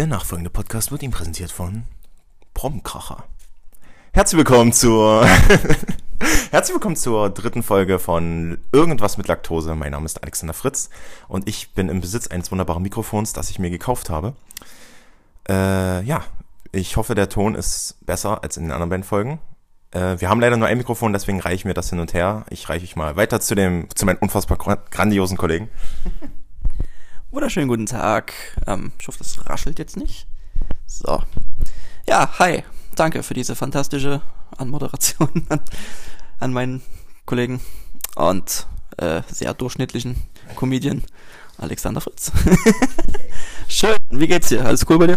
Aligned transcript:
Der 0.00 0.06
nachfolgende 0.06 0.48
Podcast 0.48 0.90
wird 0.90 1.02
Ihnen 1.02 1.12
präsentiert 1.12 1.52
von 1.52 1.82
Promkracher. 2.54 3.22
Herzlich 4.14 4.38
willkommen 4.38 4.72
zur 4.72 5.26
Herzlich 6.50 6.74
willkommen 6.74 6.96
zur 6.96 7.28
dritten 7.28 7.62
Folge 7.62 7.98
von 7.98 8.56
Irgendwas 8.72 9.18
mit 9.18 9.28
Laktose. 9.28 9.74
Mein 9.74 9.90
Name 9.90 10.06
ist 10.06 10.22
Alexander 10.22 10.54
Fritz 10.54 10.88
und 11.28 11.46
ich 11.46 11.74
bin 11.74 11.90
im 11.90 12.00
Besitz 12.00 12.28
eines 12.28 12.50
wunderbaren 12.50 12.82
Mikrofons, 12.82 13.34
das 13.34 13.50
ich 13.50 13.58
mir 13.58 13.68
gekauft 13.68 14.08
habe. 14.08 14.32
Äh, 15.46 16.02
ja, 16.04 16.24
ich 16.72 16.96
hoffe, 16.96 17.14
der 17.14 17.28
Ton 17.28 17.54
ist 17.54 17.98
besser 18.06 18.42
als 18.42 18.56
in 18.56 18.62
den 18.62 18.72
anderen 18.72 18.88
beiden 18.88 19.04
Folgen. 19.04 19.38
Äh, 19.90 20.18
wir 20.18 20.30
haben 20.30 20.40
leider 20.40 20.56
nur 20.56 20.68
ein 20.68 20.78
Mikrofon, 20.78 21.12
deswegen 21.12 21.40
reiche 21.40 21.56
ich 21.56 21.64
mir 21.66 21.74
das 21.74 21.90
hin 21.90 22.00
und 22.00 22.14
her. 22.14 22.46
Ich 22.48 22.70
reiche 22.70 22.86
ich 22.86 22.96
mal 22.96 23.16
weiter 23.16 23.38
zu 23.38 23.54
dem 23.54 23.86
zu 23.94 24.06
meinen 24.06 24.16
unfassbar 24.16 24.56
grandiosen 24.56 25.36
Kollegen. 25.36 25.68
Wunderschönen 27.32 27.68
guten 27.68 27.86
Tag. 27.86 28.32
Ähm, 28.66 28.90
ich 28.98 29.06
hoffe, 29.06 29.18
das 29.18 29.46
raschelt 29.48 29.78
jetzt 29.78 29.96
nicht. 29.96 30.26
So. 30.86 31.22
Ja, 32.08 32.28
hi. 32.40 32.64
Danke 32.96 33.22
für 33.22 33.34
diese 33.34 33.54
fantastische 33.54 34.20
Anmoderation 34.56 35.46
an, 35.48 35.60
an 36.40 36.52
meinen 36.52 36.82
Kollegen 37.26 37.60
und 38.16 38.66
äh, 38.96 39.22
sehr 39.28 39.54
durchschnittlichen 39.54 40.16
Comedian 40.56 41.04
Alexander 41.58 42.00
Fritz. 42.00 42.32
Schön. 43.68 43.96
Wie 44.10 44.26
geht's 44.26 44.48
dir? 44.48 44.66
Alles 44.66 44.84
cool 44.90 44.98
bei 44.98 45.06
dir? 45.06 45.16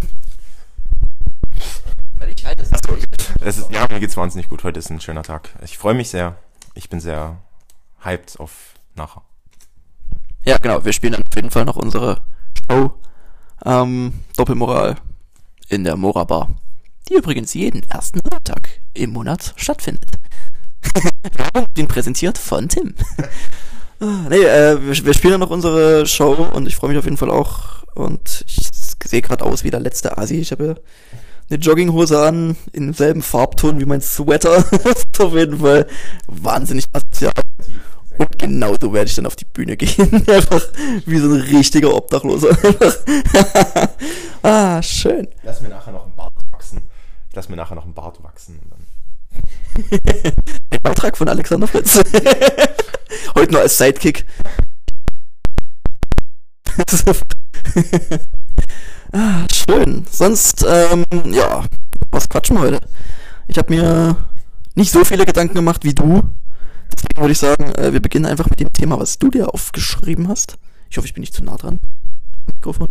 Ich 2.35 2.45
halte 2.45 2.61
es 2.61 3.57
ist, 3.57 3.71
ja, 3.71 3.87
mir 3.89 3.99
geht's 3.99 4.15
wahnsinnig 4.15 4.49
gut. 4.49 4.63
Heute 4.63 4.77
ist 4.77 4.91
ein 4.91 5.01
schöner 5.01 5.23
Tag. 5.23 5.49
Ich 5.63 5.79
freue 5.79 5.95
mich 5.95 6.09
sehr. 6.09 6.37
Ich 6.75 6.89
bin 6.89 6.99
sehr 6.99 7.41
hyped 8.03 8.39
auf 8.39 8.75
nachher. 8.95 9.23
Ja, 10.45 10.57
genau. 10.57 10.83
Wir 10.83 10.93
spielen 10.93 11.13
dann 11.13 11.23
auf 11.23 11.35
jeden 11.35 11.51
Fall 11.51 11.65
noch 11.65 11.77
unsere 11.77 12.21
Show 12.69 12.91
ähm, 13.65 14.13
Doppelmoral 14.35 14.95
in 15.69 15.83
der 15.83 15.95
Mora 15.95 16.25
Bar, 16.25 16.49
die 17.09 17.15
übrigens 17.15 17.53
jeden 17.53 17.83
ersten 17.83 18.19
Sonntag 18.29 18.81
im 18.93 19.11
Monat 19.11 19.53
stattfindet. 19.55 20.11
Werbung 21.35 21.65
bin 21.73 21.87
präsentiert 21.87 22.37
von 22.37 22.69
Tim. 22.69 22.95
Ah, 23.99 24.27
nee, 24.27 24.35
äh, 24.43 24.85
wir, 24.85 25.05
wir, 25.05 25.13
spielen 25.13 25.39
noch 25.39 25.49
unsere 25.49 26.05
Show 26.05 26.33
und 26.33 26.67
ich 26.67 26.75
freue 26.75 26.89
mich 26.89 26.99
auf 26.99 27.05
jeden 27.05 27.15
Fall 27.15 27.29
auch. 27.29 27.83
Und 27.95 28.43
ich 28.47 28.67
sehe 29.01 29.21
gerade 29.21 29.45
aus 29.45 29.63
wie 29.63 29.71
der 29.71 29.79
letzte 29.79 30.17
Asi. 30.17 30.39
Ich 30.39 30.51
habe 30.51 30.81
eine 31.49 31.57
Jogginghose 31.57 32.19
an, 32.19 32.57
in 32.73 32.87
demselben 32.87 33.21
Farbton 33.21 33.79
wie 33.79 33.85
mein 33.85 34.01
Sweater. 34.01 34.65
auf 35.19 35.33
jeden 35.33 35.59
Fall 35.59 35.87
wahnsinnig 36.27 36.85
asozial. 36.91 37.31
Und 38.43 38.49
genauso 38.49 38.91
werde 38.91 39.09
ich 39.09 39.15
dann 39.15 39.25
auf 39.25 39.35
die 39.37 39.45
Bühne 39.45 39.77
gehen. 39.77 40.11
Einfach 40.27 40.61
wie 41.05 41.17
so 41.17 41.33
ein 41.33 41.41
richtiger 41.41 41.93
Obdachloser. 41.93 42.49
ah, 44.43 44.81
schön. 44.81 45.29
Lass 45.43 45.61
mir 45.61 45.69
nachher 45.69 45.93
noch 45.93 46.05
ein 46.05 46.13
Bart 46.15 46.33
wachsen. 46.51 46.81
Ich 47.29 47.35
lass 47.35 47.47
mir 47.47 47.55
nachher 47.55 47.75
noch 47.75 47.85
ein 47.85 47.93
Bart 47.93 48.21
wachsen. 48.21 48.59
ein 49.31 49.99
Beitrag 50.83 51.17
von 51.17 51.29
Alexander 51.29 51.67
Fritz. 51.67 52.01
Heute 53.35 53.53
nur 53.53 53.61
als 53.61 53.77
Sidekick. 53.77 54.25
ah, 59.13 59.45
schön. 59.51 60.05
Sonst, 60.11 60.65
ähm, 60.67 61.05
ja, 61.31 61.63
was 62.11 62.27
quatschen 62.27 62.57
wir 62.57 62.63
heute? 62.63 62.81
Ich 63.47 63.57
habe 63.57 63.73
mir 63.73 64.17
nicht 64.75 64.91
so 64.91 65.05
viele 65.05 65.25
Gedanken 65.25 65.55
gemacht 65.55 65.85
wie 65.85 65.93
du 65.93 66.23
Deswegen 67.03 67.21
würde 67.21 67.31
ich 67.33 67.39
sagen, 67.39 67.65
äh, 67.75 67.91
wir 67.91 68.01
beginnen 68.01 68.25
einfach 68.25 68.49
mit 68.49 68.61
dem 68.61 68.71
Thema, 68.71 68.97
was 68.97 69.19
du 69.19 69.29
dir 69.29 69.53
aufgeschrieben 69.53 70.29
hast. 70.29 70.57
Ich 70.89 70.97
hoffe, 70.97 71.05
ich 71.05 71.13
bin 71.13 71.21
nicht 71.21 71.33
zu 71.33 71.43
nah 71.43 71.57
dran. 71.57 71.79
Mikrofon. 72.47 72.87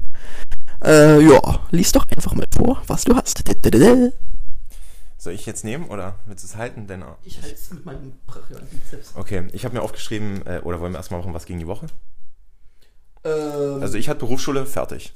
Äh, 0.85 1.23
ja, 1.23 1.67
lies 1.71 1.93
doch 1.93 2.07
einfach 2.09 2.35
mal 2.35 2.47
vor, 2.55 2.83
was 2.87 3.05
du 3.05 3.17
hast. 3.17 3.43
Soll 5.17 5.33
ich 5.33 5.47
jetzt 5.47 5.65
nehmen 5.65 5.87
oder 5.87 6.17
willst 6.27 6.45
du 6.45 6.49
es 6.49 6.57
halten? 6.57 6.87
Denn, 6.87 7.05
ich 7.25 7.41
halte 7.41 7.55
es 7.55 7.71
mit 7.71 7.87
meinem 7.87 8.13
brachialen 8.27 8.67
Bizeps. 8.67 9.13
Okay, 9.15 9.45
ich 9.53 9.64
habe 9.64 9.77
mir 9.77 9.83
aufgeschrieben, 9.83 10.45
äh, 10.47 10.61
oder 10.63 10.81
wollen 10.81 10.92
wir 10.92 10.98
erstmal 10.98 11.20
machen, 11.20 11.33
was 11.33 11.47
gegen 11.47 11.61
die 11.61 11.67
Woche? 11.67 11.86
Ähm, 13.25 13.81
also 13.81 13.97
ich 13.97 14.11
hatte 14.11 14.20
Berufsschule 14.20 14.67
fertig. 14.67 15.13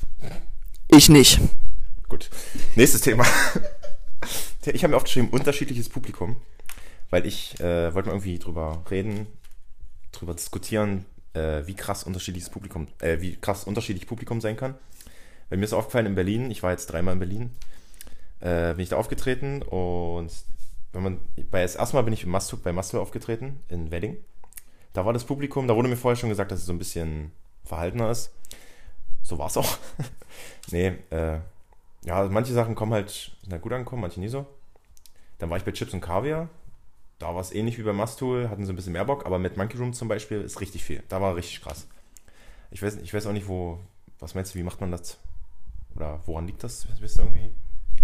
Ich 0.89 1.11
nicht. 1.11 1.41
Gut. 2.09 2.31
Nächstes 2.77 3.03
Thema. 3.03 3.27
ich 4.65 4.83
habe 4.85 4.93
mir 4.93 4.97
aufgeschrieben, 4.97 5.29
unterschiedliches 5.31 5.91
Publikum 5.91 6.37
weil 7.11 7.27
ich 7.27 7.59
äh, 7.61 7.95
wollte 7.95 8.09
mal 8.09 8.15
irgendwie 8.15 8.39
drüber 8.39 8.83
reden, 8.91 9.27
drüber 10.13 10.35
diskutieren, 10.35 11.05
äh, 11.35 11.67
wie 11.67 11.75
krass 11.75 12.05
unterschiedliches 12.05 12.51
Publikum, 12.51 12.89
äh, 13.01 13.21
wie 13.21 13.37
krass 13.37 13.65
unterschiedlich 13.65 14.07
Publikum 14.07 14.41
sein 14.41 14.57
kann. 14.57 14.75
Weil 15.49 15.59
mir 15.59 15.65
ist 15.65 15.73
aufgefallen 15.73 16.07
in 16.07 16.15
Berlin, 16.15 16.51
ich 16.51 16.63
war 16.63 16.73
jetzt 16.73 16.87
dreimal 16.87 17.15
in 17.15 17.21
Berlin, 17.21 17.51
äh, 18.41 18.75
bin 18.75 18.81
ich 18.81 18.89
da 18.89 18.97
aufgetreten 18.97 19.63
und 19.63 20.33
wenn 20.93 21.03
man, 21.03 21.21
bei 21.51 21.63
das 21.63 21.77
erste 21.77 21.97
Mal 21.97 22.03
bin 22.03 22.15
ich 22.15 22.25
im 22.25 22.31
Mastuk, 22.31 22.63
bei 22.63 22.73
Mastel 22.73 22.99
aufgetreten 23.01 23.61
in 23.69 23.91
Wedding. 23.91 24.17
Da 24.95 25.05
war 25.05 25.13
das 25.13 25.25
Publikum, 25.25 25.69
da 25.69 25.77
wurde 25.77 25.89
mir 25.89 25.97
vorher 25.97 26.17
schon 26.17 26.31
gesagt, 26.31 26.51
dass 26.51 26.61
es 26.61 26.67
so 26.67 26.73
ein 26.73 26.79
bisschen 26.79 27.33
verhaltener 27.65 28.11
ist. 28.11 28.33
So 29.23 29.39
war 29.39 29.49
es 29.49 29.57
auch. 29.57 29.77
nee, 30.71 30.95
äh, 31.11 31.39
ja, 32.05 32.25
manche 32.31 32.55
Sachen 32.55 32.75
kommen 32.75 32.95
halt, 32.95 33.11
sind 33.43 33.53
halt 33.53 33.63
gut 33.63 33.73
angekommen, 33.73 34.03
manche 34.03 34.21
nie 34.21 34.29
so. 34.29 34.47
Dann 35.39 35.51
war 35.51 35.59
ich 35.59 35.65
bei 35.65 35.73
Chips 35.73 35.93
und 35.93 36.01
Kaviar, 36.01 36.49
da 37.19 37.35
war 37.35 37.41
es 37.41 37.53
ähnlich 37.53 37.79
wie 37.79 37.83
bei 37.83 37.93
Mastool, 37.93 38.51
hatten 38.51 38.67
sie 38.67 38.73
ein 38.73 38.77
bisschen 38.77 38.93
mehr 38.93 39.05
Bock, 39.05 39.25
aber 39.25 39.39
mit 39.39 39.57
Monkey 39.57 39.79
Room 39.79 39.93
zum 39.93 40.09
Beispiel 40.09 40.41
ist 40.41 40.61
richtig 40.61 40.85
viel. 40.85 41.03
Da 41.09 41.21
war 41.21 41.35
richtig 41.35 41.63
krass. 41.63 41.87
Ich 42.71 42.83
weiß, 42.83 42.97
ich 42.97 43.15
weiß 43.15 43.27
auch 43.27 43.33
nicht, 43.33 43.49
wo, 43.49 43.79
was 44.19 44.35
meinst 44.35 44.55
du, 44.55 44.59
wie 44.59 44.63
macht 44.63 44.81
man 44.81 44.91
das? 44.91 45.19
Oder 45.95 46.21
woran 46.27 46.47
liegt 46.47 46.63
das? 46.63 46.87
Wisst 47.01 47.19
ihr 47.19 47.25
irgendwie? 47.25 47.51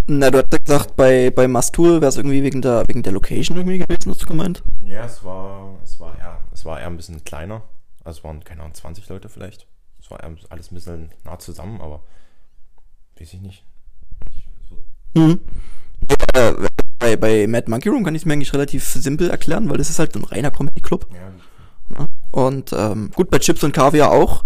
Na, 0.06 0.30
du 0.30 0.38
hast 0.38 0.64
gesagt, 0.64 0.96
bei, 0.96 1.30
bei 1.30 1.46
Mastool 1.46 2.00
wäre 2.00 2.08
es 2.08 2.16
irgendwie 2.16 2.42
wegen 2.42 2.62
der, 2.62 2.84
wegen 2.88 3.02
der 3.02 3.12
Location 3.12 3.56
irgendwie 3.56 3.78
gewesen, 3.78 4.10
hast 4.10 4.22
du 4.22 4.26
gemeint? 4.26 4.62
Ja, 4.84 5.04
es 5.04 5.22
war, 5.22 5.78
es 5.82 6.00
war 6.00 6.18
eher, 6.18 6.40
es 6.52 6.64
war 6.64 6.80
eher 6.80 6.86
ein 6.86 6.96
bisschen 6.96 7.22
kleiner. 7.22 7.62
Also 8.02 8.18
es 8.18 8.24
waren, 8.24 8.42
keine 8.42 8.62
Ahnung, 8.62 8.74
20 8.74 9.08
Leute 9.08 9.28
vielleicht. 9.28 9.66
Es 10.00 10.10
war 10.10 10.20
alles 10.22 10.72
ein 10.72 10.74
bisschen 10.74 11.10
nah 11.24 11.38
zusammen, 11.38 11.80
aber 11.80 12.02
weiß 13.18 13.34
ich 13.34 13.40
nicht. 13.40 13.64
Mhm. 15.14 15.40
Ja, 16.34 16.54
bei, 17.02 17.16
bei 17.16 17.46
Mad 17.46 17.70
Monkey 17.70 17.88
Room 17.88 18.04
kann 18.04 18.14
ich 18.14 18.22
es 18.22 18.26
mir 18.26 18.34
eigentlich 18.34 18.54
relativ 18.54 18.84
simpel 18.84 19.28
erklären, 19.28 19.68
weil 19.68 19.78
das 19.78 19.90
ist 19.90 19.98
halt 19.98 20.14
ein 20.14 20.24
reiner 20.24 20.50
Comedy-Club. 20.50 21.06
Ja. 21.12 22.06
Und 22.30 22.72
ähm, 22.72 23.10
gut, 23.14 23.28
bei 23.30 23.38
Chips 23.38 23.62
und 23.64 23.72
Kaviar 23.72 24.10
auch, 24.10 24.44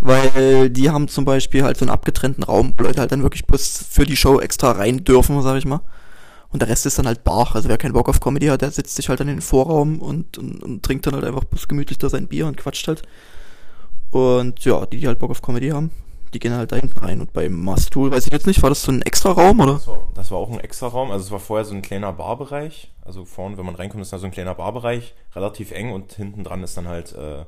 weil 0.00 0.70
die 0.70 0.90
haben 0.90 1.08
zum 1.08 1.24
Beispiel 1.24 1.62
halt 1.62 1.76
so 1.76 1.84
einen 1.84 1.90
abgetrennten 1.90 2.44
Raum, 2.44 2.72
wo 2.76 2.84
Leute 2.84 3.00
halt 3.00 3.12
dann 3.12 3.22
wirklich 3.22 3.44
bloß 3.44 3.84
für 3.90 4.06
die 4.06 4.16
Show 4.16 4.40
extra 4.40 4.72
rein 4.72 5.04
dürfen, 5.04 5.42
sag 5.42 5.58
ich 5.58 5.66
mal. 5.66 5.80
Und 6.50 6.62
der 6.62 6.68
Rest 6.68 6.86
ist 6.86 6.98
dann 6.98 7.06
halt 7.06 7.24
Bar. 7.24 7.54
Also 7.54 7.68
wer 7.68 7.76
keinen 7.76 7.92
Bock 7.92 8.08
auf 8.08 8.20
Comedy 8.20 8.46
hat, 8.46 8.62
der 8.62 8.70
setzt 8.70 8.96
sich 8.96 9.08
halt 9.10 9.20
dann 9.20 9.28
in 9.28 9.36
den 9.36 9.42
Vorraum 9.42 10.00
und, 10.00 10.38
und, 10.38 10.62
und 10.62 10.82
trinkt 10.82 11.06
dann 11.06 11.14
halt 11.14 11.24
einfach 11.24 11.44
bloß 11.44 11.68
gemütlich 11.68 11.98
da 11.98 12.08
sein 12.08 12.28
Bier 12.28 12.46
und 12.46 12.56
quatscht 12.56 12.88
halt. 12.88 13.02
Und 14.10 14.64
ja, 14.64 14.86
die, 14.86 15.00
die 15.00 15.06
halt 15.06 15.18
Bock 15.18 15.30
auf 15.30 15.42
Comedy 15.42 15.68
haben, 15.68 15.90
die 16.34 16.38
gehen 16.38 16.54
halt 16.54 16.72
da 16.72 16.76
hinten 16.76 16.98
rein. 16.98 17.20
Und 17.20 17.32
beim 17.32 17.52
Mastool, 17.52 18.10
weiß 18.10 18.26
ich 18.26 18.32
jetzt 18.32 18.46
nicht, 18.46 18.62
war 18.62 18.70
das 18.70 18.82
so 18.82 18.92
ein 18.92 19.02
extra 19.02 19.32
Raum 19.32 19.60
oder? 19.60 19.74
Das 19.74 19.86
war, 19.86 20.08
das 20.14 20.30
war 20.30 20.38
auch 20.38 20.50
ein 20.50 20.60
extra 20.60 20.88
Raum. 20.88 21.10
Also 21.10 21.26
es 21.26 21.30
war 21.30 21.40
vorher 21.40 21.64
so 21.64 21.74
ein 21.74 21.82
kleiner 21.82 22.12
Barbereich. 22.12 22.92
Also 23.04 23.24
vorne, 23.24 23.56
wenn 23.56 23.66
man 23.66 23.74
reinkommt, 23.74 24.02
ist 24.02 24.12
da 24.12 24.18
so 24.18 24.26
ein 24.26 24.32
kleiner 24.32 24.54
Barbereich, 24.54 25.14
relativ 25.34 25.72
eng 25.72 25.92
und 25.92 26.12
hinten 26.12 26.44
dran 26.44 26.62
ist 26.62 26.76
dann 26.76 26.88
halt 26.88 27.14
äh, 27.14 27.40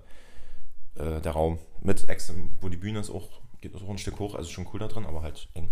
äh, 0.95 1.21
der 1.21 1.33
Raum 1.33 1.59
mit 1.83 2.09
extra, 2.09 2.35
wo 2.61 2.69
die 2.69 2.77
Bühne 2.77 3.01
ist 3.01 3.11
auch, 3.11 3.29
geht 3.61 3.75
auch 3.75 3.89
ein 3.89 3.99
Stück 3.99 4.19
hoch, 4.19 4.35
also 4.35 4.49
schon 4.51 4.67
cool 4.73 4.81
da 4.81 4.89
drin, 4.89 5.05
aber 5.07 5.23
halt 5.23 5.49
eng. 5.55 5.69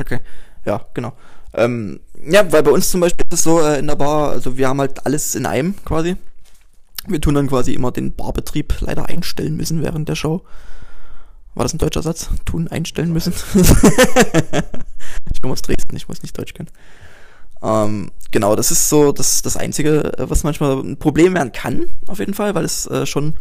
Okay, 0.00 0.20
ja, 0.64 0.86
genau. 0.94 1.12
Ähm, 1.52 2.00
ja, 2.24 2.50
weil 2.50 2.62
bei 2.62 2.70
uns 2.70 2.90
zum 2.90 3.00
Beispiel 3.00 3.26
ist 3.28 3.34
es 3.34 3.42
so 3.42 3.60
äh, 3.60 3.78
in 3.78 3.86
der 3.86 3.96
Bar, 3.96 4.30
also 4.30 4.56
wir 4.56 4.68
haben 4.68 4.80
halt 4.80 5.04
alles 5.04 5.34
in 5.34 5.46
einem 5.46 5.74
quasi. 5.84 6.16
Wir 7.06 7.20
tun 7.20 7.34
dann 7.34 7.48
quasi 7.48 7.72
immer 7.72 7.92
den 7.92 8.14
Barbetrieb 8.14 8.80
leider 8.80 9.06
einstellen 9.06 9.56
müssen 9.56 9.82
während 9.82 10.08
der 10.08 10.16
Show. 10.16 10.42
War 11.54 11.64
das 11.64 11.74
ein 11.74 11.78
deutscher 11.78 12.02
Satz? 12.02 12.30
Tun, 12.44 12.68
einstellen 12.68 13.12
müssen? 13.12 13.32
ich 15.32 15.40
komme 15.40 15.52
aus 15.52 15.62
Dresden, 15.62 15.96
ich 15.96 16.08
muss 16.08 16.22
nicht 16.22 16.38
Deutsch 16.38 16.54
können. 16.54 16.70
Ähm, 17.62 18.10
genau, 18.30 18.56
das 18.56 18.70
ist 18.70 18.88
so 18.88 19.12
das, 19.12 19.42
das 19.42 19.56
Einzige, 19.56 20.16
äh, 20.18 20.30
was 20.30 20.44
manchmal 20.44 20.78
ein 20.78 20.96
Problem 20.96 21.34
werden 21.34 21.52
kann, 21.52 21.86
auf 22.06 22.18
jeden 22.18 22.34
Fall, 22.34 22.54
weil 22.54 22.64
es 22.64 22.86
äh, 22.86 23.04
schon 23.04 23.34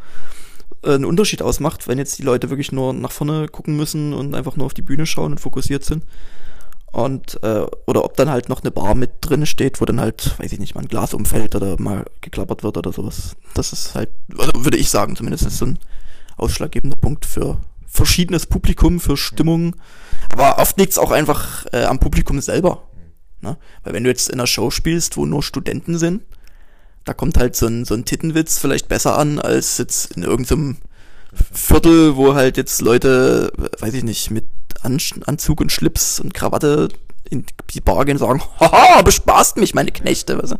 äh, 0.83 0.93
einen 0.93 1.05
Unterschied 1.05 1.41
ausmacht, 1.41 1.87
wenn 1.87 1.97
jetzt 1.97 2.17
die 2.17 2.23
Leute 2.23 2.49
wirklich 2.49 2.71
nur 2.71 2.93
nach 2.93 3.11
vorne 3.11 3.47
gucken 3.47 3.77
müssen 3.77 4.13
und 4.13 4.35
einfach 4.35 4.55
nur 4.55 4.65
auf 4.65 4.73
die 4.73 4.81
Bühne 4.81 5.05
schauen 5.05 5.33
und 5.33 5.39
fokussiert 5.39 5.85
sind. 5.85 6.03
Und, 6.91 7.41
äh, 7.43 7.67
oder 7.85 8.03
ob 8.03 8.17
dann 8.17 8.31
halt 8.31 8.49
noch 8.49 8.63
eine 8.63 8.71
Bar 8.71 8.95
mit 8.95 9.11
drin 9.21 9.45
steht, 9.45 9.79
wo 9.79 9.85
dann 9.85 10.01
halt, 10.01 10.39
weiß 10.39 10.51
ich 10.51 10.59
nicht, 10.59 10.73
mal 10.73 10.81
ein 10.81 10.87
Glas 10.87 11.13
umfällt 11.13 11.55
oder 11.55 11.79
mal 11.79 12.05
geklappert 12.21 12.63
wird 12.63 12.77
oder 12.77 12.91
sowas. 12.91 13.35
Das 13.53 13.73
ist 13.73 13.93
halt, 13.93 14.09
also 14.35 14.65
würde 14.65 14.77
ich 14.77 14.89
sagen, 14.89 15.15
zumindest 15.15 15.45
ist 15.45 15.59
so 15.59 15.65
ein 15.65 15.79
ausschlaggebender 16.35 16.97
Punkt 16.97 17.25
für, 17.25 17.59
verschiedenes 17.89 18.45
Publikum 18.45 18.99
für 18.99 19.17
Stimmung. 19.17 19.75
Aber 20.31 20.59
oft 20.59 20.77
liegt 20.77 20.91
es 20.91 20.97
auch 20.97 21.11
einfach 21.11 21.65
äh, 21.73 21.83
am 21.83 21.99
Publikum 21.99 22.39
selber. 22.39 22.83
Ne? 23.41 23.57
Weil 23.83 23.93
wenn 23.93 24.03
du 24.03 24.09
jetzt 24.09 24.29
in 24.29 24.35
einer 24.35 24.47
Show 24.47 24.71
spielst, 24.71 25.17
wo 25.17 25.25
nur 25.25 25.43
Studenten 25.43 25.97
sind, 25.97 26.23
da 27.05 27.13
kommt 27.13 27.37
halt 27.37 27.55
so 27.55 27.65
ein, 27.65 27.85
so 27.85 27.95
ein 27.95 28.05
Tittenwitz 28.05 28.59
vielleicht 28.59 28.87
besser 28.87 29.17
an, 29.17 29.39
als 29.39 29.77
jetzt 29.77 30.15
in 30.15 30.23
irgendeinem 30.23 30.77
Viertel, 31.51 32.15
wo 32.15 32.35
halt 32.35 32.57
jetzt 32.57 32.81
Leute, 32.81 33.51
weiß 33.79 33.93
ich 33.93 34.03
nicht, 34.03 34.31
mit 34.31 34.45
An 34.81 34.99
Anzug 35.25 35.61
und 35.61 35.71
Schlips 35.71 36.19
und 36.19 36.33
Krawatte 36.33 36.89
in 37.29 37.45
die 37.71 37.81
Bar 37.81 38.05
gehen 38.05 38.15
und 38.15 38.19
sagen, 38.19 38.41
haha, 38.59 39.01
bespaßt 39.01 39.57
mich, 39.57 39.73
meine 39.73 39.91
Knechte, 39.91 40.37
weißt 40.41 40.53
du? 40.53 40.59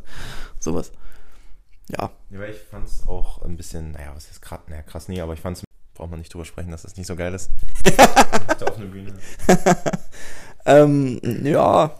Sowas. 0.60 0.92
Ja. 1.90 2.12
Ja, 2.30 2.44
ich 2.44 2.60
fand's 2.70 3.04
auch 3.08 3.42
ein 3.42 3.58
bisschen, 3.58 3.92
naja, 3.92 4.12
was 4.16 4.30
ist 4.30 4.42
krass, 4.42 4.60
naja, 4.68 4.84
krass 4.84 5.08
nie, 5.08 5.22
aber 5.22 5.34
ich 5.34 5.40
fand's, 5.40 5.64
braucht 6.00 6.12
man 6.12 6.20
nicht 6.20 6.34
drüber 6.34 6.46
sprechen, 6.46 6.72
dass 6.72 6.84
das 6.84 6.96
nicht 6.96 7.08
so 7.08 7.16
geil 7.18 7.34
ist. 7.34 7.52
auf 8.66 8.78
eine 8.78 8.86
Bühne. 8.86 9.12
ähm, 10.66 11.20
ja. 11.46 11.94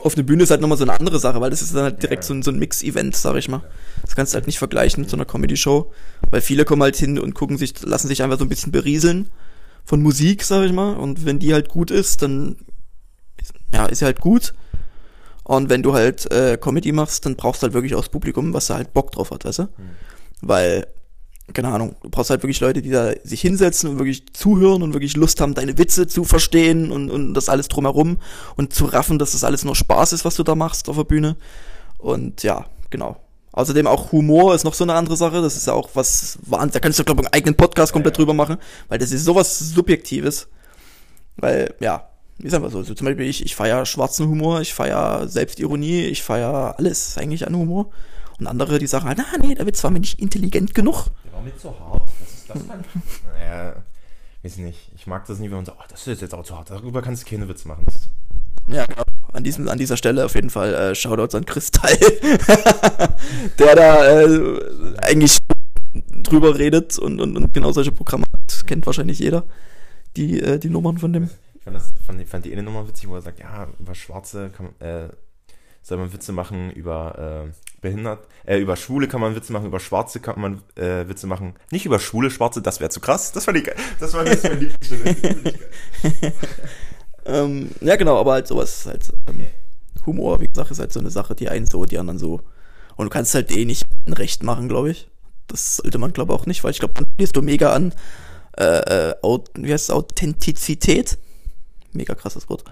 Auf 0.00 0.14
eine 0.14 0.24
Bühne 0.24 0.42
ist 0.42 0.50
halt 0.50 0.60
nochmal 0.60 0.76
so 0.76 0.82
eine 0.82 0.92
andere 0.98 1.20
Sache, 1.20 1.40
weil 1.40 1.50
das 1.50 1.62
ist 1.62 1.74
dann 1.76 1.84
halt 1.84 2.02
direkt 2.02 2.24
Ja. 2.24 2.26
so 2.28 2.34
ein, 2.34 2.42
so 2.42 2.50
ein 2.50 2.58
Mix-Event, 2.58 3.14
sag 3.14 3.36
ich 3.36 3.48
mal. 3.48 3.62
Das 4.02 4.16
kannst 4.16 4.32
du 4.32 4.34
halt 4.34 4.48
nicht 4.48 4.58
vergleichen 4.58 5.02
mit 5.02 5.10
so 5.10 5.16
einer 5.16 5.24
Comedy-Show, 5.24 5.92
weil 6.30 6.40
viele 6.40 6.64
kommen 6.64 6.82
halt 6.82 6.96
hin 6.96 7.18
und 7.20 7.34
gucken 7.34 7.56
sich, 7.56 7.80
lassen 7.82 8.08
sich 8.08 8.22
einfach 8.24 8.38
so 8.38 8.44
ein 8.44 8.48
bisschen 8.48 8.72
berieseln 8.72 9.30
von 9.84 10.02
Musik, 10.02 10.42
sag 10.42 10.64
ich 10.64 10.72
mal. 10.72 10.94
Und 10.96 11.24
wenn 11.24 11.38
die 11.38 11.52
halt 11.54 11.68
gut 11.68 11.92
ist, 11.92 12.22
dann 12.22 12.56
ja, 13.72 13.86
ist 13.86 14.00
sie 14.00 14.04
halt 14.04 14.20
gut. 14.20 14.54
Und 15.44 15.70
wenn 15.70 15.84
du 15.84 15.94
halt 15.94 16.28
äh, 16.32 16.58
Comedy 16.60 16.90
machst, 16.90 17.24
dann 17.26 17.36
brauchst 17.36 17.62
du 17.62 17.66
halt 17.66 17.74
wirklich 17.74 17.94
auch 17.94 18.00
das 18.00 18.08
Publikum, 18.08 18.52
was 18.52 18.66
da 18.66 18.74
halt 18.74 18.92
Bock 18.92 19.12
drauf 19.12 19.30
hat, 19.30 19.44
weißt 19.44 19.60
du? 19.60 19.68
Weil, 20.40 20.88
keine 21.52 21.68
Ahnung, 21.68 21.94
du 22.02 22.08
brauchst 22.10 22.30
halt 22.30 22.42
wirklich 22.42 22.60
Leute, 22.60 22.80
die 22.80 22.90
da 22.90 23.12
sich 23.22 23.40
hinsetzen 23.42 23.90
und 23.90 23.98
wirklich 23.98 24.32
zuhören 24.32 24.82
und 24.82 24.94
wirklich 24.94 25.16
Lust 25.16 25.40
haben, 25.40 25.54
deine 25.54 25.76
Witze 25.76 26.06
zu 26.06 26.24
verstehen 26.24 26.90
und, 26.90 27.10
und 27.10 27.34
das 27.34 27.48
alles 27.48 27.68
drumherum 27.68 28.18
und 28.56 28.72
zu 28.72 28.86
raffen, 28.86 29.18
dass 29.18 29.32
das 29.32 29.44
alles 29.44 29.64
nur 29.64 29.76
Spaß 29.76 30.14
ist, 30.14 30.24
was 30.24 30.36
du 30.36 30.42
da 30.42 30.54
machst 30.54 30.88
auf 30.88 30.96
der 30.96 31.04
Bühne. 31.04 31.36
Und 31.98 32.42
ja, 32.42 32.64
genau. 32.90 33.16
Außerdem 33.52 33.86
auch 33.86 34.10
Humor 34.10 34.54
ist 34.54 34.64
noch 34.64 34.74
so 34.74 34.84
eine 34.84 34.94
andere 34.94 35.16
Sache. 35.16 35.40
Das 35.42 35.56
ist 35.56 35.66
ja 35.66 35.74
auch 35.74 35.90
was, 35.94 36.38
wahn- 36.46 36.70
da 36.72 36.80
kannst 36.80 36.98
du, 36.98 37.04
glaube 37.04 37.20
ich, 37.22 37.26
einen 37.26 37.34
eigenen 37.34 37.56
Podcast 37.56 37.92
komplett 37.92 38.18
drüber 38.18 38.34
machen, 38.34 38.56
weil 38.88 38.98
das 38.98 39.12
ist 39.12 39.24
sowas 39.24 39.58
Subjektives. 39.58 40.48
Weil, 41.36 41.74
ja, 41.78 42.08
ist 42.38 42.54
einfach 42.54 42.70
so. 42.70 42.82
so 42.82 42.94
zum 42.94 43.04
Beispiel 43.04 43.26
ich, 43.26 43.44
ich 43.44 43.54
feiere 43.54 43.86
schwarzen 43.86 44.26
Humor, 44.28 44.60
ich 44.60 44.74
feiere 44.74 45.28
Selbstironie, 45.28 46.02
ich 46.06 46.22
feiere 46.22 46.74
alles 46.78 47.16
eigentlich 47.16 47.46
an 47.46 47.54
Humor. 47.54 47.90
Und 48.38 48.46
andere, 48.46 48.78
die 48.78 48.86
sagen 48.86 49.12
na 49.16 49.24
nee, 49.40 49.54
der 49.54 49.66
Witz 49.66 49.82
war 49.84 49.90
mir 49.90 50.00
nicht 50.00 50.18
intelligent 50.20 50.74
genug. 50.74 51.06
Der 51.24 51.32
war 51.32 51.42
mir 51.42 51.56
zu 51.56 51.68
hart. 51.78 52.02
Das 52.20 52.28
ist 52.34 52.50
das 52.50 52.56
ich. 52.58 53.02
Naja, 53.38 53.74
weiß 54.42 54.56
nicht. 54.58 54.90
Ich 54.96 55.06
mag 55.06 55.24
das 55.26 55.38
nie, 55.38 55.46
wenn 55.48 55.56
man 55.56 55.64
sagt, 55.64 55.78
oh, 55.80 55.84
das 55.88 56.06
ist 56.06 56.20
jetzt 56.20 56.34
auch 56.34 56.42
zu 56.44 56.56
hart. 56.56 56.70
Darüber 56.70 57.00
kannst 57.02 57.24
du 57.24 57.30
keine 57.30 57.48
Witze 57.48 57.68
machen. 57.68 57.84
Ja, 58.68 58.86
genau. 58.86 59.02
An, 59.32 59.44
diesem, 59.44 59.68
an 59.68 59.78
dieser 59.78 59.96
Stelle 59.96 60.24
auf 60.24 60.34
jeden 60.34 60.50
Fall 60.50 60.74
äh, 60.74 60.94
Shoutouts 60.94 61.34
an 61.34 61.44
Kristall, 61.44 61.96
der 63.58 63.74
da 63.76 64.22
äh, 64.22 64.96
eigentlich 64.98 65.38
drüber 66.22 66.58
redet 66.58 66.98
und, 66.98 67.20
und, 67.20 67.36
und 67.36 67.52
genau 67.52 67.72
solche 67.72 67.92
Programme 67.92 68.24
hat. 68.32 68.66
Kennt 68.66 68.86
wahrscheinlich 68.86 69.18
jeder, 69.18 69.44
die, 70.16 70.40
äh, 70.40 70.58
die 70.58 70.70
Nummern 70.70 70.98
von 70.98 71.12
dem. 71.12 71.30
ich 71.54 71.62
fand, 71.62 71.76
das, 71.76 71.92
fand, 72.06 72.20
die- 72.20 72.24
fand 72.26 72.44
die 72.44 72.52
eine 72.52 72.62
Nummer 72.62 72.86
witzig, 72.88 73.08
wo 73.08 73.16
er 73.16 73.22
sagt, 73.22 73.40
ja, 73.40 73.66
über 73.78 73.94
Schwarze 73.94 74.50
kann 74.50 74.68
äh, 74.80 75.08
soll 75.82 75.98
man 75.98 76.12
Witze 76.12 76.32
machen, 76.32 76.70
über 76.70 77.44
äh, 77.48 77.73
behindert, 77.84 78.26
äh, 78.44 78.58
über 78.58 78.76
Schwule 78.76 79.06
kann 79.06 79.20
man 79.20 79.36
Witze 79.36 79.52
machen, 79.52 79.66
über 79.66 79.78
Schwarze 79.78 80.18
kann 80.18 80.40
man 80.40 80.62
äh, 80.74 81.06
Witze 81.06 81.28
machen. 81.28 81.54
Nicht 81.70 81.86
über 81.86 82.00
Schwule, 82.00 82.30
Schwarze, 82.30 82.60
das 82.60 82.80
wäre 82.80 82.90
zu 82.90 83.00
krass. 83.00 83.30
Das 83.30 83.46
ich 83.46 83.64
geil. 83.64 83.76
Das 84.00 84.12
war 84.14 84.24
das 84.24 84.42
mein. 84.42 84.72
Ähm, 87.26 87.70
ja, 87.80 87.96
genau, 87.96 88.18
aber 88.18 88.32
halt 88.32 88.46
sowas 88.46 88.86
halt 88.86 89.12
ähm, 89.28 89.46
Humor, 90.06 90.40
wie 90.40 90.46
gesagt, 90.46 90.70
ist 90.70 90.78
halt 90.78 90.92
so 90.92 91.00
eine 91.00 91.10
Sache, 91.10 91.34
die 91.34 91.48
einen 91.48 91.66
so, 91.66 91.84
die 91.84 91.98
anderen 91.98 92.18
so. 92.18 92.40
Und 92.96 93.06
du 93.06 93.10
kannst 93.10 93.34
halt 93.34 93.50
eh 93.50 93.64
nicht 93.64 93.86
recht 94.06 94.42
machen, 94.42 94.68
glaube 94.68 94.90
ich. 94.90 95.08
Das 95.46 95.76
sollte 95.76 95.98
man, 95.98 96.12
glaube 96.12 96.32
ich, 96.32 96.38
auch 96.38 96.46
nicht, 96.46 96.64
weil 96.64 96.70
ich 96.70 96.78
glaube, 96.78 96.94
dann 96.94 97.06
verlierst 97.06 97.36
du 97.36 97.42
mega 97.42 97.72
an, 97.72 97.94
äh, 98.58 99.12
äh, 99.12 99.14
wie 99.54 99.72
heißt 99.72 99.88
es, 99.88 99.90
Authentizität. 99.90 101.18
Mega 101.92 102.14
krasses 102.14 102.48
Wort. 102.48 102.64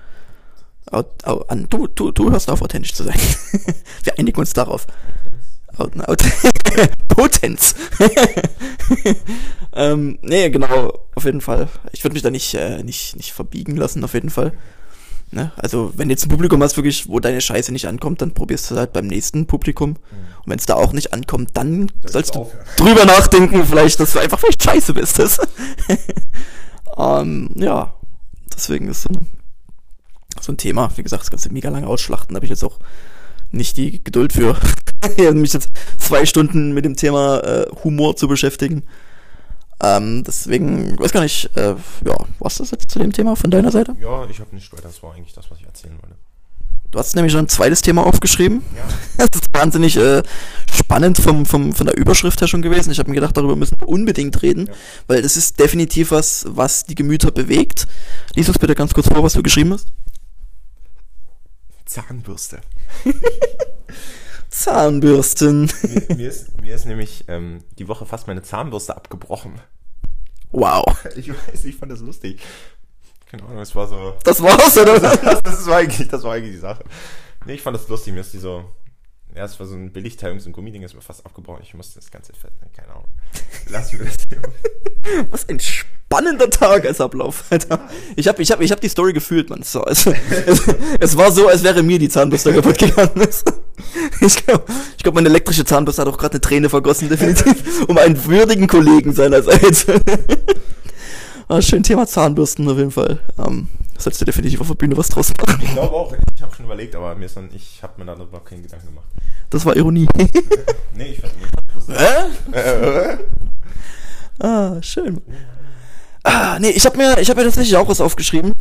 An, 0.92 1.66
du, 1.70 1.86
du, 1.86 2.10
du 2.10 2.30
hörst 2.30 2.50
auf, 2.50 2.60
authentisch 2.62 2.92
zu 2.92 3.04
sein. 3.04 3.18
Wir 4.02 4.18
einigen 4.18 4.38
uns 4.38 4.52
darauf. 4.52 4.86
Potenz. 7.08 7.74
ähm, 9.74 10.18
nee, 10.22 10.50
genau, 10.50 10.92
auf 11.14 11.24
jeden 11.24 11.40
Fall. 11.40 11.68
Ich 11.92 12.04
würde 12.04 12.12
mich 12.12 12.22
da 12.22 12.30
nicht, 12.30 12.54
äh, 12.54 12.82
nicht, 12.82 13.16
nicht 13.16 13.32
verbiegen 13.32 13.76
lassen, 13.76 14.04
auf 14.04 14.14
jeden 14.14 14.30
Fall. 14.30 14.52
Ne? 15.30 15.50
Also, 15.56 15.92
wenn 15.96 16.08
du 16.08 16.12
jetzt 16.12 16.26
ein 16.26 16.28
Publikum 16.28 16.62
hast, 16.62 16.76
wirklich, 16.76 17.08
wo 17.08 17.18
deine 17.20 17.40
Scheiße 17.40 17.72
nicht 17.72 17.88
ankommt, 17.88 18.20
dann 18.20 18.34
probierst 18.34 18.70
du 18.70 18.76
halt 18.76 18.92
beim 18.92 19.06
nächsten 19.06 19.46
Publikum. 19.46 19.92
Und 19.92 20.46
wenn 20.46 20.58
es 20.58 20.66
da 20.66 20.74
auch 20.74 20.92
nicht 20.92 21.14
ankommt, 21.14 21.50
dann 21.54 21.90
sollst 22.04 22.34
du 22.34 22.40
aufhören. 22.40 22.66
drüber 22.76 23.06
nachdenken, 23.06 23.64
vielleicht, 23.64 23.98
dass 23.98 24.12
du 24.12 24.18
einfach 24.18 24.38
vielleicht 24.38 24.62
scheiße 24.62 24.92
bist. 24.92 25.18
Das. 25.18 25.40
ähm, 26.98 27.48
ja, 27.54 27.94
deswegen 28.54 28.88
ist 28.88 29.02
so 29.02 29.08
ein, 29.08 29.26
so 30.44 30.52
ein 30.52 30.56
Thema. 30.56 30.90
Wie 30.96 31.02
gesagt, 31.02 31.32
das 31.32 31.42
du 31.42 31.50
mega 31.50 31.68
lange 31.68 31.86
ausschlachten. 31.86 32.34
Habe 32.36 32.46
ich 32.46 32.50
jetzt 32.50 32.64
auch 32.64 32.78
nicht 33.50 33.76
die 33.76 34.02
Geduld 34.02 34.32
für, 34.32 34.56
mich 35.34 35.52
jetzt 35.52 35.68
zwei 35.98 36.26
Stunden 36.26 36.72
mit 36.72 36.84
dem 36.84 36.96
Thema 36.96 37.40
äh, 37.40 37.66
Humor 37.84 38.16
zu 38.16 38.28
beschäftigen. 38.28 38.84
Ähm, 39.82 40.22
deswegen, 40.24 40.98
weiß 40.98 41.12
gar 41.12 41.22
nicht, 41.22 41.50
äh, 41.56 41.74
ja, 42.06 42.16
was 42.38 42.58
das 42.58 42.70
jetzt 42.70 42.90
zu 42.90 42.98
dem 42.98 43.12
Thema 43.12 43.34
von 43.34 43.50
deiner 43.50 43.72
Seite? 43.72 43.96
Ja, 44.00 44.26
ich 44.30 44.38
habe 44.38 44.54
nicht 44.54 44.72
weiter. 44.72 44.84
Das 44.84 45.02
war 45.02 45.14
eigentlich 45.14 45.34
das, 45.34 45.50
was 45.50 45.58
ich 45.58 45.66
erzählen 45.66 45.98
wollte. 46.00 46.14
Du 46.92 46.98
hast 46.98 47.16
nämlich 47.16 47.32
schon 47.32 47.46
ein 47.46 47.48
zweites 47.48 47.80
Thema 47.80 48.06
aufgeschrieben. 48.06 48.62
Ja. 48.76 48.84
Das 49.32 49.40
ist 49.40 49.48
wahnsinnig 49.52 49.96
äh, 49.96 50.22
spannend 50.72 51.18
vom, 51.18 51.46
vom, 51.46 51.72
von 51.72 51.86
der 51.86 51.96
Überschrift 51.96 52.40
her 52.40 52.48
schon 52.48 52.62
gewesen. 52.62 52.90
Ich 52.90 52.98
habe 52.98 53.08
mir 53.10 53.14
gedacht, 53.14 53.36
darüber 53.36 53.56
müssen 53.56 53.80
wir 53.80 53.88
unbedingt 53.88 54.40
reden, 54.42 54.66
Ja. 54.66 54.72
weil 55.06 55.22
das 55.22 55.36
ist 55.36 55.58
definitiv 55.58 56.10
was, 56.10 56.44
was 56.48 56.84
die 56.84 56.94
Gemüter 56.94 57.30
bewegt. 57.30 57.86
Lies 58.34 58.48
uns 58.48 58.58
bitte 58.58 58.74
ganz 58.74 58.92
kurz 58.94 59.08
vor, 59.08 59.22
was 59.22 59.32
du 59.32 59.42
geschrieben 59.42 59.72
hast. 59.72 59.88
Zahnbürste. 61.92 62.60
Zahnbürsten. 64.48 65.70
mir, 65.82 66.16
mir, 66.16 66.28
ist, 66.28 66.60
mir 66.60 66.74
ist 66.74 66.86
nämlich 66.86 67.24
ähm, 67.28 67.62
die 67.78 67.86
Woche 67.86 68.06
fast 68.06 68.26
meine 68.26 68.42
Zahnbürste 68.42 68.96
abgebrochen. 68.96 69.60
Wow. 70.52 70.84
Ich 71.16 71.28
weiß, 71.28 71.64
ich 71.64 71.76
fand 71.76 71.92
das 71.92 72.00
lustig. 72.00 72.40
Keine 73.30 73.42
Ahnung, 73.44 73.58
es 73.58 73.74
war 73.74 73.86
so. 73.88 74.16
Das 74.24 74.42
war's, 74.42 74.76
oder? 74.78 75.00
Das, 75.00 75.42
das, 75.42 75.66
war 75.66 75.78
eigentlich, 75.78 76.08
das 76.08 76.22
war 76.22 76.34
eigentlich 76.34 76.52
die 76.52 76.60
Sache. 76.60 76.82
Nee, 77.44 77.54
ich 77.54 77.62
fand 77.62 77.76
das 77.76 77.88
lustig. 77.88 78.14
Mir 78.14 78.20
ist 78.20 78.32
die 78.32 78.38
so. 78.38 78.64
Ja, 79.34 79.44
es 79.44 79.58
war 79.58 79.66
so 79.66 79.74
ein 79.74 79.92
Billigteil, 79.92 80.38
so 80.40 80.48
ein 80.48 80.52
Gummiding, 80.52 80.82
ist 80.82 80.94
mir 80.94 81.00
fast 81.00 81.24
abgebrochen. 81.26 81.62
Ich 81.62 81.74
musste 81.74 81.96
das 81.96 82.10
ganze 82.10 82.32
Fett, 82.34 82.52
ne, 82.60 82.68
keine 82.74 82.88
Ahnung. 82.88 83.08
Lass 83.68 83.92
mir 83.92 84.04
das 84.04 84.16
Thema. 84.16 84.48
Was 85.30 85.48
ein 85.48 85.58
spannender 86.12 86.50
Tagesablauf, 86.50 87.44
Alter. 87.50 87.80
Ich 88.16 88.28
habe 88.28 88.42
ich 88.42 88.50
hab, 88.52 88.60
ich 88.60 88.70
hab 88.70 88.80
die 88.80 88.88
Story 88.88 89.12
gefühlt, 89.12 89.48
man. 89.50 89.62
So, 89.62 89.84
es, 89.86 90.06
es, 90.06 90.62
es 91.00 91.16
war 91.16 91.32
so, 91.32 91.48
als 91.48 91.62
wäre 91.62 91.82
mir 91.82 91.98
die 91.98 92.08
Zahnbürste 92.08 92.52
kaputt 92.52 92.78
gegangen. 92.78 93.10
Ich 94.20 94.46
glaube, 94.46 94.64
ich 94.96 95.02
glaub, 95.02 95.14
meine 95.14 95.28
elektrische 95.28 95.64
Zahnbürste 95.64 96.02
hat 96.02 96.08
auch 96.08 96.18
gerade 96.18 96.34
eine 96.34 96.40
Träne 96.40 96.68
vergossen, 96.68 97.08
definitiv, 97.08 97.86
um 97.88 97.96
einen 97.98 98.22
würdigen 98.24 98.66
Kollegen 98.66 99.12
seinerseits. 99.12 99.86
Ah, 101.48 101.60
schön 101.60 101.82
Thema 101.82 102.06
Zahnbürsten 102.06 102.66
auf 102.66 102.78
jeden 102.78 102.92
Fall. 102.92 103.18
Ähm, 103.36 103.68
sollst 103.98 104.18
du 104.22 104.24
definitiv 104.24 104.62
auf 104.62 104.68
der 104.68 104.74
Bühne 104.74 104.96
was 104.96 105.10
draus 105.10 105.34
machen. 105.38 105.60
Ich 105.62 105.72
glaube 105.72 105.94
auch, 105.94 106.14
ich 106.34 106.40
habe 106.40 106.54
schon 106.54 106.64
überlegt, 106.64 106.94
aber 106.94 107.14
mir 107.14 107.26
ist 107.26 107.36
dann, 107.36 107.50
ich 107.52 107.82
habe 107.82 107.92
mir 107.98 108.06
da 108.06 108.14
überhaupt 108.14 108.48
keinen 108.48 108.62
Gedanken 108.62 108.86
gemacht. 108.86 109.04
Das 109.50 109.66
war 109.66 109.76
Ironie. 109.76 110.08
Nee, 110.94 111.10
ich 111.10 111.20
fand 111.20 111.34
nicht. 111.38 111.52
Hä? 111.88 112.56
Äh, 112.56 113.12
äh, 113.12 113.18
Ah, 114.38 114.80
schön. 114.80 115.20
Ah, 116.24 116.58
nee, 116.60 116.70
ich 116.70 116.86
habe 116.86 116.96
mir, 116.96 117.18
ich 117.18 117.28
habe 117.30 117.40
mir 117.40 117.46
tatsächlich 117.46 117.76
auch 117.76 117.88
was 117.88 118.00
aufgeschrieben, 118.00 118.52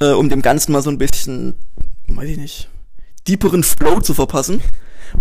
äh, 0.00 0.10
um 0.10 0.28
dem 0.28 0.42
Ganzen 0.42 0.72
mal 0.72 0.82
so 0.82 0.90
ein 0.90 0.98
bisschen, 0.98 1.54
weiß 2.08 2.28
ich 2.28 2.36
nicht, 2.36 2.68
deeperen 3.26 3.62
Flow 3.62 4.00
zu 4.00 4.12
verpassen. 4.12 4.60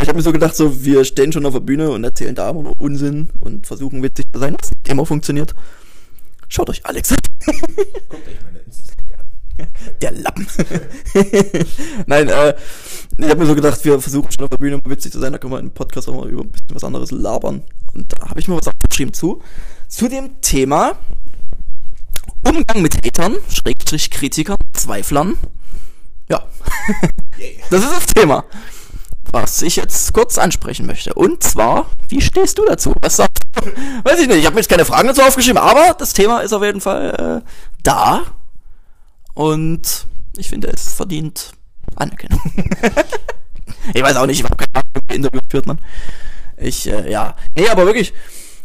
Ich 0.02 0.08
habe 0.08 0.18
mir 0.18 0.24
so 0.24 0.32
gedacht, 0.32 0.56
so 0.56 0.84
wir 0.84 1.04
stehen 1.06 1.32
schon 1.32 1.46
auf 1.46 1.54
der 1.54 1.62
Bühne 1.62 1.90
und 1.90 2.04
erzählen 2.04 2.36
da 2.36 2.50
immer 2.50 2.64
nur 2.64 2.80
Unsinn 2.80 3.30
und 3.40 3.66
versuchen 3.66 4.04
witzig 4.04 4.26
zu 4.32 4.40
sein, 4.40 4.56
was 4.60 4.72
immer 4.88 5.06
funktioniert. 5.06 5.56
Schaut 6.48 6.70
euch 6.70 6.86
Alex 6.86 7.12
an, 7.12 7.18
guckt 7.46 8.28
euch 8.28 8.44
meine 8.44 8.60
Insta-Story 8.60 9.14
an. 9.18 9.68
der 10.02 10.12
Lappen. 10.12 10.46
Nein, 12.06 12.28
äh, 12.28 12.56
ich 13.18 13.30
habe 13.30 13.40
mir 13.40 13.46
so 13.46 13.56
gedacht, 13.56 13.84
wir 13.86 14.00
versuchen 14.00 14.32
schon 14.32 14.44
auf 14.44 14.50
der 14.50 14.58
Bühne 14.58 14.78
mal 14.78 14.92
witzig 14.92 15.12
zu 15.12 15.20
sein, 15.20 15.32
da 15.32 15.38
können 15.38 15.54
wir 15.54 15.60
im 15.60 15.72
Podcast 15.72 16.10
auch 16.10 16.16
mal 16.16 16.30
über 16.30 16.44
ein 16.44 16.52
bisschen 16.52 16.76
was 16.76 16.84
anderes 16.84 17.12
labern. 17.12 17.64
Und 17.94 18.14
da 18.14 18.30
habe 18.30 18.40
ich 18.40 18.48
mir 18.48 18.58
was 18.58 18.68
aufgeschrieben 18.68 19.14
zu. 19.14 19.42
Zu 19.88 20.08
dem 20.08 20.42
Thema 20.42 20.98
Umgang 22.44 22.82
mit 22.82 23.06
Hatern, 23.06 23.38
Schrägstrich 23.50 24.10
Kritikern, 24.10 24.58
Zweiflern. 24.74 25.38
Ja. 26.30 26.44
das 27.70 27.84
ist 27.84 27.92
das 27.92 28.06
Thema, 28.08 28.46
was 29.32 29.62
ich 29.62 29.76
jetzt 29.76 30.14
kurz 30.14 30.38
ansprechen 30.38 30.86
möchte. 30.86 31.14
Und 31.14 31.44
zwar, 31.44 31.90
wie 32.08 32.22
stehst 32.22 32.58
du 32.58 32.66
dazu? 32.66 32.94
Was 33.02 33.18
sagst 33.18 33.44
du? 33.56 33.62
Weiß 34.04 34.20
ich 34.20 34.28
nicht, 34.28 34.38
ich 34.38 34.46
habe 34.46 34.56
mir 34.56 34.62
jetzt 34.62 34.70
keine 34.70 34.86
Fragen 34.86 35.08
dazu 35.08 35.22
aufgeschrieben, 35.22 35.58
aber 35.58 35.96
das 35.98 36.14
Thema 36.14 36.40
ist 36.40 36.54
auf 36.54 36.64
jeden 36.64 36.82
Fall 36.82 37.44
äh, 37.46 37.50
da. 37.84 38.24
Und 39.34 40.06
ich 40.38 40.50
finde, 40.50 40.70
es 40.70 40.94
verdient 40.94 41.52
Anerkennung. 41.96 42.40
ich 43.94 44.02
weiß 44.02 44.16
auch 44.16 44.26
nicht, 44.26 44.40
ich 44.40 44.46
habe 44.46 44.56
keine 44.56 44.76
Ahnung, 44.76 45.06
wie 45.08 45.16
Interview 45.16 45.42
führt 45.50 45.66
man. 45.66 45.80
Ich, 46.58 46.88
äh, 46.88 47.12
ja. 47.12 47.36
Nee, 47.56 47.70
aber 47.70 47.86
wirklich, 47.86 48.14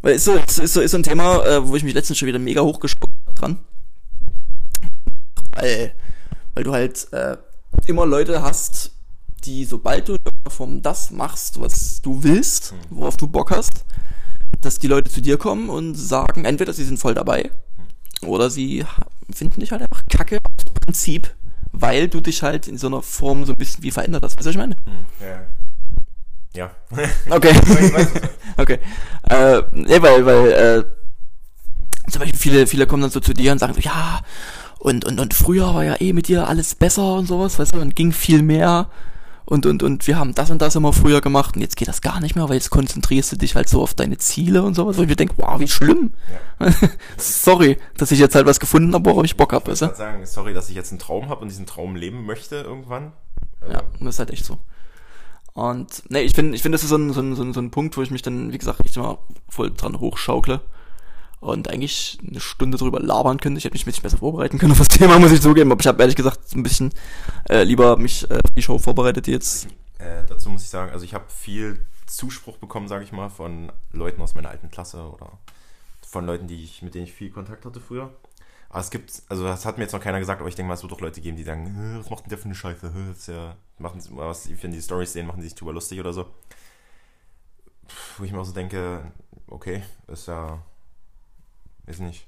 weil 0.03 0.15
ist 0.15 0.25
so, 0.25 0.35
ist, 0.35 0.73
so, 0.73 0.81
ist 0.81 0.91
so 0.91 0.99
ein 0.99 1.03
Thema, 1.03 1.45
äh, 1.45 1.67
wo 1.67 1.77
ich 1.77 1.83
mich 1.83 1.95
letztens 1.95 2.19
schon 2.19 2.29
wieder 2.29 2.39
mega 2.39 2.61
hochgespuckt 2.61 3.15
dran. 3.35 3.59
Weil, 5.53 5.95
weil 6.55 6.65
du 6.65 6.73
halt 6.73 7.13
äh, 7.13 7.37
immer 7.87 8.07
Leute 8.07 8.43
hast, 8.43 8.93
die, 9.45 9.65
sobald 9.65 10.09
du 10.09 10.17
Form 10.49 10.83
das 10.83 11.11
machst, 11.11 11.61
was 11.61 12.01
du 12.03 12.23
willst, 12.23 12.75
worauf 12.91 13.17
du 13.17 13.27
Bock 13.27 13.51
hast, 13.51 13.85
dass 14.61 14.79
die 14.79 14.87
Leute 14.87 15.11
zu 15.11 15.21
dir 15.21 15.37
kommen 15.37 15.69
und 15.69 15.95
sagen, 15.95 16.45
entweder 16.45 16.73
sie 16.73 16.85
sind 16.85 16.99
voll 16.99 17.15
dabei 17.15 17.51
oder 18.27 18.51
sie 18.51 18.85
finden 19.33 19.61
dich 19.61 19.73
halt 19.73 19.83
einfach 19.83 20.05
kacke 20.09 20.39
aus 20.39 20.65
Prinzip, 20.85 21.35
weil 21.73 22.09
du 22.09 22.21
dich 22.21 22.43
halt 22.43 22.69
in 22.69 22.79
so 22.79 22.87
einer 22.87 23.03
Form 23.03 23.45
so 23.45 23.53
ein 23.53 23.59
bisschen 23.59 23.83
wie 23.83 23.91
verändert 23.91 24.23
hast. 24.23 24.37
Weißt 24.37 24.47
du, 24.47 24.49
was 24.49 24.55
ich 24.55 24.59
meine? 24.59 24.77
Ja. 25.21 25.47
Ja. 26.55 26.71
Okay. 27.31 27.53
Okay. 28.57 28.79
Äh, 29.29 29.63
nee, 29.73 30.01
weil, 30.01 30.25
weil, 30.25 30.53
äh, 30.53 30.85
zum 32.11 32.21
Beispiel 32.21 32.39
viele, 32.39 32.67
viele 32.67 32.87
kommen 32.87 33.03
dann 33.03 33.11
so 33.11 33.21
zu 33.21 33.35
dir 33.35 33.53
und 33.53 33.59
sagen 33.59 33.75
so, 33.75 33.81
ja, 33.81 34.21
und, 34.79 35.05
und, 35.05 35.19
und 35.19 35.35
früher 35.35 35.75
war 35.75 35.85
ja 35.85 36.01
eh 36.01 36.13
mit 36.13 36.29
dir 36.29 36.47
alles 36.47 36.75
besser 36.75 37.15
und 37.15 37.27
sowas, 37.27 37.59
weißt 37.59 37.75
du, 37.75 37.81
und 37.81 37.97
ging 37.97 38.13
viel 38.13 38.43
mehr 38.43 38.89
und, 39.47 39.67
und, 39.67 39.83
und 39.83 40.07
wir 40.07 40.19
haben 40.19 40.35
das 40.35 40.51
und 40.51 40.63
das 40.63 40.75
immer 40.75 40.93
früher 40.93 41.21
gemacht 41.21 41.55
und 41.55 41.61
jetzt 41.61 41.77
geht 41.77 41.89
das 41.89 42.01
gar 42.01 42.21
nicht 42.21 42.35
mehr, 42.35 42.49
weil 42.49 42.57
jetzt 42.57 42.71
konzentrierst 42.71 43.33
du 43.33 43.37
dich 43.37 43.55
halt 43.55 43.69
so 43.69 43.83
auf 43.83 43.93
deine 43.93 44.17
Ziele 44.17 44.63
und 44.63 44.75
sowas, 44.75 44.97
wo 44.97 45.03
ich 45.03 45.09
mir 45.09 45.17
denke, 45.17 45.35
wow, 45.37 45.61
wie 45.61 45.69
schlimm. 45.69 46.15
Sorry, 47.19 47.79
dass 47.99 48.11
ich 48.11 48.19
jetzt 48.19 48.35
halt 48.35 48.47
was 48.47 48.59
gefunden 48.59 48.95
habe, 48.95 49.09
worauf 49.11 49.25
ich 49.25 49.37
Bock 49.37 49.53
habe, 49.53 49.71
weißt 49.71 49.83
Ich 49.83 49.89
wollte 49.89 49.99
sagen, 49.99 50.27
sorry, 50.27 50.55
dass 50.55 50.71
ich 50.71 50.77
jetzt 50.77 50.93
einen 50.93 50.99
Traum 50.99 51.29
habe 51.29 51.43
und 51.43 51.49
diesen 51.49 51.67
Traum 51.67 51.95
leben 51.95 52.25
möchte 52.25 52.57
irgendwann. 52.57 53.13
Ja, 53.71 53.83
und 53.99 54.07
das 54.07 54.15
ist 54.15 54.19
halt 54.19 54.31
echt 54.31 54.47
so. 54.47 54.59
Und 55.53 56.03
nee, 56.09 56.23
ich 56.23 56.35
finde, 56.35 56.57
ich 56.57 56.63
finde, 56.63 56.77
das 56.77 56.83
ist 56.83 56.91
so 56.91 56.97
ein, 56.97 57.13
so, 57.13 57.21
ein, 57.21 57.37
so, 57.37 57.43
ein, 57.43 57.53
so 57.53 57.61
ein 57.61 57.71
Punkt, 57.71 57.97
wo 57.97 58.03
ich 58.03 58.11
mich 58.11 58.23
dann, 58.23 58.53
wie 58.53 58.59
gesagt, 58.59 58.81
echt 58.85 58.97
immer 58.97 59.19
voll 59.49 59.71
dran 59.71 60.01
hochschaukle 60.01 60.61
und 61.45 61.69
eigentlich 61.69 62.19
eine 62.29 62.41
Stunde 62.41 62.79
drüber 62.79 63.01
labern 63.01 63.39
könnte. 63.39 63.59
Ich 63.59 63.65
hätte 63.65 63.75
mich 63.75 63.83
ein 63.83 63.87
bisschen 63.87 64.03
besser 64.03 64.19
vorbereiten 64.19 64.59
können 64.59 64.73
auf 64.73 64.79
das 64.79 64.89
Thema, 64.99 65.19
muss 65.19 65.33
ich 65.33 65.41
zugeben. 65.41 65.71
Aber 65.71 65.81
ich 65.81 65.87
habe 65.87 66.01
ehrlich 66.03 66.17
gesagt 66.17 66.55
ein 66.55 66.63
bisschen 66.63 66.93
äh, 67.49 67.63
lieber 67.63 67.97
mich 67.97 68.29
äh, 68.31 68.35
auf 68.35 68.51
die 68.57 68.63
Show 68.63 68.79
vorbereitet, 68.79 69.27
jetzt. 69.27 69.67
Äh, 69.99 70.25
dazu 70.29 70.49
muss 70.49 70.63
ich 70.63 70.71
sagen, 70.71 70.93
also 70.93 71.05
ich 71.05 71.15
habe 71.15 71.25
viel 71.29 71.85
Zuspruch 72.07 72.57
bekommen, 72.57 72.89
sage 72.89 73.05
ich 73.05 73.13
mal, 73.13 73.29
von 73.29 73.71
Leuten 73.93 74.21
aus 74.23 74.35
meiner 74.35 74.51
alten 74.51 74.71
Klasse 74.71 75.03
oder 75.09 75.39
von 76.07 76.27
Leuten, 76.27 76.47
die 76.47 76.63
ich, 76.63 76.83
mit 76.83 76.95
denen 76.95 77.05
ich 77.05 77.13
viel 77.13 77.31
Kontakt 77.31 77.65
hatte 77.65 77.81
früher. 77.81 78.11
Aber 78.71 78.81
es 78.81 78.91
gibt, 78.91 79.23
also 79.29 79.45
das 79.45 79.67
hat 79.67 79.79
mir 79.79 79.85
jetzt 79.85 79.93
noch 79.93 80.01
keiner 80.01 80.19
gesagt, 80.19 80.41
aber 80.41 80.49
ich 80.49 80.57
denke 80.57 80.69
mal, 80.69 80.75
es 80.75 80.83
wird 80.83 80.93
doch 80.93 81.01
Leute 81.01 81.21
geben, 81.21 81.37
die 81.37 81.45
sagen, 81.45 81.67
"Hä, 81.67 81.99
was 82.01 82.11
macht 82.11 82.25
denn 82.25 82.31
der 82.31 82.39
für 82.39 82.47
eine 82.47 82.55
Scheiße? 82.55 82.93
Ist 83.13 83.29
ja, 83.29 83.57
machen 83.79 84.01
sie, 84.01 84.11
was, 84.17 84.49
wenn 84.63 84.73
die 84.73 84.83
Stories 84.83 85.13
sehen, 85.13 85.27
machen 85.27 85.41
die 85.41 85.47
sich 85.49 85.55
drüber 85.55 85.73
lustig 85.73 86.01
oder 86.01 86.13
so. 86.13 86.27
Wo 88.19 88.25
ich 88.25 88.33
mir 88.33 88.41
auch 88.41 88.45
so 88.45 88.53
denke, 88.53 89.13
okay, 89.47 89.83
ist 90.09 90.27
ja, 90.27 90.61
ist 91.87 92.01
nicht. 92.01 92.27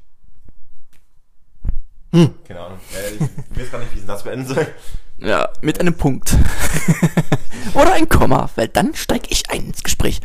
Hm. 2.12 2.34
Keine 2.46 2.60
Ahnung. 2.60 2.78
Äh, 2.94 3.24
ich 3.52 3.60
weiß 3.60 3.70
gar 3.70 3.78
nicht, 3.78 3.94
wie 3.94 3.98
ich 3.98 4.06
Satz 4.06 4.22
beenden 4.22 4.46
soll. 4.46 4.66
Ja, 5.18 5.48
mit 5.60 5.80
einem 5.80 5.94
Punkt. 5.94 6.36
Oder 7.74 7.94
ein 7.94 8.08
Komma, 8.08 8.50
weil 8.54 8.68
dann 8.68 8.94
steige 8.94 9.28
ich 9.30 9.50
ein 9.50 9.66
ins 9.66 9.82
Gespräch. 9.82 10.20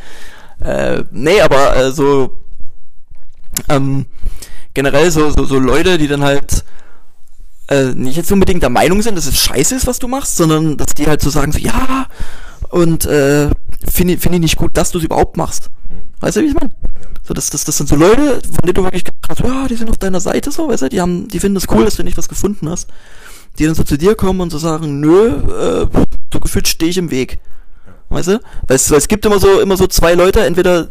Äh, 0.60 1.04
nee, 1.12 1.42
aber 1.42 1.76
äh, 1.76 1.92
so 1.92 2.42
ähm, 3.68 4.06
generell 4.74 5.12
so, 5.12 5.32
so, 5.32 5.46
so 5.46 5.60
Leute, 5.60 5.98
die 5.98 6.08
dann 6.08 6.24
halt 6.24 6.64
äh, 7.70 7.94
nicht 7.94 8.18
jetzt 8.18 8.32
unbedingt 8.32 8.64
der 8.64 8.70
Meinung 8.70 9.02
sind, 9.02 9.16
dass 9.16 9.26
es 9.26 9.38
scheiße 9.38 9.76
ist, 9.76 9.88
was 9.88 10.00
du 10.00 10.08
machst, 10.08 10.38
sondern 10.38 10.78
dass 10.78 10.94
die 10.94 11.08
halt 11.08 11.22
so 11.22 11.30
sagen, 11.30 11.52
so, 11.52 11.60
ja, 11.60 12.08
und 12.70 13.06
äh, 13.06 13.50
finde 13.90 14.18
find 14.18 14.36
ich 14.36 14.42
nicht 14.42 14.58
gut, 14.58 14.76
dass 14.76 14.92
du 14.92 15.00
es 15.00 15.06
überhaupt 15.06 15.38
machst. 15.38 15.70
Weißt 16.20 16.38
du, 16.38 16.42
wie 16.42 16.48
ich 16.48 16.54
meine? 16.54 16.72
So, 17.24 17.34
das, 17.34 17.50
das, 17.50 17.64
das 17.64 17.78
sind 17.78 17.90
so 17.90 17.96
Leute, 17.96 18.42
von 18.42 18.62
denen 18.64 18.74
du 18.74 18.84
wirklich 18.84 19.04
gedacht 19.04 19.30
hast, 19.30 19.40
ja, 19.40 19.68
die 19.68 19.76
sind 19.76 19.90
auf 19.90 19.98
deiner 19.98 20.20
Seite 20.20 20.52
so, 20.52 20.68
weißt 20.68 20.84
du, 20.84 20.90
die 20.90 21.02
haben, 21.02 21.28
die 21.28 21.40
finden 21.40 21.58
es 21.58 21.68
cool, 21.70 21.86
dass 21.86 21.96
du 21.96 22.04
nicht 22.04 22.18
was 22.18 22.30
gefunden 22.30 22.70
hast. 22.70 22.90
Die 23.60 23.66
dann 23.66 23.76
so 23.76 23.84
zu 23.84 23.98
dir 23.98 24.16
kommen 24.16 24.40
und 24.40 24.50
so 24.50 24.58
sagen, 24.58 25.00
nö, 25.00 25.28
äh, 25.28 25.88
so 26.32 26.40
gefühlt 26.40 26.68
stehe 26.68 26.90
ich 26.90 26.98
im 26.98 27.12
Weg. 27.12 27.40
Weißt 28.10 28.28
du? 28.28 28.40
Weil 28.68 28.76
es, 28.76 28.90
weil 28.92 28.98
es 28.98 29.08
gibt 29.08 29.26
immer 29.26 29.40
so, 29.40 29.62
immer 29.62 29.78
so 29.78 29.88
zwei 29.88 30.14
Leute, 30.14 30.42
entweder, 30.42 30.90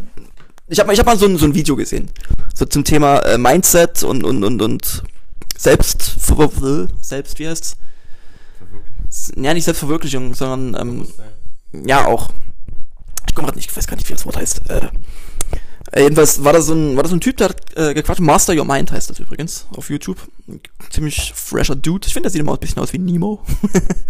ich 0.69 0.79
habe 0.79 0.93
ich 0.93 0.99
hab 0.99 1.07
mal 1.07 1.19
so 1.19 1.27
ein, 1.27 1.39
so 1.39 1.47
ein 1.47 1.55
Video 1.55 1.77
gesehen, 1.77 2.11
so 2.55 2.65
zum 2.65 2.85
Thema 2.85 3.19
äh, 3.21 3.39
Mindset 3.39 4.03
und, 4.03 4.25
und, 4.25 4.45
und, 4.45 4.63
und 4.63 5.03
selbst, 5.57 6.17
selbst, 7.03 7.39
wie 7.39 7.49
heißt's? 7.49 7.77
Ja, 9.37 9.53
nicht 9.53 9.65
Selbstverwirklichung, 9.65 10.35
sondern, 10.35 10.81
ähm, 10.81 11.87
ja, 11.87 12.07
auch. 12.07 12.31
Ich 13.31 13.35
komme 13.37 13.47
gerade 13.47 13.59
nicht, 13.59 13.71
ich 13.71 13.77
weiß 13.77 13.87
gar 13.87 13.95
nicht, 13.95 14.09
wie 14.09 14.13
das 14.13 14.27
Wort 14.27 14.37
heißt. 14.37 14.69
Äh, 14.69 14.89
äh, 15.93 16.03
jedenfalls 16.03 16.43
war 16.43 16.53
da 16.53 16.61
so 16.61 16.75
ein, 16.75 16.97
war 16.97 17.05
da 17.05 17.09
so 17.09 17.15
ein 17.15 17.21
Typ, 17.21 17.37
der 17.37 17.51
hat 17.51 17.77
äh, 17.77 17.95
gequatscht. 17.95 18.21
Master 18.21 18.57
Your 18.57 18.65
Mind 18.65 18.91
heißt 18.91 19.09
das 19.09 19.21
übrigens 19.21 19.69
auf 19.77 19.89
YouTube. 19.89 20.19
Ein 20.49 20.61
ziemlich 20.91 21.33
fresher 21.37 21.77
Dude. 21.77 22.09
Ich 22.09 22.13
finde, 22.13 22.25
der 22.25 22.33
sieht 22.33 22.41
immer 22.41 22.55
ein 22.55 22.59
bisschen 22.59 22.83
aus 22.83 22.93
wie 22.93 22.99
Nemo. 22.99 23.45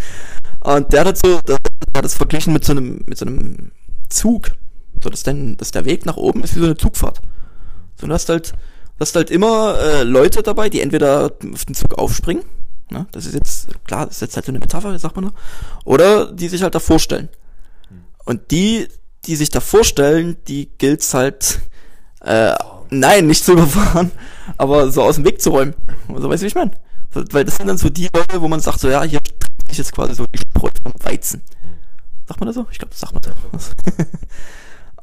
Und 0.60 0.90
der 0.94 1.04
hat 1.04 1.18
so, 1.18 1.38
der 1.42 1.58
hat 1.94 2.04
es 2.06 2.14
verglichen 2.14 2.54
mit 2.54 2.64
so 2.64 2.72
einem, 2.72 3.04
mit 3.04 3.18
so 3.18 3.26
einem 3.26 3.72
Zug. 4.08 4.52
So, 5.02 5.10
dass, 5.10 5.22
denn, 5.22 5.58
dass 5.58 5.70
der 5.70 5.84
Weg 5.84 6.06
nach 6.06 6.16
oben 6.16 6.42
ist 6.42 6.56
wie 6.56 6.60
so 6.60 6.64
eine 6.64 6.78
Zugfahrt. 6.78 7.20
So, 8.00 8.06
du 8.06 8.14
hast 8.14 8.30
halt, 8.30 8.52
du 8.52 9.00
hast 9.00 9.14
halt 9.16 9.30
immer 9.30 9.78
äh, 9.78 10.02
Leute 10.02 10.42
dabei, 10.42 10.70
die 10.70 10.80
entweder 10.80 11.30
auf 11.52 11.66
den 11.66 11.74
Zug 11.74 11.98
aufspringen. 11.98 12.44
Ne? 12.88 13.06
Das 13.12 13.26
ist 13.26 13.34
jetzt, 13.34 13.68
klar, 13.84 14.06
das 14.06 14.16
ist 14.16 14.22
jetzt 14.22 14.36
halt 14.36 14.46
so 14.46 14.52
eine 14.52 14.60
Metapher, 14.60 14.98
sagt 14.98 15.14
man 15.16 15.26
da. 15.26 15.32
Oder 15.84 16.32
die 16.32 16.48
sich 16.48 16.62
halt 16.62 16.74
davor 16.74 16.98
stellen. 16.98 17.28
Und 18.24 18.50
die, 18.50 18.88
die 19.26 19.36
sich 19.36 19.50
da 19.50 19.60
vorstellen, 19.60 20.36
die 20.48 20.70
gilt's 20.78 21.14
halt, 21.14 21.60
äh, 22.22 22.54
nein, 22.90 23.26
nicht 23.26 23.44
zu 23.44 23.52
überfahren, 23.52 24.10
aber 24.56 24.90
so 24.90 25.02
aus 25.02 25.16
dem 25.16 25.24
Weg 25.24 25.40
zu 25.40 25.50
räumen. 25.50 25.74
Also, 26.08 26.28
weißt 26.28 26.42
du, 26.42 26.44
wie 26.44 26.48
ich 26.48 26.54
meine? 26.54 26.72
Weil 27.12 27.44
das 27.44 27.56
sind 27.56 27.66
dann 27.66 27.78
so 27.78 27.88
die 27.88 28.08
Leute, 28.14 28.40
wo 28.40 28.48
man 28.48 28.60
sagt, 28.60 28.80
so, 28.80 28.88
ja, 28.88 29.02
hier 29.02 29.20
trennt 29.22 29.68
sich 29.68 29.78
jetzt 29.78 29.92
quasi 29.92 30.14
so 30.14 30.26
die 30.26 30.38
Spreu 30.38 30.70
vom 30.82 30.92
Weizen. 31.02 31.42
Sagt 32.26 32.40
man 32.40 32.46
das 32.46 32.54
so? 32.54 32.66
Ich 32.70 32.78
glaube, 32.78 32.90
das 32.90 33.00
sagt 33.00 33.14
man 33.14 33.22
so. 33.22 33.30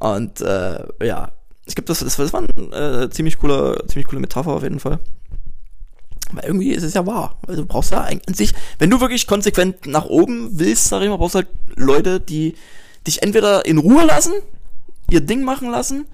Und, 0.00 0.40
äh, 0.40 1.06
ja. 1.06 1.32
Ich 1.66 1.74
glaube, 1.74 1.86
das, 1.86 1.98
das, 1.98 2.16
das 2.16 2.32
war 2.32 2.40
ein 2.40 2.72
äh, 2.72 3.10
ziemlich 3.10 3.36
cooler, 3.36 3.86
ziemlich 3.88 4.06
coole 4.06 4.20
Metapher 4.20 4.52
auf 4.52 4.62
jeden 4.62 4.80
Fall. 4.80 5.00
Weil 6.32 6.44
irgendwie 6.44 6.70
ist 6.70 6.82
es 6.82 6.94
ja 6.94 7.06
wahr. 7.06 7.38
Also 7.46 7.62
du 7.62 7.68
brauchst 7.68 7.92
ja 7.92 8.02
eigentlich 8.02 8.28
an 8.28 8.34
sich, 8.34 8.54
wenn 8.78 8.88
du 8.88 9.00
wirklich 9.00 9.26
konsequent 9.26 9.86
nach 9.86 10.06
oben 10.06 10.48
willst, 10.52 10.88
sag 10.88 11.02
ich 11.02 11.08
mal, 11.08 11.18
brauchst 11.18 11.34
halt 11.34 11.48
Leute, 11.76 12.20
die 12.20 12.54
dich 13.06 13.22
entweder 13.22 13.66
in 13.66 13.78
Ruhe 13.78 14.04
lassen, 14.04 14.34
ihr 15.10 15.20
Ding 15.20 15.42
machen 15.42 15.70
lassen, 15.70 16.06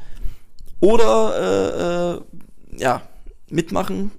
oder 0.80 1.34
äh, 1.38 2.14
äh, 2.16 2.80
ja, 2.80 3.02
mitmachen 3.48 4.10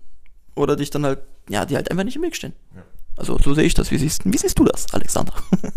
oder 0.55 0.75
dich 0.75 0.89
dann 0.89 1.05
halt, 1.05 1.19
ja, 1.50 1.65
die 1.65 1.75
halt 1.75 1.91
einfach 1.91 2.03
nicht 2.03 2.15
im 2.15 2.24
Weg 2.24 2.36
stehen. 2.36 2.53
Ja. 2.75 2.84
Also 3.17 3.38
so 3.38 3.53
sehe 3.53 3.65
ich 3.65 3.74
das. 3.74 3.91
Wie 3.91 3.98
siehst, 3.98 4.25
wie 4.25 4.38
siehst 4.38 4.57
du 4.57 4.65
das, 4.65 4.93
Alexander? 4.93 5.34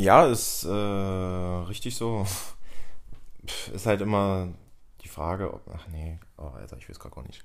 Ja, 0.00 0.24
ist 0.24 0.64
äh, 0.64 0.70
richtig 0.70 1.94
so. 1.94 2.26
Ist 3.74 3.84
halt 3.84 4.00
immer 4.00 4.48
die 5.02 5.08
Frage, 5.08 5.52
ob. 5.52 5.60
Ach 5.74 5.86
nee, 5.88 6.18
oh, 6.38 6.44
Alter, 6.56 6.78
ich 6.78 6.88
weiß 6.88 6.98
gar 6.98 7.22
nicht. 7.26 7.44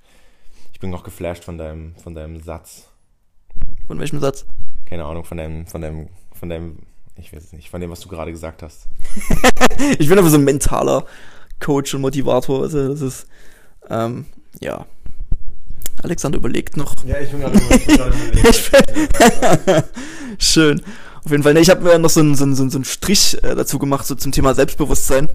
Ich 0.71 0.79
bin 0.79 0.89
noch 0.89 1.03
geflasht 1.03 1.43
von 1.43 1.57
deinem, 1.57 1.95
von 1.97 2.15
deinem 2.15 2.39
Satz. 2.41 2.89
Von 3.87 3.99
welchem 3.99 4.21
Satz? 4.21 4.45
Keine 4.85 5.03
Ahnung, 5.03 5.25
von 5.25 5.37
deinem, 5.37 5.67
von 5.67 5.81
deinem, 5.81 6.07
von 6.31 6.47
deinem, 6.47 6.85
ich 7.17 7.33
weiß 7.33 7.43
es 7.43 7.53
nicht, 7.53 7.69
von 7.69 7.81
dem, 7.81 7.89
was 7.89 8.01
du 8.01 8.09
gerade 8.09 8.31
gesagt 8.31 8.63
hast. 8.63 8.87
Ich 9.99 10.07
bin 10.07 10.17
aber 10.17 10.29
so 10.29 10.37
ein 10.37 10.43
mentaler 10.43 11.05
Coach 11.59 11.93
und 11.93 12.01
Motivator. 12.01 12.63
Also 12.63 12.89
das 12.89 13.01
ist, 13.01 13.27
ähm, 13.89 14.25
ja. 14.59 14.85
Alexander 16.01 16.37
überlegt 16.37 16.77
noch. 16.77 16.95
Ja, 17.05 17.19
ich 17.19 17.31
bin 17.31 17.41
gerade 17.41 17.59
Ich 18.33 18.71
Schön. 20.45 20.81
Auf 21.23 21.31
jeden 21.31 21.43
Fall. 21.43 21.53
Ne, 21.53 21.61
ich 21.61 21.69
habe 21.69 21.83
mir 21.83 21.97
noch 21.97 22.09
so 22.09 22.19
einen, 22.19 22.35
so 22.35 22.43
einen, 22.43 22.55
so 22.55 22.77
einen 22.77 22.85
Strich 22.85 23.41
äh, 23.43 23.55
dazu 23.55 23.79
gemacht, 23.79 24.05
so 24.05 24.15
zum 24.15 24.31
Thema 24.31 24.53
Selbstbewusstsein. 24.53 25.29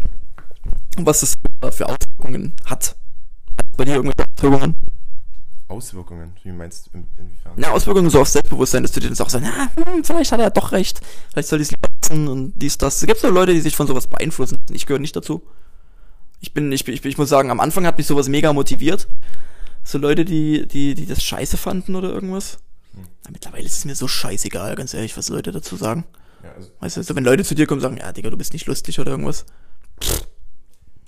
Und 0.96 1.06
was 1.06 1.20
das 1.20 1.34
für 1.72 1.86
Auswirkungen 1.86 2.52
hat. 2.64 2.96
Hat 3.58 3.76
bei 3.76 3.84
dir 3.84 3.96
irgendwelche 3.96 4.30
Auswirkungen? 4.36 4.76
Auswirkungen, 5.70 6.32
wie 6.42 6.50
meinst 6.52 6.86
du, 6.86 6.98
in, 6.98 7.06
inwiefern? 7.16 7.52
Na, 7.56 7.70
Auswirkungen 7.70 8.10
so 8.10 8.20
auf 8.20 8.28
Selbstbewusstsein, 8.28 8.82
dass 8.82 8.92
du 8.92 9.00
dir 9.00 9.06
dann 9.06 9.14
sagst, 9.14 9.38
na, 9.40 9.70
hm, 9.76 10.04
vielleicht 10.04 10.32
hat 10.32 10.40
er 10.40 10.50
doch 10.50 10.72
recht. 10.72 11.00
Vielleicht 11.32 11.48
soll 11.48 11.60
ich 11.60 11.70
es 11.70 11.74
lassen 12.02 12.28
und 12.28 12.52
dies, 12.56 12.76
das. 12.76 13.00
Es 13.00 13.06
gibt 13.06 13.20
so 13.20 13.28
Leute, 13.30 13.54
die 13.54 13.60
sich 13.60 13.76
von 13.76 13.86
sowas 13.86 14.08
beeinflussen. 14.08 14.58
Ich 14.72 14.86
gehöre 14.86 15.00
nicht 15.00 15.14
dazu. 15.14 15.42
Ich 16.40 16.52
bin, 16.52 16.72
ich, 16.72 16.86
ich, 16.88 17.04
ich 17.04 17.18
muss 17.18 17.28
sagen, 17.28 17.50
am 17.50 17.60
Anfang 17.60 17.86
hat 17.86 17.98
mich 17.98 18.06
sowas 18.06 18.28
mega 18.28 18.52
motiviert. 18.52 19.08
So 19.84 19.98
Leute, 19.98 20.24
die, 20.24 20.66
die, 20.66 20.94
die 20.94 21.06
das 21.06 21.22
scheiße 21.22 21.56
fanden 21.56 21.94
oder 21.94 22.10
irgendwas. 22.10 22.58
Hm. 22.94 23.04
Na, 23.24 23.30
mittlerweile 23.30 23.64
ist 23.64 23.78
es 23.78 23.84
mir 23.84 23.94
so 23.94 24.08
scheißegal, 24.08 24.74
ganz 24.74 24.92
ehrlich, 24.92 25.16
was 25.16 25.28
Leute 25.28 25.52
dazu 25.52 25.76
sagen. 25.76 26.04
Ja, 26.42 26.52
also 26.52 26.70
Weißt 26.80 26.96
du, 26.96 27.02
so, 27.02 27.14
wenn 27.14 27.24
Leute 27.24 27.44
zu 27.44 27.54
dir 27.54 27.66
kommen 27.66 27.78
und 27.78 27.82
sagen, 27.82 27.96
ja, 27.98 28.12
Digga, 28.12 28.30
du 28.30 28.36
bist 28.36 28.52
nicht 28.52 28.66
lustig 28.66 28.98
oder 28.98 29.12
irgendwas. 29.12 29.46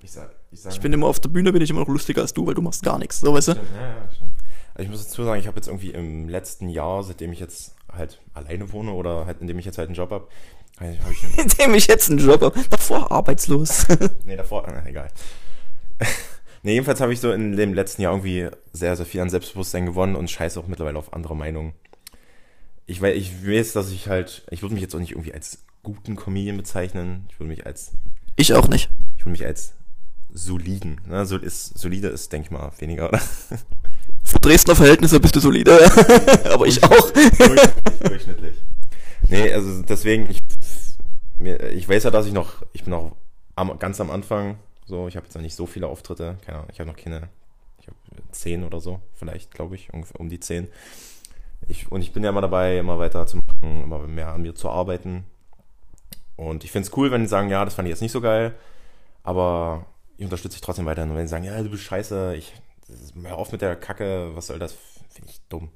ich 0.02 0.10
sag, 0.12 0.30
ich 0.50 0.60
sag. 0.60 0.72
Ich 0.72 0.80
bin 0.80 0.92
immer 0.92 1.06
auf 1.06 1.20
der 1.20 1.30
Bühne, 1.30 1.52
bin 1.52 1.62
ich 1.62 1.70
immer 1.70 1.80
noch 1.80 1.88
lustiger 1.88 2.22
als 2.22 2.32
du, 2.32 2.46
weil 2.46 2.54
du 2.54 2.62
machst 2.62 2.82
gar 2.82 2.98
nichts. 2.98 3.20
So, 3.20 3.32
weißt 3.32 3.48
du? 3.48 3.52
Ja, 3.52 3.58
ja, 3.58 4.10
stimmt. 4.14 4.31
Also 4.74 4.84
ich 4.84 4.88
muss 4.88 5.04
dazu 5.04 5.24
sagen, 5.24 5.40
ich 5.40 5.46
habe 5.46 5.56
jetzt 5.56 5.66
irgendwie 5.68 5.90
im 5.90 6.28
letzten 6.28 6.68
Jahr, 6.68 7.02
seitdem 7.02 7.32
ich 7.32 7.40
jetzt 7.40 7.74
halt 7.92 8.20
alleine 8.34 8.72
wohne 8.72 8.92
oder 8.92 9.26
halt 9.26 9.40
indem 9.40 9.58
ich 9.58 9.66
jetzt 9.66 9.78
halt 9.78 9.88
einen 9.88 9.96
Job 9.96 10.10
habe, 10.10 10.28
habe 10.78 11.12
ich, 11.12 11.38
Indem 11.38 11.74
ich 11.74 11.86
jetzt 11.86 12.10
einen 12.10 12.18
Job 12.18 12.40
habe. 12.40 12.58
Davor 12.70 13.12
arbeitslos. 13.12 13.86
nee, 14.24 14.36
davor, 14.36 14.66
äh, 14.68 14.88
egal. 14.88 15.08
Nee, 16.64 16.74
jedenfalls 16.74 17.00
habe 17.00 17.12
ich 17.12 17.18
so 17.18 17.32
in 17.32 17.56
dem 17.56 17.74
letzten 17.74 18.02
Jahr 18.02 18.12
irgendwie 18.12 18.48
sehr, 18.72 18.94
sehr 18.94 19.04
viel 19.04 19.20
an 19.20 19.30
Selbstbewusstsein 19.30 19.84
gewonnen 19.84 20.14
und 20.14 20.30
scheiße 20.30 20.60
auch 20.60 20.68
mittlerweile 20.68 20.96
auf 20.96 21.12
andere 21.12 21.34
Meinungen. 21.34 21.72
Ich 22.86 23.02
weiß, 23.02 23.16
ich 23.16 23.44
weiß, 23.44 23.72
dass 23.72 23.90
ich 23.90 24.06
halt, 24.06 24.46
ich 24.48 24.62
würde 24.62 24.74
mich 24.74 24.82
jetzt 24.82 24.94
auch 24.94 25.00
nicht 25.00 25.10
irgendwie 25.10 25.34
als 25.34 25.64
guten 25.82 26.14
Comedian 26.14 26.56
bezeichnen. 26.56 27.26
Ich 27.30 27.40
würde 27.40 27.48
mich 27.48 27.66
als, 27.66 27.90
Ich 28.36 28.54
auch 28.54 28.68
nicht. 28.68 28.90
ich 29.16 29.22
würde 29.24 29.32
mich 29.32 29.44
als 29.44 29.72
soliden. 30.32 31.00
Ne? 31.08 31.26
So 31.26 31.36
ist, 31.36 31.76
solide 31.76 32.06
ist, 32.06 32.32
denke 32.32 32.46
ich 32.46 32.50
mal, 32.52 32.70
weniger, 32.78 33.08
oder? 33.08 33.20
Für 34.32 34.38
Dresdner 34.38 34.74
Verhältnisse 34.74 35.20
bist 35.20 35.36
du 35.36 35.40
solide. 35.40 35.78
Aber 36.52 36.66
ich 36.66 36.82
auch. 36.82 37.10
durchschnittlich. 37.10 38.54
Nee, 39.28 39.52
also 39.52 39.82
deswegen, 39.82 40.30
ich, 40.30 40.38
ich 41.74 41.86
weiß 41.86 42.04
ja, 42.04 42.10
dass 42.10 42.24
ich 42.24 42.32
noch, 42.32 42.62
ich 42.72 42.84
bin 42.84 42.92
noch 42.92 43.14
am, 43.56 43.78
ganz 43.78 44.00
am 44.00 44.10
Anfang, 44.10 44.56
so, 44.86 45.06
ich 45.06 45.16
habe 45.16 45.26
jetzt 45.26 45.34
noch 45.34 45.42
nicht 45.42 45.54
so 45.54 45.66
viele 45.66 45.86
Auftritte, 45.86 46.38
keine 46.46 46.58
Ahnung, 46.58 46.70
ich 46.72 46.80
habe 46.80 46.88
noch 46.88 46.96
keine, 46.96 47.28
ich 47.78 47.86
habe 47.86 47.96
zehn 48.30 48.64
oder 48.64 48.80
so, 48.80 49.00
vielleicht, 49.14 49.52
glaube 49.52 49.74
ich, 49.74 49.92
ungefähr 49.92 50.18
um 50.18 50.30
die 50.30 50.40
zehn. 50.40 50.68
Ich, 51.68 51.92
und 51.92 52.00
ich 52.00 52.12
bin 52.12 52.24
ja 52.24 52.30
immer 52.30 52.40
dabei, 52.40 52.78
immer 52.78 52.98
weiter 52.98 53.26
zu 53.26 53.36
machen, 53.36 53.82
immer 53.82 53.98
mehr 54.00 54.28
an 54.28 54.42
mir 54.42 54.54
zu 54.54 54.70
arbeiten. 54.70 55.24
Und 56.36 56.64
ich 56.64 56.72
finde 56.72 56.88
es 56.88 56.96
cool, 56.96 57.10
wenn 57.10 57.20
die 57.20 57.28
sagen, 57.28 57.50
ja, 57.50 57.66
das 57.66 57.74
fand 57.74 57.86
ich 57.86 57.90
jetzt 57.90 58.00
nicht 58.00 58.12
so 58.12 58.22
geil, 58.22 58.54
aber 59.24 59.84
ich 60.16 60.24
unterstütze 60.24 60.56
dich 60.56 60.62
trotzdem 60.62 60.86
weiterhin. 60.86 61.10
Und 61.10 61.16
wenn 61.16 61.26
die 61.26 61.30
sagen, 61.30 61.44
ja, 61.44 61.62
du 61.62 61.70
bist 61.70 61.84
scheiße, 61.84 62.34
ich, 62.34 62.54
hör 63.22 63.36
auf 63.36 63.52
mit 63.52 63.62
der 63.62 63.76
Kacke, 63.76 64.30
was 64.34 64.48
soll 64.48 64.58
das, 64.58 64.74
finde 65.10 65.30
ich 65.30 65.40
dumm. 65.48 65.70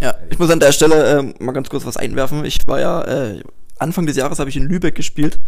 Ja, 0.00 0.14
ich 0.30 0.38
muss 0.38 0.50
an 0.50 0.60
der 0.60 0.72
Stelle 0.72 1.18
äh, 1.18 1.42
mal 1.42 1.52
ganz 1.52 1.68
kurz 1.68 1.84
was 1.84 1.96
einwerfen. 1.96 2.44
Ich 2.44 2.66
war 2.66 2.80
ja, 2.80 3.02
äh, 3.02 3.42
Anfang 3.78 4.06
des 4.06 4.16
Jahres 4.16 4.38
habe 4.38 4.50
ich 4.50 4.56
in 4.56 4.64
Lübeck 4.64 4.94
gespielt. 4.94 5.38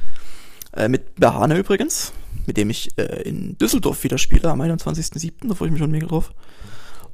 Äh, 0.72 0.88
mit 0.88 1.16
Behane 1.16 1.56
übrigens, 1.56 2.12
mit 2.46 2.56
dem 2.56 2.70
ich 2.70 2.96
äh, 2.96 3.22
in 3.22 3.56
Düsseldorf 3.58 4.02
wieder 4.04 4.18
spiele, 4.18 4.50
am 4.50 4.60
21.07. 4.60 5.48
Da 5.48 5.54
freue 5.54 5.68
ich 5.68 5.72
mich 5.72 5.80
schon 5.80 5.90
mega 5.90 6.06
drauf. 6.06 6.32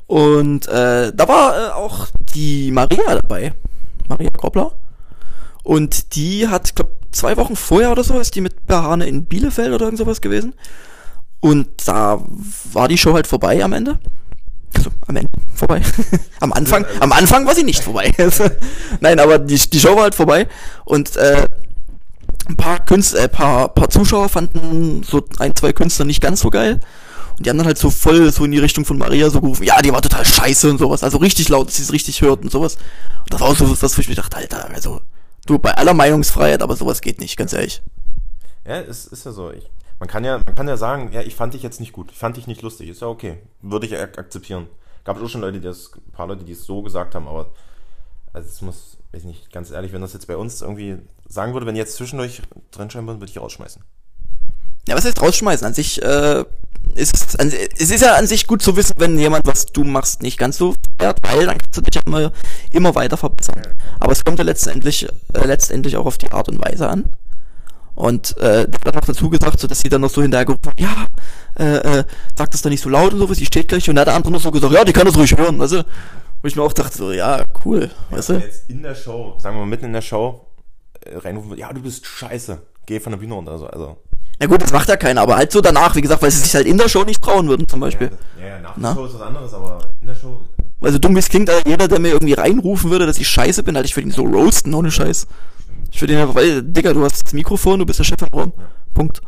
Und 0.06 0.66
äh, 0.68 1.12
da 1.12 1.28
war 1.28 1.56
äh, 1.58 1.72
auch 1.72 2.08
die 2.34 2.70
Maria 2.70 3.14
dabei. 3.14 3.54
Maria 4.08 4.30
Groppler. 4.30 4.72
Und 5.62 6.14
die 6.14 6.48
hat, 6.48 6.76
glaub, 6.76 6.90
zwei 7.10 7.36
Wochen 7.36 7.56
vorher 7.56 7.90
oder 7.90 8.04
so 8.04 8.18
ist 8.20 8.34
die 8.34 8.40
mit 8.40 8.66
Behane 8.66 9.06
in 9.06 9.24
Bielefeld 9.24 9.72
oder 9.74 9.86
irgend 9.86 9.98
sowas 9.98 10.20
gewesen. 10.20 10.54
Und 11.46 11.68
da 11.86 12.20
war 12.72 12.88
die 12.88 12.98
Show 12.98 13.14
halt 13.14 13.28
vorbei 13.28 13.62
am 13.62 13.72
Ende. 13.72 14.00
Also 14.74 14.90
am 15.06 15.14
Ende 15.14 15.30
vorbei. 15.54 15.80
am 16.40 16.52
Anfang, 16.52 16.84
am 16.98 17.12
Anfang 17.12 17.46
war 17.46 17.54
sie 17.54 17.62
nicht 17.62 17.84
vorbei. 17.84 18.12
Nein, 19.00 19.20
aber 19.20 19.38
die, 19.38 19.56
die 19.56 19.78
Show 19.78 19.94
war 19.94 20.02
halt 20.02 20.16
vorbei. 20.16 20.48
Und 20.84 21.14
äh, 21.14 21.46
ein 22.48 22.56
paar 22.56 22.84
Künstler, 22.84 23.20
äh, 23.20 23.28
paar, 23.28 23.68
paar 23.68 23.88
Zuschauer 23.88 24.28
fanden 24.28 25.04
so 25.04 25.24
ein, 25.38 25.54
zwei 25.54 25.72
Künstler 25.72 26.04
nicht 26.04 26.20
ganz 26.20 26.40
so 26.40 26.50
geil. 26.50 26.80
Und 27.36 27.46
die 27.46 27.50
haben 27.50 27.58
dann 27.58 27.68
halt 27.68 27.78
so 27.78 27.90
voll 27.90 28.32
so 28.32 28.44
in 28.44 28.50
die 28.50 28.58
Richtung 28.58 28.84
von 28.84 28.98
Maria 28.98 29.30
so 29.30 29.40
gerufen, 29.40 29.62
ja, 29.62 29.80
die 29.82 29.92
war 29.92 30.02
total 30.02 30.24
scheiße 30.24 30.68
und 30.68 30.78
sowas. 30.78 31.04
Also 31.04 31.18
richtig 31.18 31.48
laut, 31.48 31.68
dass 31.68 31.76
sie 31.76 31.84
es 31.84 31.92
richtig 31.92 32.22
hört 32.22 32.42
und 32.42 32.50
sowas. 32.50 32.74
Und 33.22 33.34
das 33.34 33.40
war 33.40 33.50
auch 33.50 33.56
so 33.56 33.70
was, 33.70 33.96
wo 33.96 34.00
ich 34.00 34.08
mir 34.08 34.16
dachte, 34.16 34.36
Alter, 34.36 34.68
also, 34.74 35.00
du, 35.46 35.60
bei 35.60 35.76
aller 35.76 35.94
Meinungsfreiheit, 35.94 36.60
aber 36.60 36.74
sowas 36.74 37.02
geht 37.02 37.20
nicht, 37.20 37.36
ganz 37.36 37.52
ehrlich. 37.52 37.84
Ja, 38.66 38.80
es 38.80 39.06
ist 39.06 39.24
ja 39.24 39.30
so. 39.30 39.52
Ich, 39.52 39.70
man 39.98 40.08
kann 40.08 40.24
ja, 40.24 40.38
man 40.38 40.54
kann 40.54 40.68
ja 40.68 40.76
sagen, 40.76 41.10
ja, 41.12 41.22
ich 41.22 41.34
fand 41.34 41.54
dich 41.54 41.62
jetzt 41.62 41.80
nicht 41.80 41.92
gut, 41.92 42.10
ich 42.10 42.18
fand 42.18 42.36
dich 42.36 42.46
nicht 42.46 42.62
lustig, 42.62 42.88
ist 42.88 43.00
ja 43.00 43.08
okay, 43.08 43.38
würde 43.62 43.86
ich 43.86 43.96
ak 43.96 44.18
akzeptieren. 44.18 44.66
Gab 45.04 45.16
es 45.16 45.22
auch 45.22 45.28
schon 45.28 45.40
Leute, 45.40 45.60
die 45.60 45.66
das, 45.66 45.92
ein 45.94 46.12
paar 46.12 46.26
Leute, 46.26 46.44
die 46.44 46.52
es 46.52 46.64
so 46.64 46.82
gesagt 46.82 47.14
haben, 47.14 47.28
aber 47.28 47.50
also 48.32 48.48
es 48.48 48.60
muss, 48.60 48.98
weiß 49.12 49.24
nicht, 49.24 49.52
ganz 49.52 49.70
ehrlich, 49.70 49.92
wenn 49.92 50.02
das 50.02 50.12
jetzt 50.12 50.26
bei 50.26 50.36
uns 50.36 50.60
irgendwie 50.60 50.98
sagen 51.26 51.54
würde, 51.54 51.66
wenn 51.66 51.76
jetzt 51.76 51.96
zwischendurch 51.96 52.42
drin 52.70 52.90
schreiben 52.90 53.06
würden, 53.06 53.20
würde 53.20 53.30
ich 53.30 53.40
rausschmeißen. 53.40 53.82
Ja, 54.88 54.94
was 54.94 55.04
heißt 55.04 55.20
rausschmeißen? 55.20 55.66
An 55.66 55.74
sich 55.74 56.02
äh, 56.02 56.44
ist 56.94 57.14
es, 57.14 57.36
an, 57.36 57.50
es 57.50 57.90
ist 57.90 58.02
ja 58.02 58.14
an 58.14 58.26
sich 58.26 58.46
gut 58.46 58.62
zu 58.62 58.76
wissen, 58.76 58.94
wenn 58.98 59.18
jemand, 59.18 59.46
was 59.46 59.66
du 59.66 59.84
machst, 59.84 60.22
nicht 60.22 60.38
ganz 60.38 60.58
so 60.58 60.74
fährt, 60.98 61.18
weil 61.22 61.46
dann 61.46 61.58
kannst 61.58 61.76
du 61.76 61.80
dich 61.80 61.94
ja 61.94 62.02
immer, 62.04 62.30
immer 62.70 62.94
weiter 62.94 63.16
verbessern. 63.16 63.62
Aber 63.98 64.12
es 64.12 64.24
kommt 64.24 64.38
ja 64.38 64.44
letztendlich, 64.44 65.04
äh, 65.32 65.46
letztendlich 65.46 65.96
auch 65.96 66.06
auf 66.06 66.18
die 66.18 66.30
Art 66.30 66.48
und 66.48 66.62
Weise 66.64 66.88
an. 66.88 67.06
Und 67.96 68.36
äh, 68.36 68.66
hat 68.84 68.94
noch 68.94 69.04
dazu 69.06 69.28
gesagt, 69.30 69.58
so 69.58 69.66
dass 69.66 69.80
sie 69.80 69.88
dann 69.88 70.02
noch 70.02 70.10
so 70.10 70.22
hinterher 70.22 70.44
gerufen 70.44 70.66
hat, 70.68 70.78
ja, 70.80 71.06
äh, 71.58 71.98
äh, 72.00 72.04
sag 72.36 72.50
das 72.50 72.60
doch 72.62 72.70
nicht 72.70 72.82
so 72.82 72.90
laut 72.90 73.12
und 73.14 73.18
sowas, 73.18 73.38
die 73.38 73.46
steht 73.46 73.68
gleich. 73.68 73.88
Und 73.88 73.96
dann 73.96 74.02
hat 74.02 74.08
der 74.08 74.14
andere 74.14 74.32
noch 74.34 74.40
so 74.40 74.50
gesagt, 74.50 74.72
ja, 74.72 74.84
die 74.84 74.92
kann 74.92 75.06
das 75.06 75.16
ruhig 75.16 75.36
hören. 75.36 75.60
Also, 75.60 75.78
wo 76.42 76.46
ich 76.46 76.54
mir 76.54 76.62
auch 76.62 76.74
dachte, 76.74 76.96
so, 76.96 77.10
ja, 77.10 77.42
cool, 77.64 77.90
weißt 78.10 78.28
Wenn 78.28 78.40
du? 78.40 78.44
jetzt 78.44 78.70
in 78.70 78.82
der 78.82 78.94
Show, 78.94 79.34
sagen 79.38 79.56
wir 79.56 79.60
mal 79.60 79.66
mitten 79.66 79.86
in 79.86 79.94
der 79.94 80.02
Show, 80.02 80.46
äh, 81.00 81.16
reinrufen 81.16 81.56
ja, 81.56 81.72
du 81.72 81.80
bist 81.80 82.06
scheiße, 82.06 82.60
geh 82.84 83.00
von 83.00 83.12
der 83.12 83.18
Bühne 83.18 83.32
runter, 83.34 83.52
also, 83.52 83.66
also. 83.66 83.96
Na 84.38 84.46
gut, 84.46 84.60
das 84.60 84.70
macht 84.72 84.90
ja 84.90 84.96
keiner, 84.98 85.22
aber 85.22 85.36
halt 85.36 85.50
so 85.50 85.62
danach, 85.62 85.96
wie 85.96 86.02
gesagt, 86.02 86.20
weil 86.20 86.30
sie 86.30 86.40
sich 86.40 86.54
halt 86.54 86.66
in 86.66 86.76
der 86.76 86.90
Show 86.90 87.02
nicht 87.04 87.22
trauen 87.22 87.48
würden, 87.48 87.66
zum 87.66 87.80
Beispiel. 87.80 88.10
Ja, 88.38 88.46
ja, 88.46 88.60
nach 88.60 88.74
Na? 88.76 88.88
der 88.90 88.94
Show 89.00 89.06
ist 89.06 89.14
was 89.14 89.22
anderes, 89.22 89.54
aber 89.54 89.78
in 90.02 90.08
der 90.08 90.14
Show, 90.14 90.38
Also 90.82 90.98
dumm 90.98 91.14
wie 91.14 91.20
es 91.20 91.30
klingt, 91.30 91.48
Alter, 91.48 91.66
jeder, 91.66 91.88
der 91.88 91.98
mir 91.98 92.08
irgendwie 92.12 92.34
reinrufen 92.34 92.90
würde, 92.90 93.06
dass 93.06 93.16
ich 93.16 93.26
scheiße 93.26 93.62
bin, 93.62 93.74
Alter, 93.74 93.86
ich 93.86 93.96
würde 93.96 94.08
ihn 94.08 94.12
so 94.12 94.24
roasten, 94.24 94.74
ohne 94.74 94.90
Scheiß. 94.90 95.26
Ich 95.90 96.00
würde 96.00 96.14
ihn 96.14 96.20
einfach, 96.20 96.34
weil, 96.34 96.62
Digga, 96.62 96.92
du 96.92 97.02
hast 97.04 97.24
das 97.24 97.32
Mikrofon, 97.32 97.78
du 97.78 97.86
bist 97.86 97.98
der 97.98 98.04
Chef 98.04 98.20
im 98.22 98.28
Raum. 98.28 98.52
Punkt. 98.94 99.20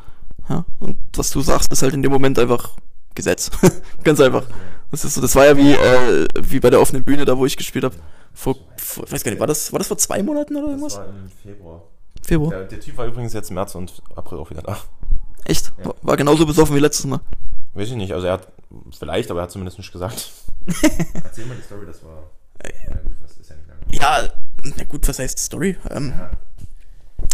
Ja, 0.49 0.65
und 0.81 0.97
was 1.17 1.31
du 1.31 1.41
sagst, 1.41 1.73
ist 1.73 1.83
halt 1.83 1.95
in 1.95 2.03
dem 2.03 2.13
Moment 2.13 2.39
einfach 2.39 2.77
Gesetz. 3.15 3.51
Ganz 4.05 4.21
einfach. 4.21 4.45
Das 4.91 5.05
ist 5.05 5.15
so, 5.15 5.21
das 5.21 5.35
war 5.35 5.45
ja 5.47 5.57
wie, 5.57 5.73
äh, 5.73 6.27
wie 6.41 6.61
bei 6.61 6.71
der 6.71 6.81
offenen 6.81 7.05
Bühne, 7.05 7.25
da 7.25 7.37
wo 7.37 7.45
ich 7.45 7.57
gespielt 7.57 7.85
habe. 7.85 7.95
Vor, 8.33 8.57
vor, 8.77 9.05
ich 9.05 9.13
weiß 9.13 9.25
gar 9.25 9.33
nicht, 9.33 9.41
war 9.41 9.47
das, 9.47 9.73
war 9.73 9.79
das 9.79 9.89
vor 9.89 9.99
zwei 9.99 10.23
Monaten 10.23 10.57
oder 10.57 10.67
das 10.67 10.71
irgendwas? 10.71 10.97
war 10.97 11.09
im 11.09 11.31
Februar. 11.43 11.83
Februar. 12.23 12.51
Der, 12.51 12.65
der 12.65 12.81
Typ 12.81 12.97
war 12.97 13.07
übrigens 13.07 13.33
jetzt 13.33 13.51
im 13.51 13.55
März 13.55 13.75
und 13.75 14.03
April 14.15 14.39
auch 14.39 14.51
wieder 14.51 14.63
da. 14.63 14.79
Echt? 15.45 15.73
War, 15.85 15.95
war 16.03 16.17
genauso 16.17 16.47
besoffen 16.47 16.77
wie 16.77 16.81
letztes 16.81 17.07
Mal. 17.07 17.21
Weiß 17.75 17.89
ich 17.89 17.97
nicht, 17.97 18.13
also 18.13 18.27
er 18.27 18.35
hat, 18.35 18.49
vielleicht, 18.97 19.31
aber 19.31 19.41
er 19.41 19.45
hat 19.45 19.51
zumindest 19.51 19.79
nicht 19.79 19.93
gesagt. 19.93 20.31
Erzähl 21.15 21.47
mal 21.47 21.57
die 21.57 21.63
Story, 21.63 21.87
das 21.87 22.03
war, 22.05 22.31
ja 22.63 22.97
gut, 22.97 23.13
das 23.23 23.37
ist 23.37 23.51
ja 23.51 23.57
nicht 23.57 23.69
lange. 23.69 23.81
Ja, 23.91 24.29
na 24.65 24.85
gut, 24.85 25.07
was 25.09 25.19
heißt 25.19 25.39
Story? 25.39 25.77
Ähm, 25.91 26.13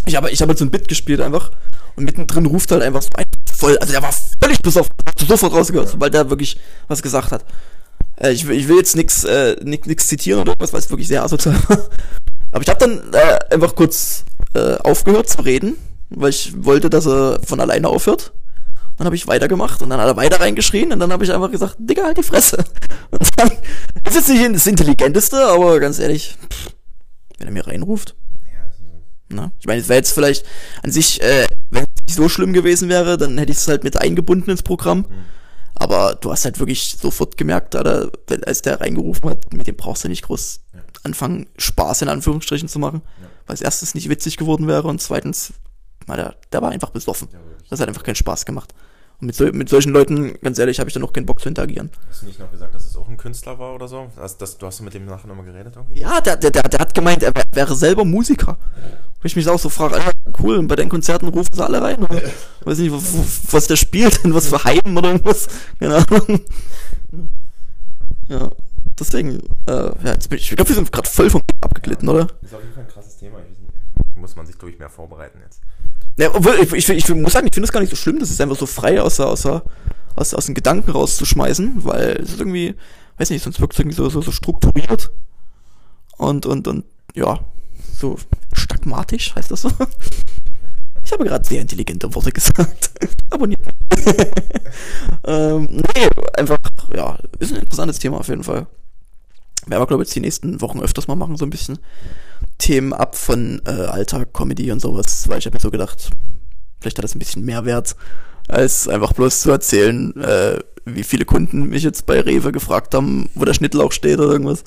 ich 0.05 0.15
habe 0.15 0.29
ich 0.31 0.41
habe 0.41 0.49
halt 0.49 0.59
so 0.59 0.65
ein 0.65 0.71
Bit 0.71 0.87
gespielt 0.87 1.21
einfach 1.21 1.51
und 1.95 2.03
mittendrin 2.05 2.45
ruft 2.45 2.71
halt 2.71 2.81
einfach 2.83 3.01
so 3.01 3.09
ein 3.15 3.25
voll, 3.53 3.77
also 3.77 3.91
der 3.93 4.01
war 4.01 4.13
völlig 4.41 4.61
besoffen, 4.61 4.93
sofort 5.27 5.53
rausgehört, 5.53 5.89
sobald 5.89 6.13
er 6.15 6.29
wirklich 6.29 6.59
was 6.87 7.01
gesagt 7.01 7.31
hat. 7.31 7.45
Äh, 8.17 8.31
ich, 8.31 8.47
will- 8.47 8.57
ich 8.57 8.67
will 8.67 8.77
jetzt 8.77 8.95
nix, 8.95 9.23
äh, 9.23 9.55
nix, 9.63 9.87
nix 9.87 10.07
zitieren 10.07 10.41
oder 10.41 10.53
was, 10.59 10.73
weil 10.73 10.79
es 10.79 10.89
wirklich 10.89 11.07
sehr 11.07 11.23
asozial 11.23 11.55
war. 11.67 11.79
Aber 12.51 12.61
ich 12.61 12.69
habe 12.69 12.79
dann 12.79 13.13
äh, 13.13 13.53
einfach 13.53 13.75
kurz 13.75 14.25
äh, 14.53 14.75
aufgehört 14.75 15.29
zu 15.29 15.41
reden, 15.41 15.75
weil 16.09 16.29
ich 16.29 16.53
wollte, 16.63 16.89
dass 16.89 17.05
er 17.05 17.39
von 17.45 17.59
alleine 17.59 17.87
aufhört. 17.89 18.31
Dann 18.97 19.05
habe 19.05 19.15
ich 19.17 19.27
weitergemacht 19.27 19.81
und 19.81 19.89
dann 19.89 19.99
hat 19.99 20.07
er 20.07 20.15
weiter 20.15 20.39
reingeschrien 20.39 20.93
und 20.93 20.99
dann 20.99 21.11
habe 21.11 21.25
ich 21.25 21.33
einfach 21.33 21.51
gesagt, 21.51 21.75
Digga, 21.79 22.03
halt 22.03 22.17
die 22.17 22.23
Fresse. 22.23 22.63
Und 23.11 23.29
dann 23.37 23.51
ist 24.07 24.15
jetzt 24.15 24.29
nicht 24.29 24.55
das 24.55 24.67
Intelligenteste, 24.67 25.45
aber 25.47 25.79
ganz 25.81 25.99
ehrlich, 25.99 26.37
pff, 26.49 26.69
wenn 27.37 27.47
er 27.47 27.53
mir 27.53 27.67
reinruft. 27.67 28.15
Na? 29.29 29.51
Ich 29.59 29.65
meine, 29.65 29.81
es 29.81 29.89
wäre 29.89 29.97
jetzt 29.97 30.13
vielleicht 30.13 30.45
an 30.83 30.91
sich, 30.91 31.21
äh, 31.21 31.47
wenn 31.69 31.83
es 31.83 32.03
nicht 32.07 32.15
so 32.15 32.29
schlimm 32.29 32.53
gewesen 32.53 32.89
wäre, 32.89 33.17
dann 33.17 33.37
hätte 33.37 33.51
ich 33.51 33.57
es 33.57 33.67
halt 33.67 33.83
mit 33.83 33.99
eingebunden 33.99 34.51
ins 34.51 34.63
Programm. 34.63 35.05
Aber 35.73 36.15
du 36.15 36.31
hast 36.31 36.45
halt 36.45 36.59
wirklich 36.59 36.95
sofort 37.01 37.35
gemerkt, 37.37 37.75
Alter, 37.75 38.09
als 38.45 38.61
der 38.61 38.79
reingerufen 38.79 39.29
hat, 39.29 39.53
mit 39.53 39.67
dem 39.67 39.75
brauchst 39.75 40.05
du 40.05 40.07
nicht 40.07 40.23
groß 40.23 40.61
anfangen, 41.03 41.47
Spaß 41.57 42.03
in 42.03 42.09
Anführungsstrichen 42.09 42.69
zu 42.69 42.79
machen. 42.79 43.01
Weil 43.45 43.55
es 43.55 43.61
erstens 43.61 43.93
nicht 43.93 44.09
witzig 44.09 44.37
geworden 44.37 44.67
wäre 44.67 44.87
und 44.87 45.01
zweitens, 45.01 45.53
der, 46.07 46.35
der 46.51 46.61
war 46.61 46.71
einfach 46.71 46.91
besoffen. 46.91 47.27
Das 47.69 47.79
hat 47.79 47.87
einfach 47.87 48.03
keinen 48.03 48.15
Spaß 48.15 48.45
gemacht. 48.45 48.73
Und 49.21 49.27
mit, 49.27 49.35
so, 49.35 49.45
mit 49.45 49.69
solchen 49.69 49.93
Leuten, 49.93 50.33
ganz 50.41 50.59
ehrlich, 50.59 50.79
habe 50.79 50.89
ich 50.89 50.93
dann 50.93 51.03
auch 51.03 51.13
keinen 51.13 51.25
Bock 51.25 51.39
zu 51.39 51.47
interagieren. 51.47 51.89
Hast 52.09 52.21
du 52.23 52.25
nicht 52.25 52.39
noch 52.39 52.51
gesagt, 52.51 52.75
dass 52.75 52.85
es 52.85 52.97
auch 52.97 53.07
ein 53.07 53.15
Künstler 53.17 53.57
war 53.59 53.73
oder 53.73 53.87
so? 53.87 54.07
Also, 54.17 54.35
das, 54.39 54.57
du 54.57 54.65
hast 54.67 54.81
mit 54.81 54.93
dem 54.93 55.05
nachher 55.05 55.27
nochmal 55.27 55.45
geredet 55.45 55.73
irgendwie? 55.75 55.99
Ja, 56.01 56.19
der, 56.19 56.35
der, 56.35 56.51
der, 56.51 56.63
der 56.63 56.79
hat 56.79 56.93
gemeint, 56.93 57.23
er 57.23 57.33
wär- 57.33 57.43
wäre 57.53 57.75
selber 57.75 58.03
Musiker. 58.03 58.57
Wo 59.21 59.25
ich 59.25 59.35
mich 59.37 59.47
auch 59.47 59.57
so 59.59 59.69
frage, 59.69 59.95
Alter, 59.95 60.11
cool, 60.43 60.57
und 60.57 60.67
bei 60.67 60.75
den 60.75 60.89
Konzerten 60.89 61.27
rufen 61.29 61.53
sie 61.53 61.63
alle 61.63 61.81
rein. 61.81 62.03
Oder? 62.03 62.21
Weiß 62.65 62.77
nicht, 62.77 62.91
was 62.91 63.67
der 63.67 63.77
spielt, 63.77 64.23
in 64.25 64.33
was 64.33 64.47
für 64.49 64.63
Heim 64.65 64.97
oder 64.97 65.11
irgendwas. 65.13 65.47
Keine 65.79 65.95
Ahnung. 65.95 66.41
Ja, 68.27 68.49
deswegen, 68.99 69.39
äh, 69.67 69.71
ja, 69.71 69.95
jetzt 70.13 70.29
bin 70.29 70.39
ich, 70.39 70.49
ich 70.49 70.55
glaube, 70.55 70.69
wir 70.69 70.75
sind 70.75 70.91
gerade 70.91 71.07
voll 71.09 71.29
vom 71.29 71.41
abgeglitten, 71.61 72.09
oder? 72.09 72.27
Ist 72.41 72.53
auf 72.53 72.61
jeden 72.61 72.73
Fall 72.73 72.83
ein 72.83 72.89
krasses 72.89 73.17
Thema. 73.17 73.37
Ich 73.39 73.45
weiß 73.51 73.59
nicht, 73.59 74.17
muss 74.17 74.35
man 74.35 74.45
sich, 74.45 74.57
glaube 74.57 74.71
ich, 74.71 74.79
mehr 74.79 74.89
vorbereiten 74.89 75.39
jetzt. 75.43 75.61
Ja, 76.17 76.33
obwohl, 76.33 76.55
ich, 76.61 76.71
ich, 76.73 76.89
ich 76.89 77.09
muss 77.09 77.33
sagen, 77.33 77.47
ich 77.47 77.53
finde 77.53 77.67
das 77.67 77.73
gar 77.73 77.81
nicht 77.81 77.89
so 77.89 77.95
schlimm, 77.95 78.19
das 78.19 78.29
ist 78.29 78.39
einfach 78.39 78.57
so 78.57 78.65
frei 78.65 79.01
aus, 79.01 79.19
aus, 79.19 79.45
aus, 79.45 80.33
aus 80.33 80.45
den 80.45 80.55
Gedanken 80.55 80.91
rauszuschmeißen, 80.91 81.83
weil 81.83 82.21
es 82.21 82.31
ist 82.31 82.39
irgendwie, 82.39 82.75
weiß 83.17 83.29
nicht, 83.29 83.43
sonst 83.43 83.59
wirkt 83.59 83.73
es 83.73 83.79
irgendwie 83.79 83.97
so, 83.97 84.09
so, 84.09 84.21
so 84.21 84.31
strukturiert 84.31 85.11
und, 86.17 86.45
und, 86.45 86.67
und, 86.67 86.85
ja, 87.15 87.39
so 87.97 88.17
stagmatisch, 88.53 89.35
heißt 89.35 89.51
das 89.51 89.63
so? 89.63 89.71
Ich 91.03 91.11
habe 91.11 91.23
gerade 91.23 91.47
sehr 91.47 91.61
intelligente 91.61 92.13
Worte 92.15 92.31
gesagt. 92.31 92.91
Abonniert. 93.29 93.61
ähm, 95.25 95.67
nee, 95.69 96.09
einfach, 96.35 96.57
ja, 96.95 97.19
ist 97.37 97.53
ein 97.53 97.59
interessantes 97.59 97.99
Thema 97.99 98.17
auf 98.17 98.27
jeden 98.27 98.43
Fall. 98.43 98.65
Werden 99.67 99.81
wir, 99.81 99.85
glaube 99.85 100.03
ich, 100.03 100.09
jetzt 100.09 100.15
die 100.15 100.21
nächsten 100.21 100.61
Wochen 100.61 100.79
öfters 100.79 101.07
mal 101.07 101.15
machen, 101.15 101.37
so 101.37 101.45
ein 101.45 101.51
bisschen 101.51 101.77
Themen 102.57 102.93
ab 102.93 103.15
von 103.15 103.61
äh, 103.65 103.69
Alltag, 103.69 104.33
Comedy 104.33 104.71
und 104.71 104.79
sowas, 104.79 105.27
weil 105.27 105.39
ich 105.39 105.45
habe 105.45 105.55
mir 105.55 105.61
so 105.61 105.71
gedacht, 105.71 106.09
vielleicht 106.79 106.97
hat 106.97 107.03
das 107.03 107.15
ein 107.15 107.19
bisschen 107.19 107.43
Mehrwert, 107.43 107.95
als 108.47 108.87
einfach 108.87 109.13
bloß 109.13 109.41
zu 109.41 109.51
erzählen, 109.51 110.15
äh, 110.21 110.59
wie 110.85 111.03
viele 111.03 111.25
Kunden 111.25 111.69
mich 111.69 111.83
jetzt 111.83 112.05
bei 112.05 112.21
Rewe 112.21 112.51
gefragt 112.51 112.93
haben, 112.93 113.29
wo 113.33 113.43
der 113.45 113.53
Schnittlauch 113.53 113.91
steht 113.91 114.19
oder 114.19 114.31
irgendwas. 114.31 114.63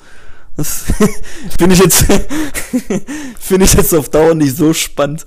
Das 0.57 0.83
finde 1.57 1.75
ich 1.75 1.81
jetzt, 1.81 2.05
ich 3.63 3.73
jetzt 3.73 3.95
auf 3.95 4.09
Dauer 4.09 4.35
nicht 4.35 4.57
so 4.57 4.73
spannend, 4.73 5.25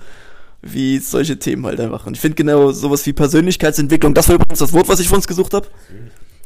wie 0.60 0.98
solche 0.98 1.38
Themen 1.38 1.64
halt 1.64 1.80
einfach. 1.80 2.06
Und 2.06 2.14
ich 2.14 2.20
finde 2.20 2.36
genau 2.36 2.70
sowas 2.72 3.06
wie 3.06 3.12
Persönlichkeitsentwicklung, 3.12 4.14
das 4.14 4.28
war 4.28 4.34
übrigens 4.34 4.58
das 4.58 4.72
Wort, 4.72 4.88
was 4.88 5.00
ich 5.00 5.08
von 5.08 5.16
uns 5.16 5.26
gesucht 5.26 5.54
habe. 5.54 5.66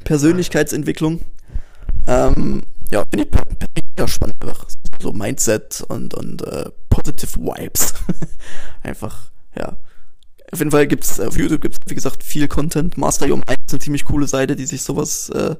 Persönlichkeitsentwicklung. 0.04 1.20
Ähm, 2.06 2.62
ja, 2.90 3.02
finde 3.10 3.26
ich 3.74 3.84
ja 3.98 4.06
spannend 4.06 4.36
einfach. 4.40 4.66
So 5.00 5.12
Mindset 5.12 5.84
und, 5.88 6.14
und 6.14 6.42
äh, 6.42 6.70
Positive 6.88 7.38
Vibes. 7.38 7.94
einfach, 8.82 9.30
ja. 9.56 9.76
Auf 10.52 10.60
jeden 10.60 10.70
Fall 10.70 10.86
gibt's 10.86 11.18
auf 11.18 11.36
YouTube 11.36 11.60
gibt's 11.60 11.78
wie 11.86 11.94
gesagt 11.94 12.22
viel 12.22 12.48
Content. 12.48 12.96
Master 12.96 13.26
Your 13.26 13.36
Mind 13.36 13.58
ist 13.66 13.72
eine 13.72 13.80
ziemlich 13.80 14.04
coole 14.04 14.28
Seite, 14.28 14.54
die 14.54 14.66
sich 14.66 14.82
sowas 14.82 15.28
äh, 15.30 15.56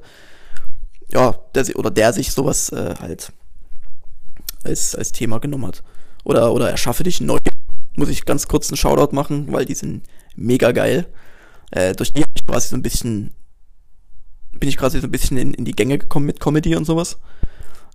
ja, 1.09 1.35
der 1.55 1.75
oder 1.75 1.91
der 1.91 2.13
sich 2.13 2.31
sowas 2.31 2.69
äh, 2.69 2.95
halt 2.99 3.31
als 4.63 4.95
als 4.95 5.11
Thema 5.11 5.39
genommen 5.39 5.67
hat. 5.67 5.83
Oder 6.23 6.53
oder 6.53 6.69
erschaffe 6.69 7.03
dich 7.03 7.21
neu. 7.21 7.37
Muss 7.95 8.09
ich 8.09 8.25
ganz 8.25 8.47
kurz 8.47 8.69
einen 8.69 8.77
Shoutout 8.77 9.15
machen, 9.15 9.51
weil 9.51 9.65
die 9.65 9.75
sind 9.75 10.03
mega 10.35 10.71
geil. 10.71 11.07
Äh, 11.71 11.93
durch 11.93 12.13
die 12.13 12.23
ich 12.35 12.45
quasi 12.45 12.69
so 12.69 12.75
ein 12.75 12.81
bisschen 12.81 13.33
bin 14.59 14.69
ich 14.69 14.77
quasi 14.77 14.99
so 14.99 15.07
ein 15.07 15.11
bisschen 15.11 15.37
in, 15.37 15.53
in 15.53 15.65
die 15.65 15.73
Gänge 15.73 15.97
gekommen 15.97 16.25
mit 16.25 16.39
Comedy 16.39 16.75
und 16.75 16.85
sowas. 16.85 17.19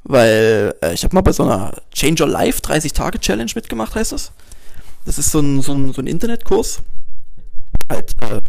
Weil 0.04 0.74
äh, 0.82 0.94
ich 0.94 1.04
habe 1.04 1.14
mal 1.14 1.20
bei 1.20 1.32
so 1.32 1.44
einer 1.44 1.72
Change 1.92 2.24
Your 2.24 2.28
Life 2.28 2.60
30 2.60 2.92
Tage 2.92 3.20
Challenge 3.20 3.50
mitgemacht, 3.54 3.94
heißt 3.94 4.12
das. 4.12 4.32
Das 5.04 5.18
ist 5.18 5.30
so 5.30 5.40
ein, 5.40 5.62
so 5.62 5.72
ein, 5.72 5.92
so 5.92 6.02
ein 6.02 6.06
Internetkurs. 6.06 6.82
Halt, 7.90 8.14
äh, 8.22 8.40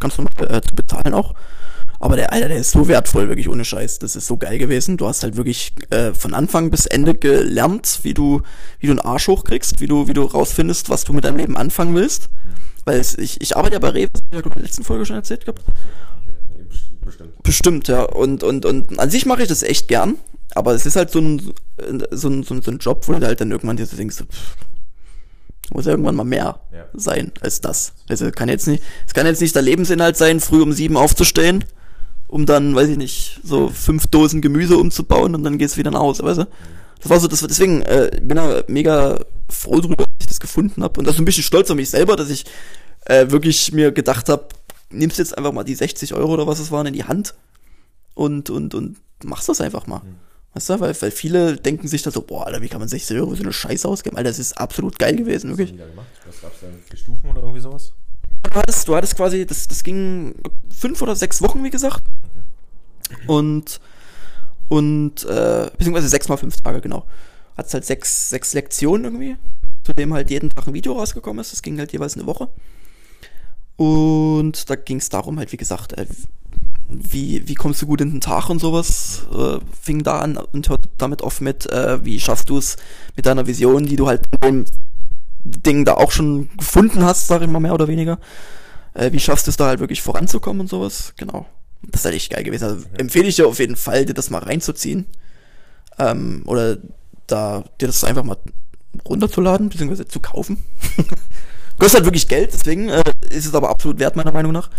ganz 0.00 0.18
normal 0.18 0.32
äh, 0.56 0.60
zu 0.60 0.74
bezahlen 0.74 1.14
auch. 1.14 1.34
Aber 1.98 2.16
der 2.16 2.32
Alter, 2.32 2.48
der 2.48 2.58
ist 2.58 2.72
so 2.72 2.88
wertvoll, 2.88 3.28
wirklich 3.28 3.48
ohne 3.48 3.64
Scheiß. 3.64 3.98
Das 3.98 4.16
ist 4.16 4.26
so 4.26 4.36
geil 4.36 4.58
gewesen. 4.58 4.96
Du 4.96 5.06
hast 5.06 5.22
halt 5.22 5.36
wirklich 5.36 5.72
äh, 5.90 6.12
von 6.12 6.34
Anfang 6.34 6.70
bis 6.70 6.84
Ende 6.84 7.14
gelernt, 7.14 8.00
wie 8.02 8.12
du, 8.12 8.42
wie 8.80 8.86
du 8.86 8.92
einen 8.92 9.00
Arsch 9.00 9.28
hochkriegst, 9.28 9.80
wie 9.80 9.86
du, 9.86 10.06
wie 10.06 10.12
du 10.12 10.22
rausfindest, 10.22 10.90
was 10.90 11.04
du 11.04 11.14
mit 11.14 11.24
deinem 11.24 11.38
Leben 11.38 11.56
anfangen 11.56 11.94
willst. 11.94 12.28
Weil 12.84 13.00
es, 13.00 13.16
ich, 13.16 13.40
ich 13.40 13.56
arbeite 13.56 13.74
ja 13.74 13.78
bei 13.78 13.88
Rewe, 13.88 14.10
das 14.12 14.22
habe 14.22 14.38
ich 14.38 14.44
ja 14.44 14.50
in 14.50 14.52
der 14.52 14.62
letzten 14.62 14.84
Folge 14.84 15.06
schon 15.06 15.16
erzählt 15.16 15.46
gehabt. 15.46 15.62
Bestimmt. 17.04 17.42
Bestimmt, 17.42 17.88
ja. 17.88 18.02
Und, 18.02 18.42
und, 18.42 18.66
und 18.66 18.98
an 18.98 19.10
sich 19.10 19.24
mache 19.26 19.42
ich 19.42 19.48
das 19.48 19.62
echt 19.62 19.88
gern. 19.88 20.16
Aber 20.54 20.74
es 20.74 20.86
ist 20.86 20.96
halt 20.96 21.10
so 21.10 21.20
ein, 21.20 21.52
so 22.10 22.28
ein, 22.28 22.42
so 22.42 22.54
ein, 22.54 22.62
so 22.62 22.70
ein 22.70 22.78
Job, 22.78 23.06
wo 23.08 23.12
du 23.12 23.26
halt 23.26 23.40
dann 23.40 23.50
irgendwann 23.50 23.76
dir 23.76 23.86
so 23.86 23.96
denkst, 23.96 24.16
pff, 24.16 24.56
muss 25.72 25.86
irgendwann 25.86 26.14
mal 26.14 26.24
mehr 26.24 26.60
ja. 26.72 26.86
sein 26.94 27.32
als 27.40 27.60
das. 27.60 27.92
Also 28.08 28.30
kann 28.30 28.48
jetzt 28.48 28.66
nicht, 28.66 28.82
es 29.06 29.14
kann 29.14 29.26
jetzt 29.26 29.40
nicht 29.40 29.54
der 29.54 29.62
Lebensinhalt 29.62 30.16
sein, 30.16 30.40
früh 30.40 30.62
um 30.62 30.72
sieben 30.72 30.96
aufzustehen, 30.96 31.64
um 32.28 32.46
dann, 32.46 32.74
weiß 32.74 32.88
ich 32.88 32.96
nicht, 32.96 33.40
so 33.42 33.68
fünf 33.68 34.06
Dosen 34.06 34.40
Gemüse 34.40 34.76
umzubauen 34.76 35.34
und 35.34 35.42
dann 35.44 35.58
geht's 35.58 35.76
wieder 35.76 35.90
nach 35.90 36.00
Hause, 36.00 36.22
weißt 36.22 36.40
du? 36.40 36.46
Das 37.00 37.10
war 37.10 37.20
so, 37.20 37.28
das, 37.28 37.40
deswegen 37.40 37.82
äh, 37.82 38.10
bin 38.22 38.38
ich 38.38 38.68
mega 38.68 39.18
froh 39.48 39.80
drüber, 39.80 39.96
dass 39.96 40.06
ich 40.20 40.26
das 40.26 40.40
gefunden 40.40 40.82
habe 40.82 40.98
und 40.98 41.06
das 41.06 41.16
ist 41.16 41.20
ein 41.20 41.24
bisschen 41.24 41.42
stolz 41.42 41.70
auf 41.70 41.76
mich 41.76 41.90
selber, 41.90 42.16
dass 42.16 42.30
ich 42.30 42.44
äh, 43.04 43.30
wirklich 43.30 43.72
mir 43.72 43.92
gedacht 43.92 44.28
habe, 44.28 44.46
nimmst 44.90 45.18
jetzt 45.18 45.36
einfach 45.36 45.52
mal 45.52 45.64
die 45.64 45.74
60 45.74 46.14
Euro 46.14 46.34
oder 46.34 46.46
was 46.46 46.58
es 46.58 46.70
waren 46.70 46.86
in 46.86 46.94
die 46.94 47.04
Hand 47.04 47.34
und 48.14 48.50
und 48.50 48.74
und 48.74 48.96
machst 49.24 49.48
das 49.48 49.60
einfach 49.60 49.86
mal. 49.86 50.00
Mhm. 50.00 50.25
Weißt 50.56 50.70
du, 50.70 50.80
weil, 50.80 51.02
weil 51.02 51.10
viele 51.10 51.58
denken 51.58 51.86
sich 51.86 52.00
dann 52.00 52.14
so, 52.14 52.22
boah, 52.22 52.46
Alter, 52.46 52.62
wie 52.62 52.68
kann 52.68 52.80
man 52.80 52.88
60 52.88 53.18
Euro 53.18 53.28
für 53.28 53.36
so 53.36 53.42
eine 53.42 53.52
Scheiße 53.52 53.86
ausgeben? 53.86 54.16
Alter, 54.16 54.30
das 54.30 54.38
ist 54.38 54.56
absolut 54.56 54.98
geil 54.98 55.14
gewesen, 55.14 55.50
wirklich. 55.50 55.78
Was 56.24 56.40
gab's 56.40 56.60
da 56.62 56.68
für 56.88 56.96
Stufen 56.96 57.28
oder 57.28 57.42
irgendwie 57.42 57.60
sowas? 57.60 57.92
Du 58.42 58.58
hattest, 58.58 58.88
du 58.88 58.96
hattest 58.96 59.16
quasi, 59.16 59.44
das, 59.44 59.68
das 59.68 59.84
ging 59.84 60.34
fünf 60.70 61.02
oder 61.02 61.14
sechs 61.14 61.42
Wochen, 61.42 61.62
wie 61.62 61.68
gesagt. 61.68 62.02
Okay. 63.04 63.26
Und, 63.26 63.82
und, 64.70 65.24
äh, 65.24 65.70
beziehungsweise 65.76 66.08
sechs 66.08 66.26
mal 66.26 66.38
fünf 66.38 66.58
Tage, 66.62 66.80
genau. 66.80 67.04
Hattest 67.58 67.74
halt 67.74 67.84
sechs, 67.84 68.30
sechs 68.30 68.54
Lektionen 68.54 69.04
irgendwie, 69.04 69.36
zu 69.84 69.92
dem 69.92 70.14
halt 70.14 70.30
jeden 70.30 70.48
Tag 70.48 70.66
ein 70.66 70.72
Video 70.72 70.94
rausgekommen 70.94 71.42
ist. 71.42 71.52
Das 71.52 71.60
ging 71.60 71.78
halt 71.78 71.92
jeweils 71.92 72.14
eine 72.14 72.24
Woche. 72.24 72.48
Und 73.76 74.70
da 74.70 74.76
ging 74.76 74.96
es 74.96 75.10
darum 75.10 75.38
halt, 75.38 75.52
wie 75.52 75.58
gesagt, 75.58 75.92
äh, 75.98 76.06
wie, 76.88 77.46
wie 77.48 77.54
kommst 77.54 77.82
du 77.82 77.86
gut 77.86 78.00
in 78.00 78.10
den 78.10 78.20
Tag 78.20 78.48
und 78.48 78.60
sowas, 78.60 79.26
äh, 79.32 79.58
fing 79.80 80.02
da 80.02 80.20
an 80.20 80.36
und 80.36 80.68
hört 80.68 80.88
damit 80.98 81.22
auf 81.22 81.40
mit, 81.40 81.66
äh, 81.66 82.04
wie 82.04 82.20
schaffst 82.20 82.48
du 82.48 82.58
es 82.58 82.76
mit 83.16 83.26
deiner 83.26 83.46
Vision, 83.46 83.86
die 83.86 83.96
du 83.96 84.06
halt 84.06 84.22
in 84.34 84.40
dem 84.40 84.64
Ding 85.44 85.84
da 85.84 85.94
auch 85.94 86.10
schon 86.10 86.48
gefunden 86.56 87.04
hast, 87.04 87.26
sag 87.26 87.42
ich 87.42 87.48
mal 87.48 87.60
mehr 87.60 87.74
oder 87.74 87.88
weniger. 87.88 88.18
Äh, 88.94 89.12
wie 89.12 89.20
schaffst 89.20 89.46
du 89.46 89.50
es 89.50 89.56
da 89.56 89.66
halt 89.66 89.80
wirklich 89.80 90.02
voranzukommen 90.02 90.60
und 90.60 90.68
sowas, 90.68 91.14
genau. 91.16 91.46
Das 91.82 92.00
ist 92.00 92.04
halt 92.04 92.14
echt 92.14 92.32
geil 92.32 92.44
gewesen. 92.44 92.64
Also 92.64 92.86
empfehle 92.98 93.28
ich 93.28 93.36
dir 93.36 93.46
auf 93.46 93.58
jeden 93.58 93.76
Fall, 93.76 94.06
dir 94.06 94.14
das 94.14 94.30
mal 94.30 94.42
reinzuziehen. 94.42 95.06
Ähm, 95.98 96.42
oder 96.46 96.78
da 97.26 97.64
dir 97.80 97.86
das 97.86 98.04
einfach 98.04 98.24
mal 98.24 98.38
runterzuladen, 99.04 99.68
beziehungsweise 99.68 100.06
zu 100.06 100.20
kaufen. 100.20 100.62
Kostet 101.78 101.98
halt 101.98 102.06
wirklich 102.06 102.28
Geld, 102.28 102.52
deswegen 102.52 102.88
äh, 102.88 103.02
ist 103.30 103.46
es 103.46 103.54
aber 103.54 103.68
absolut 103.68 103.98
wert, 103.98 104.16
meiner 104.16 104.32
Meinung 104.32 104.52
nach. 104.52 104.70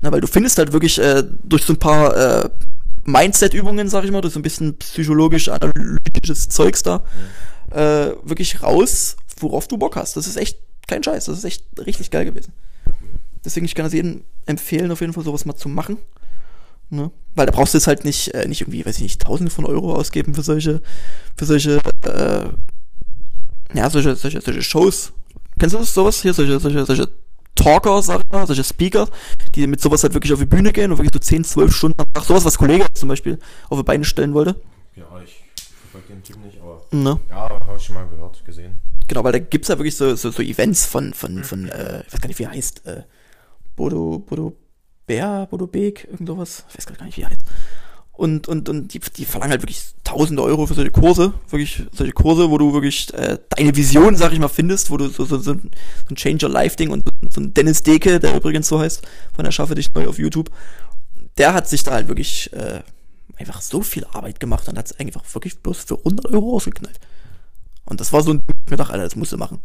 Na, 0.00 0.10
weil 0.10 0.20
du 0.20 0.26
findest 0.26 0.58
halt 0.58 0.72
wirklich 0.72 0.98
äh, 0.98 1.22
durch 1.42 1.64
so 1.64 1.74
ein 1.74 1.78
paar 1.78 2.44
äh, 2.44 2.50
Mindset-Übungen, 3.04 3.88
sag 3.88 4.04
ich 4.04 4.10
mal, 4.10 4.20
durch 4.20 4.34
so 4.34 4.38
ein 4.38 4.42
bisschen 4.42 4.76
psychologisch-analytisches 4.76 6.48
Zeugs 6.48 6.82
da, 6.82 7.02
äh, 7.70 8.12
wirklich 8.22 8.62
raus, 8.62 9.16
worauf 9.40 9.68
du 9.68 9.76
Bock 9.76 9.96
hast. 9.96 10.16
Das 10.16 10.26
ist 10.26 10.36
echt 10.36 10.58
kein 10.86 11.02
Scheiß, 11.02 11.26
das 11.26 11.38
ist 11.38 11.44
echt 11.44 11.64
richtig 11.84 12.10
geil 12.10 12.24
gewesen. 12.24 12.52
Deswegen, 13.44 13.66
ich 13.66 13.74
kann 13.74 13.84
das 13.84 13.92
jedem 13.92 14.24
empfehlen, 14.46 14.90
auf 14.90 15.00
jeden 15.00 15.12
Fall 15.12 15.24
sowas 15.24 15.44
mal 15.44 15.56
zu 15.56 15.68
machen. 15.68 15.98
Ne? 16.90 17.10
Weil 17.34 17.46
da 17.46 17.52
brauchst 17.52 17.74
du 17.74 17.78
jetzt 17.78 17.86
halt 17.86 18.04
nicht, 18.04 18.34
äh, 18.34 18.48
nicht 18.48 18.62
irgendwie, 18.62 18.84
weiß 18.84 18.96
ich 18.96 19.02
nicht, 19.02 19.22
tausende 19.22 19.50
von 19.50 19.66
Euro 19.66 19.94
ausgeben 19.94 20.34
für 20.34 20.42
solche, 20.42 20.80
für 21.36 21.44
solche, 21.44 21.80
äh, 22.04 22.48
ja, 23.74 23.90
solche, 23.90 24.16
solche, 24.16 24.40
solche 24.40 24.62
Shows, 24.62 25.12
Kennst 25.58 25.74
du 25.74 25.78
das, 25.78 25.92
sowas 25.92 26.22
hier? 26.22 26.32
Solche, 26.32 26.58
solche, 26.60 26.84
solche 26.84 27.08
Talker, 27.54 28.00
sag 28.02 28.20
ich 28.20 28.30
mal, 28.30 28.46
solche 28.46 28.64
Speaker, 28.64 29.08
die 29.54 29.66
mit 29.66 29.80
sowas 29.80 30.02
halt 30.02 30.14
wirklich 30.14 30.32
auf 30.32 30.38
die 30.38 30.46
Bühne 30.46 30.72
gehen 30.72 30.92
und 30.92 30.98
wirklich 30.98 31.12
so 31.12 31.18
10, 31.18 31.44
12 31.44 31.74
Stunden 31.74 32.00
am 32.00 32.12
Tag, 32.12 32.24
sowas, 32.24 32.44
was 32.44 32.56
Kollege 32.56 32.86
zum 32.94 33.08
Beispiel 33.08 33.38
auf 33.68 33.78
die 33.78 33.84
Beine 33.84 34.04
stellen 34.04 34.32
wollte. 34.34 34.60
Ja, 34.94 35.04
ich 35.24 35.42
verfolge 35.80 36.14
den 36.14 36.22
Typ 36.22 36.36
nicht, 36.44 36.60
aber. 36.60 36.82
Ne? 36.92 37.18
Ja, 37.28 37.48
habe 37.48 37.76
ich 37.76 37.82
schon 37.82 37.94
mal 37.94 38.06
gehört, 38.08 38.44
gesehen. 38.44 38.76
Genau, 39.08 39.24
weil 39.24 39.32
da 39.32 39.38
gibt's 39.38 39.68
ja 39.68 39.78
wirklich 39.78 39.96
so, 39.96 40.14
so, 40.14 40.30
so 40.30 40.42
Events 40.42 40.86
von, 40.86 41.12
von, 41.14 41.42
von, 41.42 41.68
äh, 41.68 42.04
ich 42.06 42.12
weiß 42.12 42.20
gar 42.20 42.28
nicht, 42.28 42.38
wie 42.38 42.44
er 42.44 42.50
heißt, 42.50 42.86
äh, 42.86 43.02
Bodo, 43.74 44.18
Bodo 44.18 44.56
Bär, 45.06 45.48
Bodo 45.50 45.66
Beek, 45.66 46.04
irgend 46.04 46.28
sowas. 46.28 46.64
Ich 46.68 46.78
weiß 46.78 46.86
gar 46.86 47.04
nicht, 47.04 47.16
wie 47.16 47.22
er 47.22 47.30
heißt 47.30 47.40
und, 48.18 48.48
und, 48.48 48.68
und 48.68 48.92
die, 48.92 48.98
die 48.98 49.24
verlangen 49.24 49.52
halt 49.52 49.62
wirklich 49.62 49.80
tausende 50.02 50.42
Euro 50.42 50.66
für 50.66 50.74
solche 50.74 50.90
Kurse, 50.90 51.32
wirklich 51.50 51.84
solche 51.92 52.12
Kurse, 52.12 52.50
wo 52.50 52.58
du 52.58 52.72
wirklich 52.72 53.14
äh, 53.14 53.38
deine 53.50 53.76
Vision, 53.76 54.16
sag 54.16 54.32
ich 54.32 54.40
mal, 54.40 54.48
findest, 54.48 54.90
wo 54.90 54.96
du 54.96 55.06
so, 55.06 55.24
so, 55.24 55.38
so, 55.38 55.52
ein, 55.52 55.70
so 56.08 56.10
ein 56.10 56.16
Change 56.16 56.44
Your 56.44 56.52
Life 56.52 56.74
Ding 56.74 56.90
und 56.90 57.04
so 57.30 57.40
ein 57.40 57.54
Dennis 57.54 57.84
Deke, 57.84 58.18
der 58.18 58.34
übrigens 58.34 58.66
so 58.66 58.80
heißt, 58.80 59.06
von 59.36 59.44
der 59.44 59.52
Schaffe 59.52 59.76
dich 59.76 59.94
neu 59.94 60.08
auf 60.08 60.18
YouTube, 60.18 60.50
der 61.36 61.54
hat 61.54 61.68
sich 61.68 61.84
da 61.84 61.92
halt 61.92 62.08
wirklich 62.08 62.52
äh, 62.52 62.82
einfach 63.36 63.62
so 63.62 63.82
viel 63.82 64.04
Arbeit 64.06 64.40
gemacht 64.40 64.68
und 64.68 64.76
hat 64.76 64.86
es 64.86 64.98
einfach 64.98 65.22
wirklich 65.32 65.60
bloß 65.60 65.84
für 65.84 65.98
100 65.98 66.26
Euro 66.26 66.54
rausgeknallt. 66.54 66.98
Und 67.84 68.00
das 68.00 68.12
war 68.12 68.22
so 68.22 68.32
ein, 68.32 68.42
ich 68.64 68.70
mir 68.70 68.76
dachte, 68.78 68.94
Alter, 68.94 69.04
das 69.04 69.14
musst 69.14 69.30
du 69.30 69.36
machen. 69.36 69.60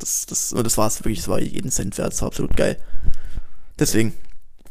Das, 0.00 0.26
das, 0.26 0.48
das 0.48 0.76
war 0.76 0.88
es 0.88 0.98
wirklich, 0.98 1.20
das 1.20 1.28
war 1.28 1.40
jeden 1.40 1.70
Cent 1.70 1.96
wert, 1.96 2.12
das 2.12 2.22
war 2.22 2.26
absolut 2.26 2.56
geil. 2.56 2.76
Deswegen, 3.78 4.14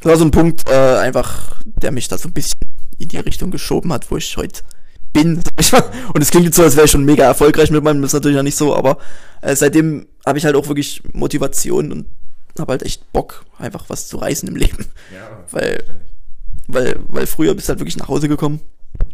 das 0.03 0.09
war 0.11 0.17
so 0.17 0.25
ein 0.25 0.31
Punkt, 0.31 0.69
äh, 0.69 0.97
einfach, 0.97 1.61
der 1.63 1.91
mich 1.91 2.09
da 2.09 2.17
so 2.17 2.27
ein 2.27 2.33
bisschen 2.33 2.59
in 2.99 3.07
die 3.07 3.17
Richtung 3.17 3.51
geschoben 3.51 3.93
hat, 3.93 4.11
wo 4.11 4.17
ich 4.17 4.35
heute 4.35 4.61
bin. 5.13 5.41
Und 6.13 6.21
es 6.21 6.29
klingt 6.29 6.45
jetzt 6.45 6.57
so, 6.57 6.63
als 6.63 6.75
wäre 6.75 6.85
ich 6.85 6.91
schon 6.91 7.05
mega 7.05 7.23
erfolgreich 7.23 7.71
mit 7.71 7.83
meinem, 7.83 8.01
das 8.01 8.09
ist 8.09 8.15
natürlich 8.15 8.35
ja 8.35 8.43
nicht 8.43 8.57
so, 8.57 8.75
aber 8.75 8.97
äh, 9.41 9.55
seitdem 9.55 10.07
habe 10.25 10.37
ich 10.37 10.45
halt 10.45 10.55
auch 10.57 10.67
wirklich 10.67 11.01
Motivation 11.13 11.91
und 11.93 12.05
habe 12.59 12.73
halt 12.73 12.83
echt 12.83 13.13
Bock, 13.13 13.45
einfach 13.57 13.85
was 13.87 14.09
zu 14.09 14.17
reißen 14.17 14.49
im 14.49 14.57
Leben. 14.57 14.87
Ja, 15.13 15.43
weil, 15.51 15.83
weil, 16.67 16.99
weil 17.07 17.25
früher 17.25 17.53
bist 17.55 17.69
du 17.69 17.71
halt 17.71 17.79
wirklich 17.79 17.97
nach 17.97 18.09
Hause 18.09 18.27
gekommen, 18.27 18.59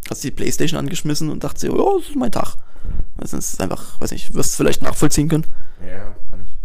hast 0.10 0.24
die 0.24 0.32
Playstation 0.32 0.80
angeschmissen 0.80 1.30
und 1.30 1.44
dachte 1.44 1.60
so, 1.60 1.74
oh, 1.74 2.00
das 2.00 2.10
ist 2.10 2.16
mein 2.16 2.32
Tag. 2.32 2.56
Das 3.18 3.34
ist 3.34 3.62
einfach, 3.62 4.02
weiß 4.02 4.12
nicht, 4.12 4.34
wirst 4.34 4.54
du 4.54 4.58
vielleicht 4.58 4.82
nachvollziehen 4.82 5.30
können. 5.30 5.46
Ja, 5.88 6.16
kann 6.32 6.42
ich. 6.46 6.59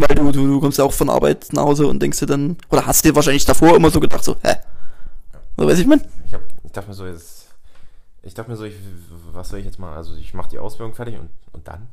Weil 0.00 0.14
du, 0.14 0.32
du, 0.32 0.46
du 0.46 0.60
kommst 0.60 0.78
ja 0.78 0.84
auch 0.84 0.92
von 0.94 1.10
Arbeit 1.10 1.48
nach 1.52 1.64
Hause 1.64 1.86
und 1.86 2.00
denkst 2.00 2.20
dir 2.20 2.26
dann, 2.26 2.56
oder 2.70 2.86
hast 2.86 3.04
dir 3.04 3.14
wahrscheinlich 3.14 3.44
davor 3.44 3.76
immer 3.76 3.90
so 3.90 4.00
gedacht, 4.00 4.24
so, 4.24 4.34
hä? 4.42 4.54
So 5.58 5.66
weiß 5.66 5.78
ich 5.78 5.86
mein? 5.86 6.00
Ich, 6.26 6.32
hab, 6.32 6.40
ich 6.64 6.72
dachte 6.72 6.88
mir 6.88 6.94
so, 6.94 7.06
jetzt, 7.06 7.48
ich 8.22 8.32
dachte 8.32 8.50
mir 8.50 8.56
so, 8.56 8.64
ich, 8.64 8.76
was 9.32 9.50
soll 9.50 9.58
ich 9.58 9.66
jetzt 9.66 9.78
mal, 9.78 9.94
also 9.94 10.14
ich 10.16 10.32
mache 10.32 10.48
die 10.48 10.58
Ausbildung 10.58 10.94
fertig 10.94 11.18
und, 11.18 11.28
und 11.52 11.68
dann? 11.68 11.88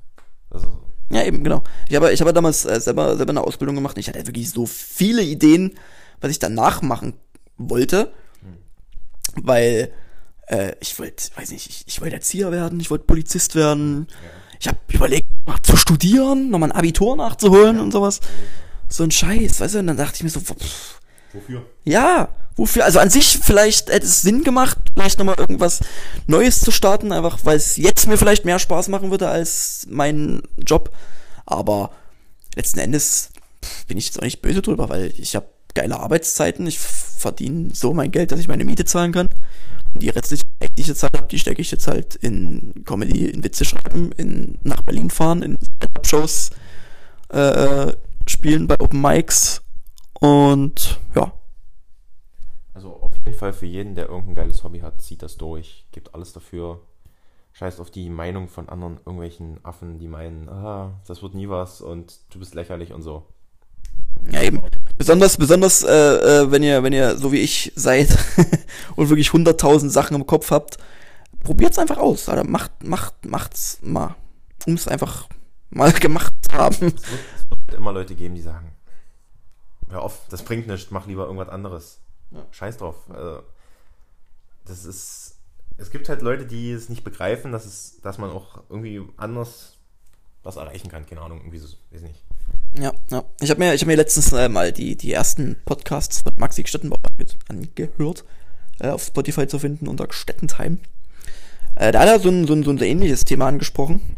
Also, 0.50 0.80
ja, 1.10 1.24
eben, 1.24 1.43
genau. 1.43 1.63
Ich 1.89 1.98
habe 1.98 2.13
ich 2.13 2.22
hab 2.22 2.34
damals 2.34 2.63
äh, 2.63 2.80
selber, 2.80 3.17
selber 3.17 3.32
eine 3.32 3.41
Ausbildung 3.41 3.76
gemacht 3.76 3.98
und 3.98 4.00
ich 4.00 4.08
hatte 4.08 4.26
wirklich 4.26 4.52
so 4.52 4.65
viele 4.65 5.22
Ideen, 5.22 5.78
was 6.22 6.32
ich 6.32 6.39
danach 6.39 6.82
machen 6.82 7.13
wollte, 7.58 8.13
hm. 8.39 9.43
weil 9.43 9.91
äh, 10.48 10.76
ich 10.80 10.98
wollte, 10.98 11.26
weiß 11.36 11.52
nicht, 11.52 11.70
ich, 11.70 11.84
ich 11.88 12.00
wollte 12.00 12.15
Erzieher 12.15 12.54
werden, 12.54 12.80
ich 12.80 12.89
wollte 12.89 13.04
Polizist 13.04 13.56
werden. 13.56 14.08
Ja 14.10 14.37
ich 14.60 14.67
habe 14.67 14.78
überlegt, 14.91 15.28
mal 15.46 15.62
zu 15.62 15.76
studieren, 15.78 16.50
nochmal 16.50 16.72
ein 16.72 16.78
Abitur 16.78 17.15
nachzuholen 17.15 17.80
und 17.80 17.91
sowas. 17.91 18.20
so 18.89 19.04
ein 19.04 19.12
Scheiß, 19.12 19.60
weißt 19.60 19.76
du? 19.76 19.80
Und 19.80 19.88
dann 19.88 19.98
dachte 19.98 20.15
ich 20.17 20.24
mir 20.24 20.30
so, 20.30 20.39
pff, 20.39 21.00
Wofür? 21.34 21.65
ja, 21.84 22.30
wofür? 22.56 22.86
Also 22.86 23.00
an 23.00 23.10
sich 23.10 23.39
vielleicht 23.41 23.89
hätte 23.89 24.06
es 24.06 24.22
Sinn 24.22 24.43
gemacht, 24.43 24.78
vielleicht 24.93 25.20
nochmal 25.20 25.36
irgendwas 25.38 25.82
Neues 26.26 26.62
zu 26.62 26.72
starten, 26.72 27.12
einfach 27.12 27.39
weil 27.43 27.58
es 27.58 27.78
jetzt 27.78 28.08
mir 28.08 28.17
vielleicht 28.17 28.46
mehr 28.46 28.60
Spaß 28.60 28.88
machen 28.88 29.12
würde 29.12 29.28
als 29.30 29.86
mein 29.89 30.41
Job. 30.58 30.89
Aber 31.46 31.91
letzten 32.56 32.80
Endes 32.80 33.30
pff, 33.63 33.86
bin 33.86 33.98
ich 33.98 34.06
jetzt 34.08 34.17
auch 34.20 34.24
nicht 34.24 34.41
böse 34.41 34.62
drüber, 34.62 34.89
weil 34.89 35.13
ich 35.17 35.36
habe 35.36 35.48
geile 35.76 36.00
Arbeitszeiten, 36.00 36.65
ich 36.65 36.80
verdiene 36.80 37.70
so 37.74 37.93
mein 37.93 38.10
Geld, 38.12 38.32
dass 38.32 38.39
ich 38.39 38.48
meine 38.48 38.65
Miete 38.65 38.86
zahlen 38.86 39.12
kann. 39.12 39.27
Die 40.00 40.10
restliche 40.10 40.44
Zeit, 40.60 40.72
die 40.78 40.82
ich 40.82 40.88
jetzt 40.88 41.04
halt 41.04 41.18
habe, 41.18 41.28
die 41.28 41.40
stecke 41.40 41.62
ich 41.62 41.72
jetzt 41.72 41.88
halt 41.88 42.16
in 42.16 42.84
Comedy, 42.86 43.26
in 43.26 43.44
Witze 43.44 43.66
schreiben, 43.66 44.12
in 44.14 44.58
nach 44.64 44.82
Berlin 44.82 45.10
fahren, 45.10 45.42
in 45.42 45.58
Stand-Up-Shows 45.58 46.52
äh, 47.30 47.94
spielen 48.28 48.68
bei 48.68 48.80
Open 48.80 49.02
Mics 49.02 49.62
und 50.20 51.00
ja, 51.16 51.32
Also 52.74 52.96
auf 53.02 53.14
jeden 53.14 53.38
Fall 53.38 53.54
für 53.54 53.66
jeden, 53.66 53.96
der 53.96 54.08
irgendein 54.10 54.36
geiles 54.36 54.64
Hobby 54.64 54.80
hat, 54.80 55.02
zieht 55.02 55.22
das 55.24 55.38
durch, 55.38 55.86
gibt 55.92 56.14
alles 56.14 56.34
dafür. 56.34 56.82
Scheißt 57.54 57.80
auf 57.80 57.90
die 57.90 58.10
Meinung 58.10 58.50
von 58.50 58.70
anderen 58.70 58.98
irgendwelchen 58.98 59.60
Affen, 59.66 59.98
die 59.98 60.08
meinen, 60.08 60.48
ah, 60.48 61.02
das 61.08 61.24
wird 61.24 61.34
nie 61.34 61.50
was 61.50 61.82
und 61.82 62.20
du 62.30 62.38
bist 62.38 62.54
lächerlich 62.54 62.94
und 62.94 63.02
so. 63.02 63.26
Ja, 64.30 64.44
eben. 64.44 64.62
Besonders, 64.98 65.38
besonders, 65.38 65.84
äh, 65.84 65.92
äh, 65.92 66.52
wenn 66.52 66.64
ihr, 66.64 66.82
wenn 66.82 66.94
ihr 66.94 67.18
so 67.18 67.32
wie 67.32 67.40
ich 67.40 67.72
seid 67.76 68.10
und 68.96 69.10
wirklich 69.10 69.32
hunderttausend 69.32 69.92
Sachen 69.92 70.16
im 70.16 70.26
Kopf 70.26 70.50
habt, 70.50 70.78
probiert's 71.44 71.78
einfach 71.78 71.98
aus. 71.98 72.30
Alter. 72.30 72.44
Macht, 72.44 72.84
macht, 72.84 73.26
macht's 73.26 73.80
mal. 73.82 74.16
Um 74.66 74.74
es 74.74 74.88
einfach 74.88 75.28
mal 75.70 75.92
gemacht 75.94 76.34
zu 76.50 76.58
haben. 76.58 76.74
Es 76.74 76.82
wird, 76.82 77.22
es 77.36 77.50
wird 77.50 77.78
immer 77.78 77.94
Leute 77.94 78.16
geben, 78.16 78.36
die 78.36 78.42
sagen, 78.42 78.72
hör 79.90 80.02
auf, 80.02 80.22
das 80.30 80.44
bringt 80.44 80.68
nichts, 80.68 80.92
mach 80.92 81.06
lieber 81.08 81.26
irgendwas 81.26 81.50
anderes. 81.50 82.00
Ja. 82.32 82.46
Scheiß 82.52 82.78
drauf. 82.78 82.96
Also, 83.10 83.44
das 84.66 84.84
ist, 84.84 85.38
es 85.78 85.92
gibt 85.92 86.10
halt 86.10 86.22
Leute, 86.22 86.46
die 86.46 86.72
es 86.72 86.90
nicht 86.90 87.04
begreifen, 87.04 87.52
dass 87.52 87.66
es, 87.66 88.02
dass 88.02 88.18
man 88.18 88.32
auch 88.32 88.64
irgendwie 88.70 89.02
anders 89.16 89.78
was 90.44 90.56
erreichen 90.56 90.90
kann. 90.90 91.06
Keine 91.06 91.22
Ahnung, 91.22 91.40
irgendwie 91.40 91.60
so, 91.60 91.68
weiß 91.92 92.02
nicht. 92.02 92.24
Ja, 92.80 92.94
ja. 93.10 93.24
Ich 93.42 93.50
habe 93.50 93.60
mir, 93.60 93.74
hab 93.74 93.88
mir 93.88 93.96
letztens 93.96 94.32
äh, 94.34 94.50
mal 94.50 94.72
die, 94.72 94.96
die 94.96 95.12
ersten 95.12 95.58
Podcasts 95.66 96.22
von 96.22 96.34
Maxi 96.38 96.63
Stettenbauer 96.66 97.00
angehört. 97.48 98.24
Äh, 98.80 98.90
auf 98.90 99.04
Spotify 99.04 99.48
zu 99.48 99.58
finden 99.58 99.88
unter 99.88 100.08
Stettentime. 100.12 100.78
Äh, 101.76 101.92
da 101.92 102.02
hat 102.02 102.08
er 102.08 102.20
so 102.20 102.30
ein, 102.30 102.46
so, 102.46 102.54
ein, 102.54 102.63
so 102.63 102.72
ein 102.72 102.78
ähnliches 102.78 103.26
Thema 103.26 103.48
angesprochen. 103.48 104.18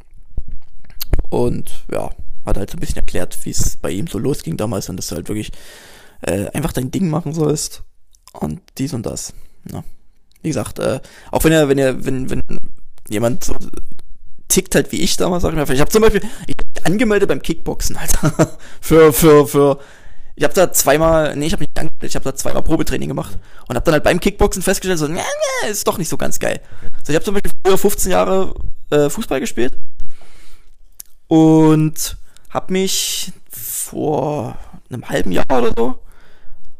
Und 1.30 1.86
ja, 1.92 2.10
hat 2.46 2.58
halt 2.58 2.70
so 2.70 2.78
ein 2.78 2.80
bisschen 2.80 2.98
erklärt, 2.98 3.38
wie 3.46 3.52
es 3.52 3.78
bei 3.78 3.92
ihm 3.92 4.08
so 4.08 4.18
losging 4.18 4.58
damals 4.58 4.90
und 4.90 4.98
dass 4.98 5.08
du 5.08 5.16
halt 5.16 5.30
wirklich 5.30 5.52
äh, 6.22 6.48
einfach 6.50 6.74
dein 6.74 6.92
Ding 6.92 7.10
machen 7.10 7.34
sollst. 7.34 7.84
Und 8.34 8.62
dies 8.78 8.94
und 8.94 9.06
das. 9.06 9.34
Ja. 9.72 9.84
Wie 10.42 10.50
gesagt, 10.50 10.80
äh, 10.80 11.00
auch 11.32 11.44
wenn 11.44 11.54
er, 11.54 11.70
wenn 11.70 11.78
er, 11.78 12.06
wenn, 12.06 12.30
wenn 12.30 12.44
jemand 13.10 13.44
so 13.44 13.56
tickt 14.50 14.76
halt 14.76 14.92
wie 14.92 15.02
ich 15.02 15.16
damals, 15.16 15.44
sag 15.44 15.52
ich 15.52 15.56
mal. 15.56 15.72
Ich 15.72 15.80
habe 15.80 15.92
zum 15.92 16.02
Beispiel, 16.02 16.22
ich 16.48 16.58
angemeldet 16.86 17.30
beim 17.30 17.42
Kickboxen, 17.42 17.98
Alter. 17.98 18.58
für, 18.82 19.14
für, 19.14 19.48
für, 19.48 19.80
ich 20.36 20.44
habe 20.44 20.54
da 20.54 20.72
zweimal, 20.72 21.36
nee, 21.36 21.48
ich 21.48 21.54
habe 21.54 21.64
nicht 21.64 21.78
angemeldet, 21.78 22.10
ich 22.10 22.16
habe 22.16 22.24
da 22.24 22.36
zweimal 22.36 22.64
Probetraining 22.64 23.10
gemacht 23.10 23.38
und 23.68 23.76
habe 23.76 23.84
dann 23.84 23.94
halt 23.94 24.04
beim 24.04 24.20
Kickboxen 24.20 24.62
festgestellt, 24.62 25.00
so, 25.00 25.08
nee, 25.08 25.20
nee, 25.64 25.70
ist 25.70 25.88
doch 25.88 25.98
nicht 25.98 26.10
so 26.10 26.18
ganz 26.18 26.40
geil. 26.40 26.62
So, 27.04 27.12
ich 27.12 27.16
habe 27.16 27.26
zum 27.26 27.34
Beispiel 27.34 27.52
früher 27.64 27.78
15 27.78 28.12
Jahre 28.12 28.54
äh, 28.90 29.10
Fußball 29.10 29.40
gespielt 29.40 29.78
und 31.28 32.18
habe 32.50 32.74
mich 32.74 33.32
vor 33.52 34.58
einem 34.90 35.08
halben 35.10 35.32
Jahr 35.32 35.46
oder 35.50 35.74
so 35.78 36.00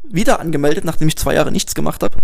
wieder 0.02 0.40
angemeldet, 0.40 0.84
nachdem 0.84 1.08
ich 1.08 1.16
zwei 1.16 1.34
Jahre 1.34 1.52
nichts 1.52 1.74
gemacht 1.74 2.02
habe. 2.02 2.16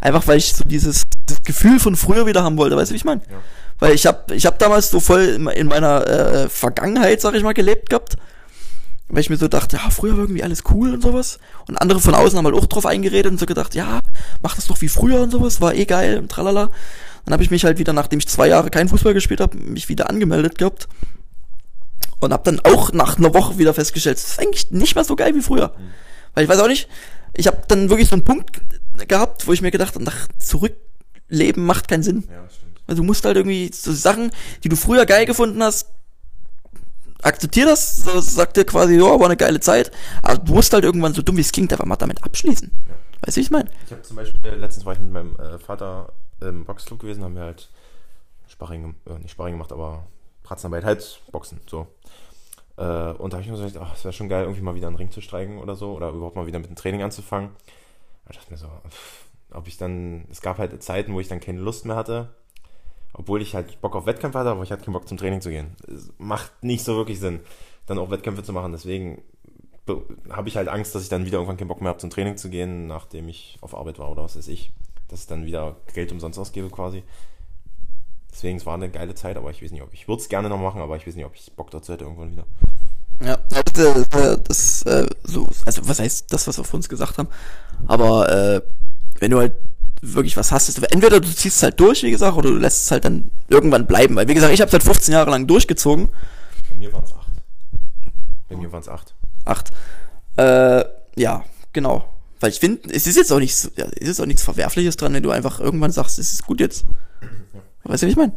Einfach 0.00 0.26
weil 0.26 0.38
ich 0.38 0.54
so 0.54 0.64
dieses, 0.64 1.04
dieses 1.28 1.42
Gefühl 1.42 1.78
von 1.78 1.96
früher 1.96 2.26
wieder 2.26 2.42
haben 2.42 2.56
wollte, 2.56 2.76
weißt 2.76 2.90
du, 2.90 2.94
wie 2.94 2.98
ich 2.98 3.04
meine? 3.04 3.22
Ja. 3.30 3.38
Weil 3.80 3.94
ich 3.94 4.06
habe 4.06 4.34
ich 4.34 4.46
hab 4.46 4.58
damals 4.58 4.90
so 4.90 5.00
voll 5.00 5.22
in, 5.22 5.46
in 5.48 5.66
meiner 5.66 6.06
äh, 6.06 6.48
Vergangenheit, 6.48 7.20
sag 7.20 7.34
ich 7.34 7.42
mal, 7.42 7.54
gelebt 7.54 7.90
gehabt. 7.90 8.16
Weil 9.08 9.20
ich 9.20 9.30
mir 9.30 9.38
so 9.38 9.48
dachte, 9.48 9.76
ja, 9.76 9.90
früher 9.90 10.12
war 10.12 10.20
irgendwie 10.20 10.44
alles 10.44 10.62
cool 10.70 10.94
und 10.94 11.02
sowas. 11.02 11.40
Und 11.66 11.76
andere 11.76 12.00
von 12.00 12.14
außen 12.14 12.38
haben 12.38 12.44
halt 12.44 12.54
auch 12.54 12.66
drauf 12.66 12.86
eingeredet 12.86 13.32
und 13.32 13.40
so 13.40 13.46
gedacht, 13.46 13.74
ja, 13.74 14.00
mach 14.42 14.54
das 14.54 14.68
doch 14.68 14.80
wie 14.80 14.88
früher 14.88 15.20
und 15.20 15.30
sowas, 15.32 15.60
war 15.60 15.74
eh 15.74 15.86
geil 15.86 16.18
und 16.18 16.30
tralala. 16.30 16.70
Dann 17.24 17.32
habe 17.32 17.42
ich 17.42 17.50
mich 17.50 17.64
halt 17.64 17.78
wieder, 17.78 17.92
nachdem 17.92 18.20
ich 18.20 18.28
zwei 18.28 18.48
Jahre 18.48 18.70
kein 18.70 18.88
Fußball 18.88 19.14
gespielt 19.14 19.40
habe, 19.40 19.56
mich 19.56 19.88
wieder 19.88 20.08
angemeldet 20.08 20.58
gehabt. 20.58 20.88
Und 22.20 22.32
habe 22.32 22.44
dann 22.44 22.60
auch 22.60 22.92
nach 22.92 23.18
einer 23.18 23.34
Woche 23.34 23.58
wieder 23.58 23.74
festgestellt, 23.74 24.18
das 24.18 24.32
ist 24.32 24.38
eigentlich 24.38 24.70
nicht 24.70 24.94
mehr 24.94 25.04
so 25.04 25.16
geil 25.16 25.34
wie 25.34 25.40
früher. 25.40 25.72
Weil 26.34 26.44
ich 26.44 26.50
weiß 26.50 26.60
auch 26.60 26.68
nicht, 26.68 26.88
ich 27.34 27.46
habe 27.46 27.62
dann 27.66 27.88
wirklich 27.88 28.08
so 28.08 28.14
einen 28.14 28.24
Punkt 28.24 28.60
gehabt, 29.08 29.46
wo 29.46 29.52
ich 29.52 29.62
mir 29.62 29.70
gedacht 29.70 29.94
habe, 29.94 30.04
nach 30.04 30.28
zurückleben 30.38 31.64
macht 31.64 31.88
keinen 31.88 32.02
Sinn. 32.02 32.24
Ja, 32.30 32.48
stimmt. 32.48 32.69
Also 32.90 33.02
du 33.02 33.06
musst 33.06 33.24
halt 33.24 33.36
irgendwie 33.36 33.70
so 33.72 33.92
Sachen, 33.92 34.32
die 34.64 34.68
du 34.68 34.74
früher 34.74 35.06
geil 35.06 35.24
gefunden 35.24 35.62
hast, 35.62 35.86
akzeptier 37.22 37.64
das, 37.64 37.98
so 37.98 38.18
sagt 38.18 38.56
dir 38.56 38.64
quasi, 38.64 38.96
ja, 38.96 39.02
war 39.02 39.26
eine 39.26 39.36
geile 39.36 39.60
Zeit, 39.60 39.92
aber 40.22 40.38
du 40.38 40.54
musst 40.54 40.72
halt 40.72 40.82
irgendwann 40.82 41.14
so 41.14 41.22
dumm 41.22 41.36
wie 41.36 41.42
es 41.42 41.52
klingt, 41.52 41.72
einfach 41.72 41.84
mal 41.84 41.94
damit 41.94 42.24
abschließen. 42.24 42.68
Ja. 42.88 42.94
Weißt 43.24 43.36
du, 43.36 43.40
wie 43.40 43.44
ich 43.44 43.50
meine? 43.52 43.70
Ich 43.86 43.92
habe 43.92 44.02
zum 44.02 44.16
Beispiel, 44.16 44.40
letztens 44.54 44.84
war 44.84 44.94
ich 44.94 44.98
mit 44.98 45.12
meinem 45.12 45.36
äh, 45.36 45.60
Vater 45.60 46.12
im 46.40 46.64
Boxclub 46.64 46.98
gewesen, 46.98 47.22
haben 47.22 47.36
wir 47.36 47.42
halt 47.42 47.68
Sparring, 48.48 48.96
äh, 49.06 49.20
nicht 49.20 49.30
Sparring 49.30 49.54
gemacht, 49.54 49.70
aber 49.70 50.08
Pratzenarbeit, 50.42 50.84
halt 50.84 51.20
Boxen, 51.30 51.60
so. 51.70 51.86
Äh, 52.76 52.82
und 52.82 53.32
da 53.32 53.36
habe 53.36 53.42
ich 53.42 53.50
mir 53.50 53.56
so 53.56 53.66
gedacht, 53.66 53.86
ach, 53.88 53.94
es 53.94 54.02
wäre 54.02 54.12
schon 54.12 54.28
geil, 54.28 54.42
irgendwie 54.42 54.62
mal 54.62 54.74
wieder 54.74 54.88
einen 54.88 54.96
Ring 54.96 55.12
zu 55.12 55.20
steigen 55.20 55.60
oder 55.60 55.76
so, 55.76 55.92
oder 55.92 56.08
überhaupt 56.08 56.34
mal 56.34 56.48
wieder 56.48 56.58
mit 56.58 56.70
dem 56.70 56.76
Training 56.76 57.04
anzufangen. 57.04 57.50
Da 58.24 58.32
dachte 58.32 58.46
ich 58.46 58.50
mir 58.50 58.56
so, 58.56 58.66
pff, 58.88 59.26
ob 59.52 59.68
ich 59.68 59.76
dann, 59.76 60.24
es 60.28 60.40
gab 60.40 60.58
halt 60.58 60.82
Zeiten, 60.82 61.14
wo 61.14 61.20
ich 61.20 61.28
dann 61.28 61.38
keine 61.38 61.60
Lust 61.60 61.84
mehr 61.84 61.94
hatte, 61.94 62.34
obwohl 63.20 63.42
ich 63.42 63.54
halt 63.54 63.80
Bock 63.82 63.94
auf 63.94 64.06
Wettkämpfe 64.06 64.38
hatte, 64.38 64.50
aber 64.50 64.62
ich 64.62 64.72
hatte 64.72 64.82
keinen 64.84 64.94
Bock 64.94 65.06
zum 65.06 65.18
Training 65.18 65.42
zu 65.42 65.50
gehen. 65.50 65.76
Es 65.86 66.10
macht 66.16 66.64
nicht 66.64 66.84
so 66.84 66.96
wirklich 66.96 67.20
Sinn, 67.20 67.40
dann 67.86 67.98
auch 67.98 68.10
Wettkämpfe 68.10 68.42
zu 68.42 68.54
machen, 68.54 68.72
deswegen 68.72 69.22
be- 69.84 70.02
habe 70.30 70.48
ich 70.48 70.56
halt 70.56 70.68
Angst, 70.68 70.94
dass 70.94 71.02
ich 71.02 71.10
dann 71.10 71.26
wieder 71.26 71.36
irgendwann 71.36 71.58
keinen 71.58 71.68
Bock 71.68 71.82
mehr 71.82 71.90
habe 71.90 71.98
zum 71.98 72.08
Training 72.08 72.38
zu 72.38 72.48
gehen, 72.48 72.86
nachdem 72.86 73.28
ich 73.28 73.58
auf 73.60 73.74
Arbeit 73.76 73.98
war 73.98 74.10
oder 74.10 74.22
was 74.22 74.36
weiß 74.36 74.48
ich. 74.48 74.72
Dass 75.08 75.20
ich 75.20 75.26
dann 75.26 75.44
wieder 75.44 75.76
Geld 75.92 76.12
umsonst 76.12 76.38
ausgebe 76.38 76.70
quasi. 76.70 77.02
Deswegen, 78.32 78.56
es 78.56 78.64
war 78.64 78.74
eine 78.74 78.88
geile 78.88 79.14
Zeit, 79.14 79.36
aber 79.36 79.50
ich 79.50 79.62
weiß 79.62 79.72
nicht, 79.72 79.82
ob 79.82 79.92
ich 79.92 80.08
würde 80.08 80.22
es 80.22 80.28
gerne 80.28 80.48
noch 80.48 80.58
machen, 80.58 80.80
aber 80.80 80.96
ich 80.96 81.06
weiß 81.06 81.16
nicht, 81.16 81.26
ob 81.26 81.34
ich 81.34 81.52
Bock 81.56 81.70
dazu 81.70 81.92
hätte 81.92 82.04
irgendwann 82.04 82.30
wieder. 82.30 82.46
Ja, 83.22 83.36
das, 83.50 84.06
äh, 84.14 84.38
das 84.46 84.82
äh, 84.84 85.06
so, 85.24 85.46
also 85.66 85.86
was 85.88 85.98
heißt 85.98 86.32
das, 86.32 86.46
was 86.46 86.56
wir 86.56 86.62
auf 86.62 86.72
uns 86.72 86.88
gesagt 86.88 87.18
haben, 87.18 87.28
aber 87.86 88.32
äh, 88.32 88.62
wenn 89.18 89.30
du 89.30 89.38
halt 89.38 89.52
wirklich 90.02 90.36
was 90.36 90.50
hast, 90.52 90.68
ist, 90.68 90.78
entweder 90.92 91.20
du 91.20 91.28
ziehst 91.28 91.56
es 91.58 91.62
halt 91.62 91.78
durch, 91.78 92.02
wie 92.02 92.10
gesagt, 92.10 92.36
oder 92.36 92.50
du 92.50 92.56
lässt 92.56 92.84
es 92.84 92.90
halt 92.90 93.04
dann 93.04 93.30
irgendwann 93.48 93.86
bleiben, 93.86 94.16
weil 94.16 94.28
wie 94.28 94.34
gesagt, 94.34 94.52
ich 94.52 94.60
habe 94.60 94.70
seit 94.70 94.82
15 94.82 95.12
Jahre 95.12 95.30
lang 95.30 95.46
durchgezogen, 95.46 96.08
Bei 96.70 96.76
mir 96.76 96.92
waren 96.92 97.04
es 97.04 97.12
acht. 97.12 97.28
Bei 98.48 98.56
mir 98.56 98.72
waren 98.72 98.80
es 98.80 98.88
acht. 98.88 99.14
acht, 99.44 99.70
äh, 100.36 100.84
ja, 101.16 101.44
genau, 101.72 102.04
weil 102.40 102.50
ich 102.50 102.60
finde, 102.60 102.88
es 102.90 103.06
ist 103.06 103.16
jetzt 103.16 103.32
auch 103.32 103.38
nichts, 103.38 103.70
ja, 103.76 103.86
es 104.00 104.08
ist 104.08 104.20
auch 104.20 104.26
nichts 104.26 104.42
Verwerfliches 104.42 104.96
dran, 104.96 105.12
wenn 105.12 105.22
du 105.22 105.30
einfach 105.30 105.60
irgendwann 105.60 105.92
sagst, 105.92 106.18
es 106.18 106.32
ist 106.32 106.46
gut 106.46 106.60
jetzt, 106.60 106.84
weißt 107.84 108.02
du, 108.02 108.06
wie 108.06 108.10
ich 108.12 108.16
meine? 108.16 108.32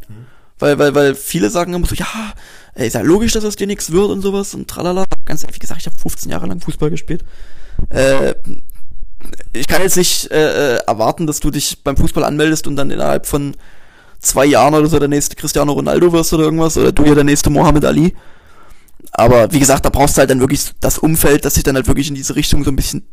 Weil, 0.59 0.77
weil, 0.79 0.95
weil 0.95 1.15
viele 1.15 1.49
sagen 1.49 1.73
immer 1.73 1.87
so, 1.87 1.95
ja, 1.95 2.33
ey, 2.75 2.87
ist 2.87 2.93
ja 2.93 3.01
logisch, 3.01 3.33
dass 3.33 3.43
aus 3.43 3.55
dir 3.55 3.67
nichts 3.67 3.91
wird 3.91 4.09
und 4.09 4.21
sowas 4.21 4.53
und 4.53 4.69
tralala. 4.69 5.05
Ganz 5.25 5.43
ehrlich, 5.43 5.55
wie 5.55 5.59
gesagt, 5.59 5.81
ich 5.81 5.87
habe 5.87 5.97
15 5.97 6.31
Jahre 6.31 6.45
lang 6.47 6.61
Fußball 6.61 6.89
gespielt. 6.89 7.25
Äh, 7.89 8.35
ich 9.53 9.67
kann 9.67 9.81
jetzt 9.81 9.97
nicht 9.97 10.31
äh, 10.31 10.75
äh, 10.75 10.79
erwarten, 10.85 11.27
dass 11.27 11.39
du 11.39 11.51
dich 11.51 11.83
beim 11.83 11.97
Fußball 11.97 12.23
anmeldest 12.23 12.67
und 12.67 12.75
dann 12.75 12.91
innerhalb 12.91 13.25
von 13.25 13.55
zwei 14.19 14.45
Jahren 14.45 14.73
oder 14.73 14.87
so 14.87 14.99
der 14.99 15.07
nächste 15.07 15.35
Cristiano 15.35 15.73
Ronaldo 15.73 16.11
wirst 16.13 16.33
oder 16.33 16.43
irgendwas 16.43 16.77
oder 16.77 16.91
du 16.91 17.05
ja 17.05 17.15
der 17.15 17.23
nächste 17.23 17.49
Mohammed 17.49 17.85
Ali. 17.85 18.15
Aber 19.11 19.51
wie 19.51 19.59
gesagt, 19.59 19.85
da 19.85 19.89
brauchst 19.89 20.17
du 20.17 20.19
halt 20.19 20.29
dann 20.29 20.39
wirklich 20.39 20.71
das 20.79 20.97
Umfeld, 20.97 21.45
das 21.45 21.55
sich 21.55 21.63
dann 21.63 21.75
halt 21.75 21.87
wirklich 21.87 22.09
in 22.09 22.15
diese 22.15 22.35
Richtung 22.35 22.63
so 22.63 22.71
ein 22.71 22.75
bisschen 22.75 23.07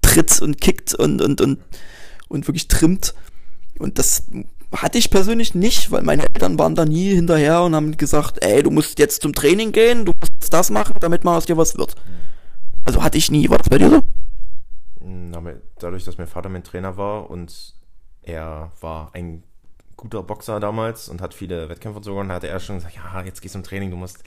tritt 0.00 0.40
und 0.40 0.60
kickt 0.60 0.94
und, 0.94 1.22
und, 1.22 1.40
und, 1.40 1.58
und 2.28 2.46
wirklich 2.46 2.68
trimmt. 2.68 3.14
Und 3.78 3.98
das 3.98 4.24
hatte 4.74 4.98
ich 4.98 5.10
persönlich 5.10 5.54
nicht, 5.54 5.90
weil 5.90 6.02
meine 6.02 6.22
Eltern 6.22 6.58
waren 6.58 6.74
da 6.74 6.84
nie 6.84 7.14
hinterher 7.14 7.62
und 7.62 7.74
haben 7.74 7.96
gesagt, 7.96 8.44
ey, 8.44 8.62
du 8.62 8.70
musst 8.70 8.98
jetzt 8.98 9.22
zum 9.22 9.34
Training 9.34 9.72
gehen, 9.72 10.04
du 10.04 10.12
musst 10.20 10.52
das 10.52 10.70
machen, 10.70 10.94
damit 11.00 11.24
mal 11.24 11.36
aus 11.36 11.46
dir 11.46 11.56
was 11.56 11.76
wird. 11.76 11.94
Also 12.84 13.02
hatte 13.02 13.18
ich 13.18 13.30
nie. 13.30 13.48
War 13.48 13.58
das 13.58 13.68
bei 13.68 13.78
dir 13.78 13.90
so? 13.90 14.02
Aber 15.34 15.54
dadurch, 15.78 16.04
dass 16.04 16.18
mein 16.18 16.26
Vater 16.26 16.48
mein 16.48 16.64
Trainer 16.64 16.96
war 16.96 17.30
und 17.30 17.74
er 18.22 18.70
war 18.80 19.14
ein 19.14 19.42
guter 19.96 20.22
Boxer 20.22 20.60
damals 20.60 21.08
und 21.08 21.20
hat 21.20 21.34
viele 21.34 21.68
Wettkämpfe 21.68 21.98
und 21.98 22.02
so 22.04 22.12
gewonnen, 22.12 22.32
hatte 22.32 22.48
er 22.48 22.60
schon 22.60 22.76
gesagt, 22.76 22.96
ja, 22.96 23.22
jetzt 23.22 23.40
gehst 23.40 23.54
du 23.54 23.58
zum 23.58 23.64
Training, 23.64 23.90
du 23.90 23.96
musst 23.96 24.22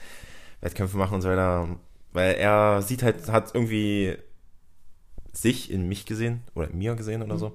Wettkämpfe 0.60 0.96
machen 0.96 1.14
und 1.14 1.22
so 1.22 1.28
weiter. 1.28 1.68
Weil 2.12 2.34
er 2.34 2.82
sieht 2.82 3.02
halt, 3.02 3.28
hat 3.30 3.54
irgendwie 3.54 4.16
sich 5.32 5.70
in 5.70 5.88
mich 5.88 6.06
gesehen 6.06 6.42
oder 6.54 6.70
in 6.70 6.78
mir 6.78 6.94
gesehen 6.94 7.22
oder 7.22 7.38
so. 7.38 7.52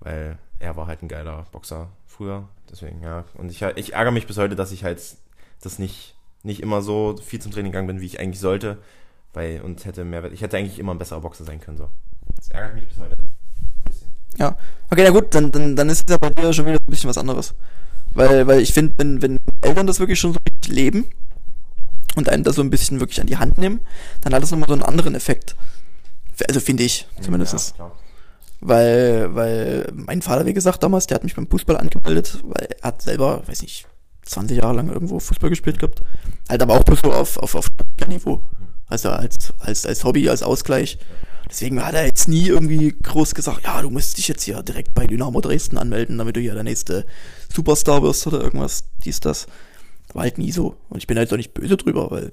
Weil 0.00 0.38
er 0.58 0.76
war 0.76 0.86
halt 0.86 1.02
ein 1.02 1.08
geiler 1.08 1.46
Boxer 1.52 1.90
früher. 2.06 2.48
Deswegen, 2.70 3.02
ja. 3.02 3.24
Und 3.34 3.50
ich, 3.50 3.62
ich 3.62 3.94
ärgere 3.94 4.12
mich 4.12 4.26
bis 4.26 4.38
heute, 4.38 4.56
dass 4.56 4.72
ich 4.72 4.84
halt 4.84 5.00
das 5.62 5.78
nicht, 5.78 6.16
nicht 6.42 6.60
immer 6.60 6.82
so 6.82 7.16
viel 7.16 7.40
zum 7.40 7.52
Training 7.52 7.72
gegangen 7.72 7.86
bin, 7.86 8.00
wie 8.00 8.06
ich 8.06 8.20
eigentlich 8.20 8.40
sollte. 8.40 8.78
bei 9.32 9.62
und 9.62 9.84
hätte 9.84 10.04
mehr. 10.04 10.24
Ich 10.32 10.42
hätte 10.42 10.56
eigentlich 10.56 10.78
immer 10.78 10.92
ein 10.94 10.98
besserer 10.98 11.20
Boxer 11.20 11.44
sein 11.44 11.60
können. 11.60 11.76
So. 11.76 11.88
Das 12.36 12.48
ärgert 12.48 12.74
mich 12.74 12.88
bis 12.88 12.98
heute. 12.98 13.16
Ja. 14.38 14.56
Okay, 14.90 15.04
na 15.04 15.10
gut, 15.10 15.34
dann, 15.34 15.50
dann, 15.50 15.76
dann 15.76 15.88
ist 15.90 16.08
es 16.08 16.12
ja 16.12 16.18
bei 16.18 16.30
dir 16.30 16.52
schon 16.52 16.66
wieder 16.66 16.78
ein 16.78 16.90
bisschen 16.90 17.10
was 17.10 17.18
anderes. 17.18 17.54
Weil, 18.14 18.46
weil 18.46 18.60
ich 18.60 18.72
finde, 18.72 18.94
wenn, 18.96 19.20
wenn 19.22 19.38
Eltern 19.60 19.86
das 19.86 20.00
wirklich 20.00 20.18
schon 20.18 20.32
so 20.32 20.38
richtig 20.48 20.72
leben 20.74 21.06
und 22.16 22.28
einen 22.28 22.44
das 22.44 22.56
so 22.56 22.62
ein 22.62 22.70
bisschen 22.70 23.00
wirklich 23.00 23.20
an 23.20 23.26
die 23.26 23.36
Hand 23.36 23.58
nehmen, 23.58 23.80
dann 24.22 24.34
hat 24.34 24.42
das 24.42 24.50
nochmal 24.50 24.68
so 24.68 24.74
einen 24.74 24.82
anderen 24.82 25.14
Effekt. 25.14 25.56
Also 26.46 26.60
finde 26.60 26.84
ich, 26.84 27.06
zumindest. 27.20 27.74
Ja. 27.78 27.90
Weil, 28.60 29.34
weil 29.34 29.92
mein 29.92 30.22
Vater, 30.22 30.46
wie 30.46 30.54
gesagt, 30.54 30.82
damals, 30.82 31.06
der 31.06 31.16
hat 31.16 31.24
mich 31.24 31.36
beim 31.36 31.48
Fußball 31.48 31.76
angemeldet, 31.76 32.38
weil 32.42 32.68
er 32.80 32.88
hat 32.88 33.02
selber, 33.02 33.46
weiß 33.46 33.62
nicht, 33.62 33.86
20 34.22 34.58
Jahre 34.58 34.74
lang 34.74 34.88
irgendwo 34.88 35.18
Fußball 35.20 35.50
gespielt 35.50 35.78
gehabt. 35.78 36.02
Halt 36.48 36.62
aber 36.62 36.74
auch 36.74 36.84
bloß 36.84 37.00
so 37.00 37.12
auf, 37.12 37.36
auf, 37.38 37.54
auf 37.54 37.66
Niveau. 38.08 38.42
Also 38.86 39.10
als, 39.10 39.52
als, 39.58 39.86
als 39.86 40.04
Hobby, 40.04 40.28
als 40.28 40.42
Ausgleich. 40.42 40.98
Deswegen 41.50 41.84
hat 41.84 41.94
er 41.94 42.04
jetzt 42.04 42.28
nie 42.28 42.46
irgendwie 42.46 42.94
groß 43.02 43.34
gesagt, 43.34 43.64
ja, 43.64 43.80
du 43.80 43.90
musst 43.90 44.18
dich 44.18 44.28
jetzt 44.28 44.42
hier 44.42 44.62
direkt 44.62 44.94
bei 44.94 45.06
Dynamo 45.06 45.40
Dresden 45.40 45.78
anmelden, 45.78 46.18
damit 46.18 46.36
du 46.36 46.40
hier 46.40 46.54
der 46.54 46.64
nächste 46.64 47.06
Superstar 47.52 48.02
wirst 48.02 48.26
oder 48.26 48.40
irgendwas, 48.40 48.84
dies, 49.04 49.20
das. 49.20 49.46
War 50.12 50.22
halt 50.22 50.38
nie 50.38 50.52
so. 50.52 50.76
Und 50.88 50.98
ich 50.98 51.06
bin 51.06 51.18
halt 51.18 51.32
auch 51.32 51.36
nicht 51.36 51.54
böse 51.54 51.76
drüber, 51.76 52.10
weil, 52.10 52.32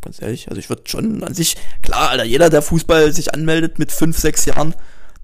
ganz 0.00 0.22
ehrlich, 0.22 0.48
also 0.48 0.58
ich 0.58 0.68
würde 0.68 0.82
schon 0.86 1.22
an 1.24 1.34
sich, 1.34 1.56
klar, 1.82 2.10
Alter, 2.10 2.24
jeder, 2.24 2.50
der 2.50 2.62
Fußball 2.62 3.12
sich 3.12 3.34
anmeldet 3.34 3.78
mit 3.78 3.92
fünf, 3.92 4.18
sechs 4.18 4.44
Jahren, 4.44 4.74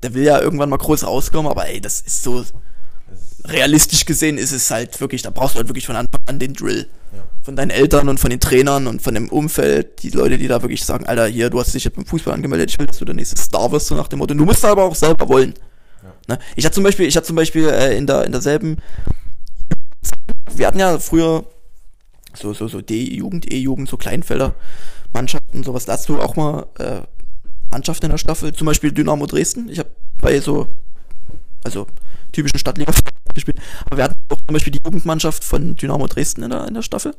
der 0.02 0.14
will 0.14 0.24
ja 0.24 0.40
irgendwann 0.40 0.70
mal 0.70 0.76
groß 0.76 1.04
rauskommen, 1.04 1.50
aber 1.50 1.68
ey, 1.68 1.80
das 1.80 2.00
ist 2.00 2.22
so, 2.22 2.44
realistisch 3.46 4.04
gesehen 4.04 4.38
ist 4.38 4.52
es 4.52 4.70
halt 4.70 5.00
wirklich, 5.00 5.22
da 5.22 5.30
brauchst 5.30 5.54
du 5.54 5.58
halt 5.58 5.68
wirklich 5.68 5.86
von 5.86 5.96
Anfang 5.96 6.20
an 6.26 6.38
den 6.38 6.54
Drill. 6.54 6.88
Ja. 7.12 7.22
Von 7.44 7.56
deinen 7.56 7.70
Eltern 7.70 8.08
und 8.08 8.18
von 8.18 8.30
den 8.30 8.40
Trainern 8.40 8.86
und 8.86 9.02
von 9.02 9.14
dem 9.14 9.28
Umfeld, 9.28 10.02
die 10.02 10.08
Leute, 10.08 10.38
die 10.38 10.48
da 10.48 10.62
wirklich 10.62 10.84
sagen, 10.84 11.04
Alter, 11.04 11.26
hier, 11.26 11.50
du 11.50 11.60
hast 11.60 11.74
dich 11.74 11.84
jetzt 11.84 11.94
beim 11.94 12.06
Fußball 12.06 12.32
angemeldet, 12.32 12.70
ich 12.70 12.78
will, 12.78 12.86
dass 12.86 12.98
du 12.98 13.04
der 13.04 13.14
nächste 13.14 13.36
Star 13.36 13.70
wirst, 13.70 13.88
so 13.88 13.94
nach 13.94 14.08
dem 14.08 14.20
Motto. 14.20 14.32
Du 14.32 14.44
musst 14.46 14.64
aber 14.64 14.84
auch 14.84 14.94
selber 14.94 15.28
wollen. 15.28 15.52
Ja. 16.02 16.36
Ne? 16.36 16.38
Ich 16.56 16.64
hatte 16.64 16.74
zum 16.74 16.84
Beispiel, 16.84 17.06
ich 17.06 17.16
hatte 17.16 17.26
zum 17.26 17.36
Beispiel 17.36 17.68
äh, 17.68 17.96
in 17.98 18.06
der 18.06 18.24
in 18.24 18.32
derselben, 18.32 18.78
wir 20.56 20.66
hatten 20.66 20.78
ja 20.78 20.98
früher 20.98 21.44
so 22.34 22.54
so 22.54 22.66
so 22.66 22.80
D-Jugend, 22.80 23.52
E-Jugend, 23.52 23.90
so 23.90 23.98
Kleinfelder 23.98 24.54
Mannschaften, 25.12 25.62
sowas. 25.62 25.84
Da 25.84 25.92
hast 25.92 26.08
du 26.08 26.20
auch 26.20 26.36
mal 26.36 26.66
äh, 26.78 27.02
Mannschaften 27.70 28.06
in 28.06 28.10
der 28.10 28.18
Staffel, 28.18 28.52
zum 28.52 28.66
Beispiel 28.66 28.92
Dynamo 28.92 29.26
Dresden. 29.26 29.68
Ich 29.68 29.78
habe 29.78 29.90
bei 30.20 30.40
so 30.40 30.68
also 31.64 31.86
typischen 32.32 32.58
Stadtliga 32.58 32.92
gespielt. 33.34 33.58
Aber 33.86 33.96
wir 33.96 34.04
hatten 34.04 34.16
auch 34.28 34.38
zum 34.38 34.52
Beispiel 34.52 34.72
die 34.72 34.80
Jugendmannschaft 34.84 35.44
von 35.44 35.76
Dynamo 35.76 36.06
Dresden 36.06 36.42
in 36.42 36.50
der, 36.50 36.68
in 36.68 36.74
der 36.74 36.82
Staffel. 36.82 37.14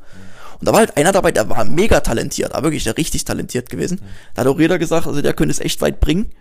Und 0.59 0.67
da 0.67 0.71
war 0.71 0.79
halt 0.79 0.95
einer 0.95 1.11
dabei, 1.11 1.31
der 1.31 1.49
war 1.49 1.65
mega 1.65 1.99
talentiert, 1.99 2.53
aber 2.53 2.67
wirklich 2.67 2.85
der 2.85 2.97
richtig 2.97 3.25
talentiert 3.25 3.69
gewesen. 3.69 3.99
Da 4.33 4.41
hat 4.41 4.47
auch 4.47 4.59
jeder 4.59 4.79
gesagt, 4.79 5.07
also 5.07 5.21
der 5.21 5.33
könnte 5.33 5.51
es 5.51 5.59
echt 5.59 5.81
weit 5.81 5.99
bringen. 5.99 6.31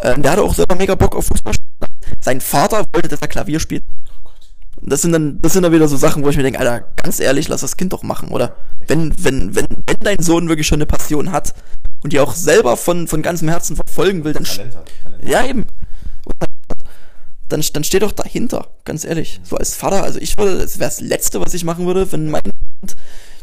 Ähm, 0.00 0.22
der 0.22 0.32
hatte 0.32 0.42
auch 0.42 0.54
selber 0.54 0.76
mega 0.76 0.94
Bock 0.94 1.14
auf 1.16 1.26
Fußball. 1.26 1.54
Sein 2.20 2.40
Vater 2.40 2.84
wollte, 2.92 3.08
dass 3.08 3.20
er 3.20 3.28
Klavier 3.28 3.60
spielt. 3.60 3.82
Und 4.80 4.92
das 4.92 5.02
sind 5.02 5.12
dann, 5.12 5.40
das 5.42 5.52
sind 5.52 5.64
dann 5.64 5.72
wieder 5.72 5.88
so 5.88 5.96
Sachen, 5.96 6.24
wo 6.24 6.28
ich 6.28 6.36
mir 6.36 6.44
denke, 6.44 6.60
Alter, 6.60 6.86
ganz 7.02 7.18
ehrlich, 7.18 7.48
lass 7.48 7.62
das 7.62 7.76
Kind 7.76 7.92
doch 7.92 8.02
machen, 8.02 8.28
oder? 8.28 8.54
Wenn, 8.86 9.12
wenn, 9.22 9.54
wenn, 9.56 9.66
wenn 9.68 9.96
dein 10.00 10.20
Sohn 10.20 10.48
wirklich 10.48 10.66
schon 10.66 10.76
eine 10.76 10.86
Passion 10.86 11.32
hat 11.32 11.52
und 12.02 12.12
die 12.12 12.20
auch 12.20 12.32
selber 12.32 12.76
von, 12.76 13.08
von 13.08 13.22
ganzem 13.22 13.48
Herzen 13.48 13.74
verfolgen 13.74 14.24
will, 14.24 14.32
dann, 14.32 14.44
Talent 14.44 14.76
hat. 14.76 14.90
Talent. 15.02 15.28
ja, 15.28 15.44
eben. 15.44 15.66
Dann, 17.48 17.64
dann 17.72 17.84
steht 17.84 18.02
doch 18.02 18.12
dahinter, 18.12 18.68
ganz 18.84 19.04
ehrlich. 19.04 19.40
So 19.42 19.56
als 19.56 19.74
Vater, 19.74 20.02
also 20.02 20.18
ich 20.18 20.36
würde, 20.36 20.58
das 20.58 20.78
wäre 20.78 20.90
das 20.90 21.00
Letzte, 21.00 21.40
was 21.40 21.54
ich 21.54 21.64
machen 21.64 21.86
würde, 21.86 22.10
wenn 22.12 22.30
mein 22.30 22.42
Kind 22.42 22.96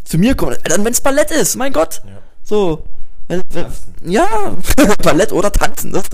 zu 0.04 0.18
mir 0.18 0.36
kommt. 0.36 0.60
Dann, 0.64 0.86
wenn 0.86 0.94
es 0.94 1.02
Ballett 1.02 1.32
ist, 1.32 1.56
mein 1.56 1.74
Gott. 1.74 2.02
Ja. 2.06 2.22
So. 2.44 2.84
Wenn, 3.28 3.42
wenn, 3.50 3.66
ja, 4.04 4.56
Ballett 5.04 5.32
oder 5.32 5.52
Tanzen. 5.52 5.92
Das, 5.92 6.04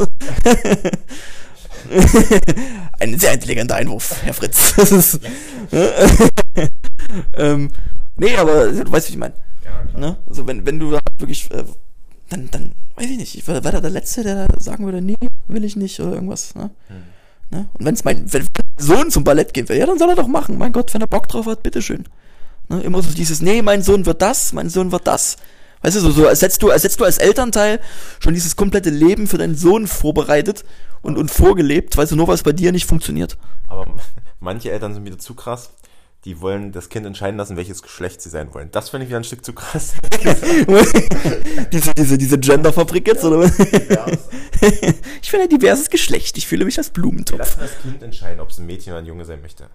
ein 2.99 3.19
sehr 3.19 3.34
intelligenter 3.34 3.75
Einwurf, 3.75 4.15
Herr 4.23 4.34
Fritz. 4.34 4.73
Das 4.77 4.91
ist, 4.91 5.19
ähm, 7.36 7.71
nee, 8.17 8.36
aber 8.38 8.67
du 8.67 8.91
weißt, 8.91 9.10
wie 9.10 9.13
ich 9.13 9.17
meine. 9.17 9.34
Ja. 9.63 9.99
Ne? 9.99 10.17
Also 10.27 10.47
wenn, 10.47 10.65
wenn 10.65 10.80
du 10.80 10.91
da 10.91 10.99
wirklich, 11.17 11.51
äh, 11.51 11.65
dann, 12.30 12.49
dann, 12.51 12.71
weiß 12.95 13.10
ich 13.10 13.17
nicht, 13.17 13.36
ich 13.38 13.47
war, 13.47 13.63
war 13.63 13.71
da 13.71 13.82
der 13.82 13.89
Letzte, 13.89 14.23
der 14.23 14.47
da 14.47 14.60
sagen 14.60 14.86
würde, 14.86 15.01
nee, 15.01 15.15
will 15.47 15.63
ich 15.63 15.75
nicht 15.75 15.99
oder 15.99 16.13
irgendwas. 16.13 16.56
Ne? 16.56 16.69
Hm. 16.88 17.04
Ne? 17.52 17.68
Und 17.78 17.86
wenn's 17.86 18.04
mein, 18.04 18.32
wenn 18.34 18.44
mein 18.44 18.86
Sohn 18.86 19.12
zum 19.12 19.24
Ballett 19.24 19.54
gehen 19.54 19.68
will, 19.70 19.78
ja, 19.78 19.86
dann 19.86 20.00
soll 20.00 20.10
er 20.10 20.16
doch 20.16 20.28
machen. 20.28 20.58
Mein 20.58 20.72
Gott, 20.72 20.94
wenn 20.94 21.02
er 21.02 21.08
Bock 21.08 21.28
drauf 21.28 21.46
hat, 21.46 21.64
bitteschön. 21.64 22.06
Ne? 22.70 22.82
Immer 22.82 23.02
so 23.02 23.14
dieses, 23.14 23.42
nee, 23.42 23.62
mein 23.62 23.84
Sohn 23.84 24.06
wird 24.06 24.22
das, 24.22 24.54
mein 24.54 24.70
Sohn 24.70 24.92
wird 24.92 25.06
das. 25.06 25.38
Weißt 25.82 25.98
du, 25.98 26.00
so, 26.00 26.12
so 26.12 26.28
hättest 26.30 26.62
du, 26.62 26.70
als 26.70 26.84
hättest 26.84 27.00
du 27.00 27.06
als 27.06 27.18
Elternteil 27.18 27.80
schon 28.20 28.34
dieses 28.34 28.56
komplette 28.56 28.90
Leben 28.90 29.28
für 29.28 29.38
deinen 29.38 29.56
Sohn 29.56 29.88
vorbereitet 29.88 30.64
und, 31.02 31.18
und 31.18 31.32
vorgelebt, 31.32 31.98
weißt 31.98 32.12
du, 32.12 32.16
nur 32.16 32.30
es 32.30 32.44
bei 32.44 32.54
dir 32.54 32.72
nicht 32.72 32.86
funktioniert. 32.86 33.38
Aber 33.68 33.86
manche 34.40 34.72
Eltern 34.72 34.94
sind 34.94 35.06
wieder 35.06 35.18
zu 35.18 35.34
krass. 35.34 35.72
Die 36.26 36.40
wollen 36.40 36.72
das 36.72 36.90
Kind 36.90 37.06
entscheiden 37.08 37.38
lassen, 37.38 37.58
welches 37.58 37.82
Geschlecht 37.82 38.22
sie 38.22 38.30
sein 38.30 38.54
wollen. 38.54 38.70
Das 38.72 38.90
finde 38.90 39.06
ich 39.06 39.10
wieder 39.10 39.20
ein 39.20 39.24
Stück 39.24 39.44
zu 39.44 39.54
krass. 39.54 39.94
diese, 41.72 41.94
diese, 41.96 42.18
diese 42.18 42.38
Genderfabrik 42.38 43.08
jetzt, 43.08 43.24
oder? 43.24 43.40
was? 43.40 43.58
Divers. 43.58 44.20
ich 45.22 45.32
bin 45.32 45.42
ein 45.42 45.50
diverses 45.50 45.90
Geschlecht, 45.90 46.38
ich 46.38 46.46
fühle 46.46 46.66
mich 46.66 46.78
als 46.78 46.92
Blumentopf. 46.92 47.40
lassen 47.40 47.60
das 47.60 47.82
Kind 47.82 48.04
entscheiden, 48.04 48.40
ob 48.40 48.52
es 48.52 48.60
ein 48.60 48.68
Mädchen 48.68 48.94
oder 48.94 49.02
ein 49.02 49.08
Junge 49.08 49.26
sein 49.26 49.42
möchte. 49.42 49.68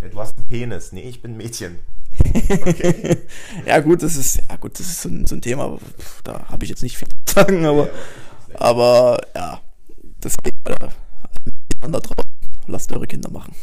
Ja, 0.00 0.08
du 0.08 0.18
hast 0.18 0.36
einen 0.36 0.46
Penis. 0.48 0.90
Nee, 0.90 1.02
ich 1.02 1.22
bin 1.22 1.34
ein 1.34 1.36
Mädchen. 1.36 1.78
ja 3.66 3.78
gut, 3.78 4.02
das 4.02 4.16
ist 4.16 4.42
ja 4.48 4.56
gut, 4.56 4.78
das 4.78 4.86
ist 4.86 5.02
so 5.02 5.08
ein, 5.08 5.26
so 5.26 5.36
ein 5.36 5.40
Thema, 5.40 5.78
pf, 5.78 6.22
da 6.22 6.46
habe 6.48 6.64
ich 6.64 6.70
jetzt 6.70 6.82
nicht 6.82 6.98
viel 6.98 7.08
zu 7.08 7.34
sagen, 7.34 7.64
aber 7.64 7.88
aber 8.54 9.18
ja, 9.34 9.60
deswegen 10.22 10.58
Alter, 10.64 10.92
da 11.80 11.88
draußen, 11.88 12.30
lasst 12.66 12.92
eure 12.92 13.06
Kinder 13.06 13.30
machen. 13.30 13.54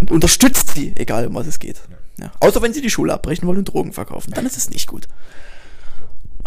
Und 0.00 0.10
unterstützt 0.10 0.74
sie, 0.74 0.92
egal 0.96 1.26
um 1.26 1.34
was 1.34 1.46
es 1.46 1.58
geht. 1.58 1.80
Ja. 2.18 2.32
Außer 2.40 2.62
wenn 2.62 2.72
sie 2.72 2.80
die 2.80 2.90
Schule 2.90 3.12
abbrechen 3.12 3.46
wollen 3.46 3.58
und 3.58 3.64
Drogen 3.66 3.92
verkaufen, 3.92 4.32
dann 4.32 4.46
ist 4.46 4.56
es 4.56 4.70
nicht 4.70 4.86
gut. 4.86 5.08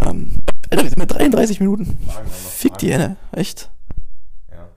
Ähm, 0.02 0.42
Alter, 0.70 0.84
wir 0.84 0.90
sind 0.90 1.00
mit 1.00 1.12
33 1.12 1.60
Minuten. 1.60 1.98
Fick 2.56 2.78
die? 2.78 2.94
Henne, 2.94 3.18
echt? 3.32 3.70
Ja. 4.52 4.70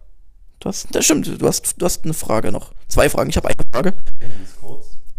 Du 0.61 0.69
hast, 0.69 0.89
das 0.95 1.05
stimmt, 1.05 1.41
du 1.41 1.47
hast, 1.47 1.81
du 1.81 1.85
hast 1.85 2.05
eine 2.05 2.15
Frage 2.15 2.51
noch. 2.53 2.73
Zwei 2.89 3.09
Fragen, 3.09 3.31
ich 3.31 3.37
habe 3.37 3.49
eine 3.49 3.57
Frage. 3.73 3.95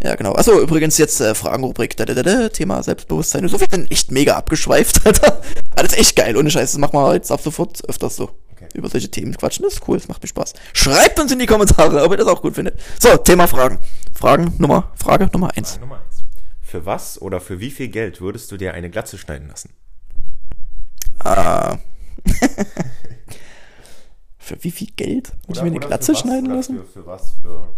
Ja, 0.03 0.15
genau. 0.15 0.33
Achso, 0.33 0.59
übrigens 0.59 0.97
jetzt 0.97 1.21
äh, 1.21 1.33
Fragenrubrik. 1.33 1.95
Da, 1.95 2.03
da, 2.03 2.13
da, 2.13 2.23
da, 2.23 2.49
Thema 2.49 2.83
Selbstbewusstsein. 2.83 3.47
So 3.47 3.57
viel 3.57 3.69
sind 3.69 3.89
echt 3.89 4.11
mega 4.11 4.35
abgeschweift, 4.35 5.01
Alter. 5.05 5.41
Alles 5.75 5.93
echt 5.93 6.17
geil, 6.17 6.35
ohne 6.35 6.51
Scheiß. 6.51 6.73
Das 6.73 6.77
machen 6.77 6.99
wir 6.99 7.13
jetzt 7.13 7.31
ab 7.31 7.39
sofort 7.41 7.87
öfters 7.87 8.17
so. 8.17 8.29
Okay. 8.65 8.77
Über 8.77 8.89
solche 8.89 9.09
Themen 9.09 9.35
quatschen. 9.35 9.63
Das 9.63 9.73
ist 9.75 9.87
cool, 9.87 9.97
das 9.97 10.07
macht 10.07 10.21
mir 10.21 10.27
Spaß. 10.27 10.53
Schreibt 10.73 11.19
uns 11.19 11.31
in 11.31 11.39
die 11.39 11.45
Kommentare, 11.45 12.03
ob 12.03 12.11
ihr 12.11 12.17
das 12.17 12.27
auch 12.27 12.41
gut 12.41 12.55
findet. 12.55 12.79
So, 12.99 13.15
Thema 13.17 13.47
Fragen. 13.47 13.79
Fragen 14.13 14.53
Nummer, 14.57 14.91
Frage 14.95 15.29
Nummer 15.33 15.55
eins. 15.55 15.71
Frage 15.71 15.81
Nummer 15.81 15.97
eins. 15.97 16.23
Für 16.61 16.85
was 16.85 17.21
oder 17.21 17.39
für 17.39 17.59
wie 17.59 17.71
viel 17.71 17.89
Geld 17.89 18.21
würdest 18.21 18.51
du 18.51 18.57
dir 18.57 18.73
eine 18.73 18.89
Glatze 18.89 19.17
schneiden 19.17 19.47
lassen? 19.47 19.69
Ah. 21.19 21.77
Für 24.43 24.61
wie 24.61 24.71
viel 24.71 24.89
Geld? 24.97 25.31
Muss 25.47 25.57
ich 25.57 25.63
mir 25.63 25.69
eine 25.69 25.79
Glatze 25.79 26.13
schneiden 26.15 26.47
oder 26.47 26.57
lassen? 26.57 26.75
Für, 26.79 26.85
für 26.85 27.05
was? 27.05 27.31
Für, 27.41 27.69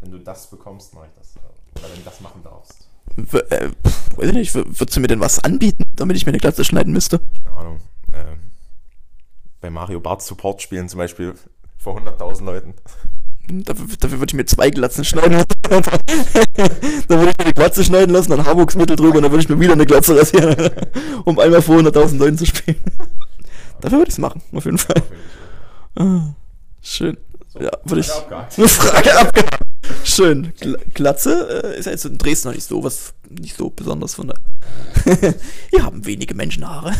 wenn 0.00 0.10
du 0.10 0.18
das 0.18 0.48
bekommst, 0.48 0.94
mache 0.94 1.06
ich 1.06 1.12
das. 1.18 1.34
Oder 1.36 1.90
wenn 1.90 1.98
du 1.98 2.04
das 2.04 2.20
machen 2.22 2.42
darfst. 2.42 2.88
W 3.16 3.38
äh, 3.50 3.70
weiß 4.16 4.28
ich 4.28 4.34
nicht, 4.34 4.54
würdest 4.54 4.96
du 4.96 5.00
mir 5.00 5.06
denn 5.06 5.20
was 5.20 5.38
anbieten, 5.44 5.84
damit 5.96 6.16
ich 6.16 6.24
mir 6.24 6.30
eine 6.30 6.38
Glatze 6.38 6.64
schneiden 6.64 6.94
müsste? 6.94 7.20
Keine 7.44 7.56
Ahnung. 7.56 7.80
Äh, 8.12 8.36
bei 9.60 9.70
Mario 9.70 10.00
Bart 10.00 10.22
Support 10.22 10.62
spielen 10.62 10.88
zum 10.88 10.98
Beispiel 10.98 11.34
vor 11.76 11.98
100.000 11.98 12.44
Leuten. 12.44 12.74
Dafür, 13.50 13.86
dafür 13.98 14.18
würde 14.18 14.30
ich 14.30 14.34
mir 14.34 14.44
zwei 14.46 14.68
Glatzen 14.70 15.04
schneiden 15.04 15.32
lassen. 15.32 15.46
dann 17.08 17.18
würde 17.18 17.30
ich 17.30 17.38
mir 17.38 17.44
eine 17.44 17.54
Glatze 17.54 17.82
schneiden 17.82 18.12
lassen, 18.14 18.30
dann 18.30 18.44
Haarwuchsmittel 18.44 18.96
drüber 18.96 19.16
und 19.16 19.22
dann 19.22 19.32
würde 19.32 19.42
ich 19.42 19.48
mir 19.48 19.58
wieder 19.58 19.72
eine 19.72 19.86
Glatze 19.86 20.18
rasieren, 20.18 20.54
um 21.24 21.38
einmal 21.38 21.62
vor 21.62 21.76
100.000 21.78 22.18
Leuten 22.18 22.36
zu 22.38 22.44
spielen. 22.46 22.76
dafür 23.80 23.98
würde 23.98 24.08
ich 24.08 24.14
es 24.14 24.18
machen, 24.18 24.42
auf 24.52 24.64
jeden 24.66 24.78
Fall. 24.78 25.02
Ah, 25.96 26.34
Schön. 26.82 27.16
Ja, 27.58 27.70
würde 27.84 28.00
ich. 28.02 28.10
Abgehakt. 28.12 28.58
Eine 28.58 28.68
Frage 28.68 29.18
abgehakt. 29.18 29.58
Schön. 30.04 30.52
Gla- 30.60 30.78
Glatze 30.92 31.62
äh, 31.74 31.78
ist 31.78 31.86
ja 31.86 31.92
jetzt 31.92 32.04
in 32.04 32.18
Dresden 32.18 32.48
noch 32.48 32.54
nicht 32.54 32.68
so 32.68 32.84
was, 32.84 33.14
nicht 33.30 33.56
so 33.56 33.70
besonders 33.70 34.14
von 34.14 34.28
der. 34.28 34.36
Hier 35.70 35.82
haben 35.82 36.04
wenige 36.04 36.34
Menschen 36.34 36.68
Haare. 36.68 36.92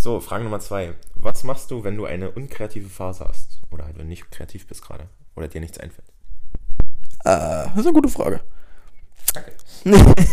So, 0.00 0.18
Frage 0.18 0.44
Nummer 0.44 0.60
zwei. 0.60 0.94
Was 1.14 1.44
machst 1.44 1.70
du, 1.70 1.84
wenn 1.84 1.94
du 1.94 2.06
eine 2.06 2.30
unkreative 2.30 2.88
Phase 2.88 3.26
hast? 3.28 3.60
Oder 3.70 3.84
halt, 3.84 3.98
wenn 3.98 4.06
du 4.06 4.08
nicht 4.08 4.30
kreativ 4.30 4.66
bist 4.66 4.80
gerade? 4.80 5.10
Oder 5.36 5.46
dir 5.46 5.60
nichts 5.60 5.78
einfällt? 5.78 6.08
Äh, 7.22 7.68
das 7.68 7.76
ist 7.76 7.86
eine 7.86 7.92
gute 7.92 8.08
Frage. 8.08 8.40
Danke. 9.34 9.52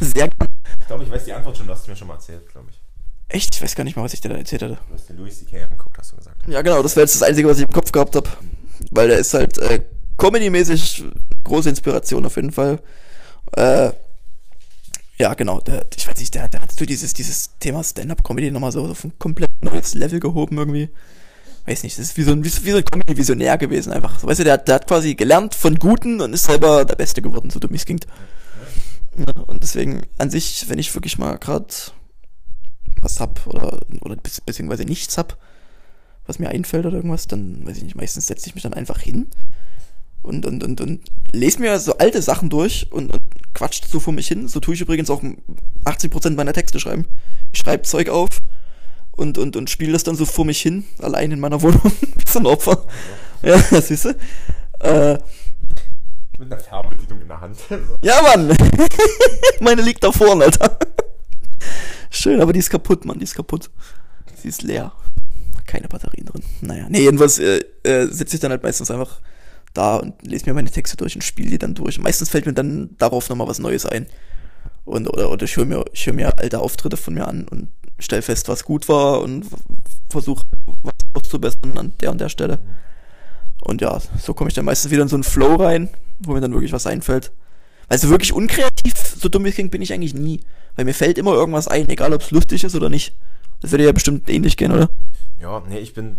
Sehr 0.00 0.28
gern. 0.28 0.48
Ich 0.80 0.86
glaube, 0.86 1.04
ich 1.04 1.10
weiß 1.10 1.26
die 1.26 1.34
Antwort 1.34 1.58
schon. 1.58 1.66
Du 1.66 1.74
hast 1.74 1.82
es 1.82 1.88
mir 1.88 1.96
schon 1.96 2.08
mal 2.08 2.14
erzählt, 2.14 2.48
glaube 2.48 2.68
ich. 2.70 2.80
Echt? 3.28 3.54
Ich 3.54 3.62
weiß 3.62 3.74
gar 3.74 3.84
nicht 3.84 3.96
mal, 3.96 4.02
was 4.02 4.14
ich 4.14 4.22
dir 4.22 4.30
da 4.30 4.36
erzählt 4.36 4.62
hatte. 4.62 4.78
Du 4.88 4.94
hast 4.94 5.10
den 5.10 5.18
Louis 5.18 5.40
C.K. 5.40 5.64
angeguckt, 5.64 5.98
hast 5.98 6.12
du 6.12 6.16
gesagt. 6.16 6.48
Ja, 6.48 6.62
genau, 6.62 6.82
das 6.82 6.96
wäre 6.96 7.04
jetzt 7.04 7.16
das 7.16 7.22
Einzige, 7.22 7.48
was 7.48 7.58
ich 7.58 7.64
im 7.64 7.72
Kopf 7.72 7.92
gehabt 7.92 8.16
habe. 8.16 8.30
Weil 8.92 9.08
der 9.08 9.18
ist 9.18 9.34
halt 9.34 9.58
äh, 9.58 9.82
Comedy-mäßig 10.16 11.04
große 11.44 11.68
Inspiration 11.68 12.24
auf 12.24 12.36
jeden 12.36 12.50
Fall. 12.50 12.80
Äh, 13.52 13.92
Ja, 15.18 15.34
genau. 15.34 15.60
Der, 15.60 15.86
ich 15.96 16.06
weiß 16.06 16.18
nicht, 16.18 16.34
der, 16.34 16.48
der 16.48 16.62
hat 16.62 16.72
so 16.72 16.84
dieses, 16.84 17.14
dieses 17.14 17.50
Thema 17.58 17.82
Stand-Up-Comedy 17.82 18.50
nochmal 18.50 18.72
so 18.72 18.84
auf 18.84 19.04
ein 19.04 19.18
komplett 19.18 19.50
neues 19.62 19.94
Level 19.94 20.20
gehoben 20.20 20.58
irgendwie. 20.58 20.90
Weiß 21.64 21.82
nicht, 21.82 21.98
das 21.98 22.06
ist 22.06 22.16
wie 22.16 22.22
so 22.22 22.32
ein, 22.32 22.44
wie, 22.44 22.64
wie 22.64 22.70
so 22.70 22.76
ein 22.76 22.84
Comedy-Visionär 22.84 23.56
gewesen 23.58 23.92
einfach. 23.92 24.20
So, 24.20 24.26
weißt 24.26 24.40
du, 24.40 24.44
der, 24.44 24.58
der 24.58 24.76
hat 24.76 24.86
quasi 24.86 25.14
gelernt 25.14 25.54
von 25.54 25.76
Guten 25.76 26.20
und 26.20 26.32
ist 26.32 26.44
selber 26.44 26.84
der 26.84 26.96
Beste 26.96 27.22
geworden, 27.22 27.50
so 27.50 27.58
dumm 27.58 27.74
es 27.74 27.84
klingt. 27.86 28.06
Und 29.46 29.62
deswegen 29.62 30.02
an 30.18 30.30
sich, 30.30 30.68
wenn 30.68 30.78
ich 30.78 30.94
wirklich 30.94 31.16
mal 31.16 31.38
gerade 31.38 31.66
was 33.00 33.18
hab 33.18 33.46
oder, 33.46 33.80
oder 34.02 34.16
beziehungsweise 34.16 34.84
nichts 34.84 35.16
hab, 35.16 35.38
was 36.26 36.38
mir 36.38 36.50
einfällt 36.50 36.84
oder 36.84 36.96
irgendwas, 36.96 37.26
dann 37.26 37.66
weiß 37.66 37.78
ich 37.78 37.84
nicht, 37.84 37.96
meistens 37.96 38.26
setze 38.26 38.48
ich 38.48 38.54
mich 38.54 38.62
dann 38.62 38.74
einfach 38.74 39.00
hin 39.00 39.28
und, 40.22 40.44
und, 40.44 40.62
und, 40.62 40.80
und 40.80 41.00
lese 41.32 41.60
mir 41.60 41.78
so 41.78 41.96
alte 41.98 42.20
Sachen 42.20 42.50
durch 42.50 42.92
und, 42.92 43.12
und 43.12 43.22
quatscht 43.56 43.88
so 43.88 44.00
vor 44.00 44.12
mich 44.12 44.28
hin. 44.28 44.48
So 44.48 44.60
tue 44.60 44.74
ich 44.74 44.82
übrigens 44.82 45.08
auch 45.08 45.22
80% 45.84 46.34
meiner 46.34 46.52
Texte 46.52 46.78
schreiben. 46.78 47.06
Ich 47.52 47.60
schreibe 47.60 47.84
Zeug 47.84 48.10
auf 48.10 48.28
und, 49.12 49.38
und, 49.38 49.56
und 49.56 49.70
spiele 49.70 49.92
das 49.92 50.04
dann 50.04 50.14
so 50.14 50.26
vor 50.26 50.44
mich 50.44 50.60
hin, 50.60 50.84
allein 51.00 51.32
in 51.32 51.40
meiner 51.40 51.62
Wohnung. 51.62 51.80
Wie 51.84 52.30
so 52.30 52.38
ein 52.38 52.46
Opfer. 52.46 52.84
Ja, 53.42 53.58
siehst 53.80 54.04
du? 54.04 54.10
Äh, 54.80 55.18
mit 56.38 56.52
einer 56.52 56.60
Fernbedienung 56.60 57.22
in 57.22 57.28
der 57.28 57.40
Hand. 57.40 57.56
ja, 58.02 58.20
Mann! 58.20 58.54
Meine 59.60 59.80
liegt 59.80 60.04
da 60.04 60.12
vorne, 60.12 60.44
Alter. 60.44 60.78
Schön, 62.10 62.42
aber 62.42 62.52
die 62.52 62.58
ist 62.58 62.68
kaputt, 62.68 63.06
Mann, 63.06 63.18
die 63.18 63.24
ist 63.24 63.34
kaputt. 63.34 63.70
Sie 64.36 64.48
ist 64.48 64.62
leer. 64.62 64.92
Keine 65.66 65.88
Batterien 65.88 66.26
drin. 66.26 66.42
Naja, 66.60 66.86
nee, 66.90 67.00
jedenfalls 67.00 67.38
äh, 67.38 67.60
äh, 67.84 68.06
sitze 68.08 68.36
ich 68.36 68.40
dann 68.40 68.50
halt 68.50 68.62
meistens 68.62 68.90
einfach 68.90 69.20
da 69.76 69.96
und 69.96 70.14
lese 70.26 70.46
mir 70.46 70.54
meine 70.54 70.70
Texte 70.70 70.96
durch 70.96 71.14
und 71.14 71.22
spiele 71.22 71.50
die 71.50 71.58
dann 71.58 71.74
durch. 71.74 71.98
Meistens 71.98 72.30
fällt 72.30 72.46
mir 72.46 72.52
dann 72.52 72.90
darauf 72.98 73.28
nochmal 73.28 73.48
was 73.48 73.58
Neues 73.58 73.86
ein. 73.86 74.06
Und, 74.84 75.08
oder, 75.08 75.30
oder 75.30 75.44
ich 75.44 75.56
höre 75.56 75.64
mir, 75.64 75.84
hör 75.92 76.12
mir 76.12 76.38
alte 76.38 76.60
Auftritte 76.60 76.96
von 76.96 77.14
mir 77.14 77.26
an 77.26 77.46
und 77.48 77.68
stell 77.98 78.22
fest, 78.22 78.48
was 78.48 78.64
gut 78.64 78.88
war 78.88 79.20
und 79.20 79.46
versuche 80.08 80.44
was 80.82 80.94
auszubessern 81.14 81.76
an 81.76 81.92
der 82.00 82.10
und 82.10 82.20
der 82.20 82.28
Stelle. 82.28 82.58
Und 83.60 83.80
ja, 83.80 84.00
so 84.18 84.32
komme 84.32 84.48
ich 84.48 84.54
dann 84.54 84.64
meistens 84.64 84.90
wieder 84.90 85.02
in 85.02 85.08
so 85.08 85.16
einen 85.16 85.24
Flow 85.24 85.56
rein, 85.56 85.88
wo 86.20 86.32
mir 86.32 86.40
dann 86.40 86.52
wirklich 86.52 86.72
was 86.72 86.86
einfällt. 86.86 87.32
Also 87.88 88.10
wirklich 88.10 88.32
unkreativ, 88.32 88.94
so 89.18 89.28
dumm 89.28 89.44
wie 89.44 89.52
klingt, 89.52 89.70
bin 89.70 89.82
ich 89.82 89.92
eigentlich 89.92 90.14
nie. 90.14 90.40
Weil 90.74 90.84
mir 90.84 90.94
fällt 90.94 91.18
immer 91.18 91.32
irgendwas 91.32 91.68
ein, 91.68 91.88
egal 91.88 92.12
ob 92.12 92.22
es 92.22 92.30
lustig 92.30 92.64
ist 92.64 92.74
oder 92.74 92.88
nicht. 92.88 93.16
Das 93.60 93.70
würde 93.70 93.84
ja 93.84 93.92
bestimmt 93.92 94.28
ähnlich 94.28 94.56
gehen, 94.56 94.72
oder? 94.72 94.90
Ja, 95.40 95.62
nee, 95.68 95.78
ich 95.78 95.94
bin, 95.94 96.18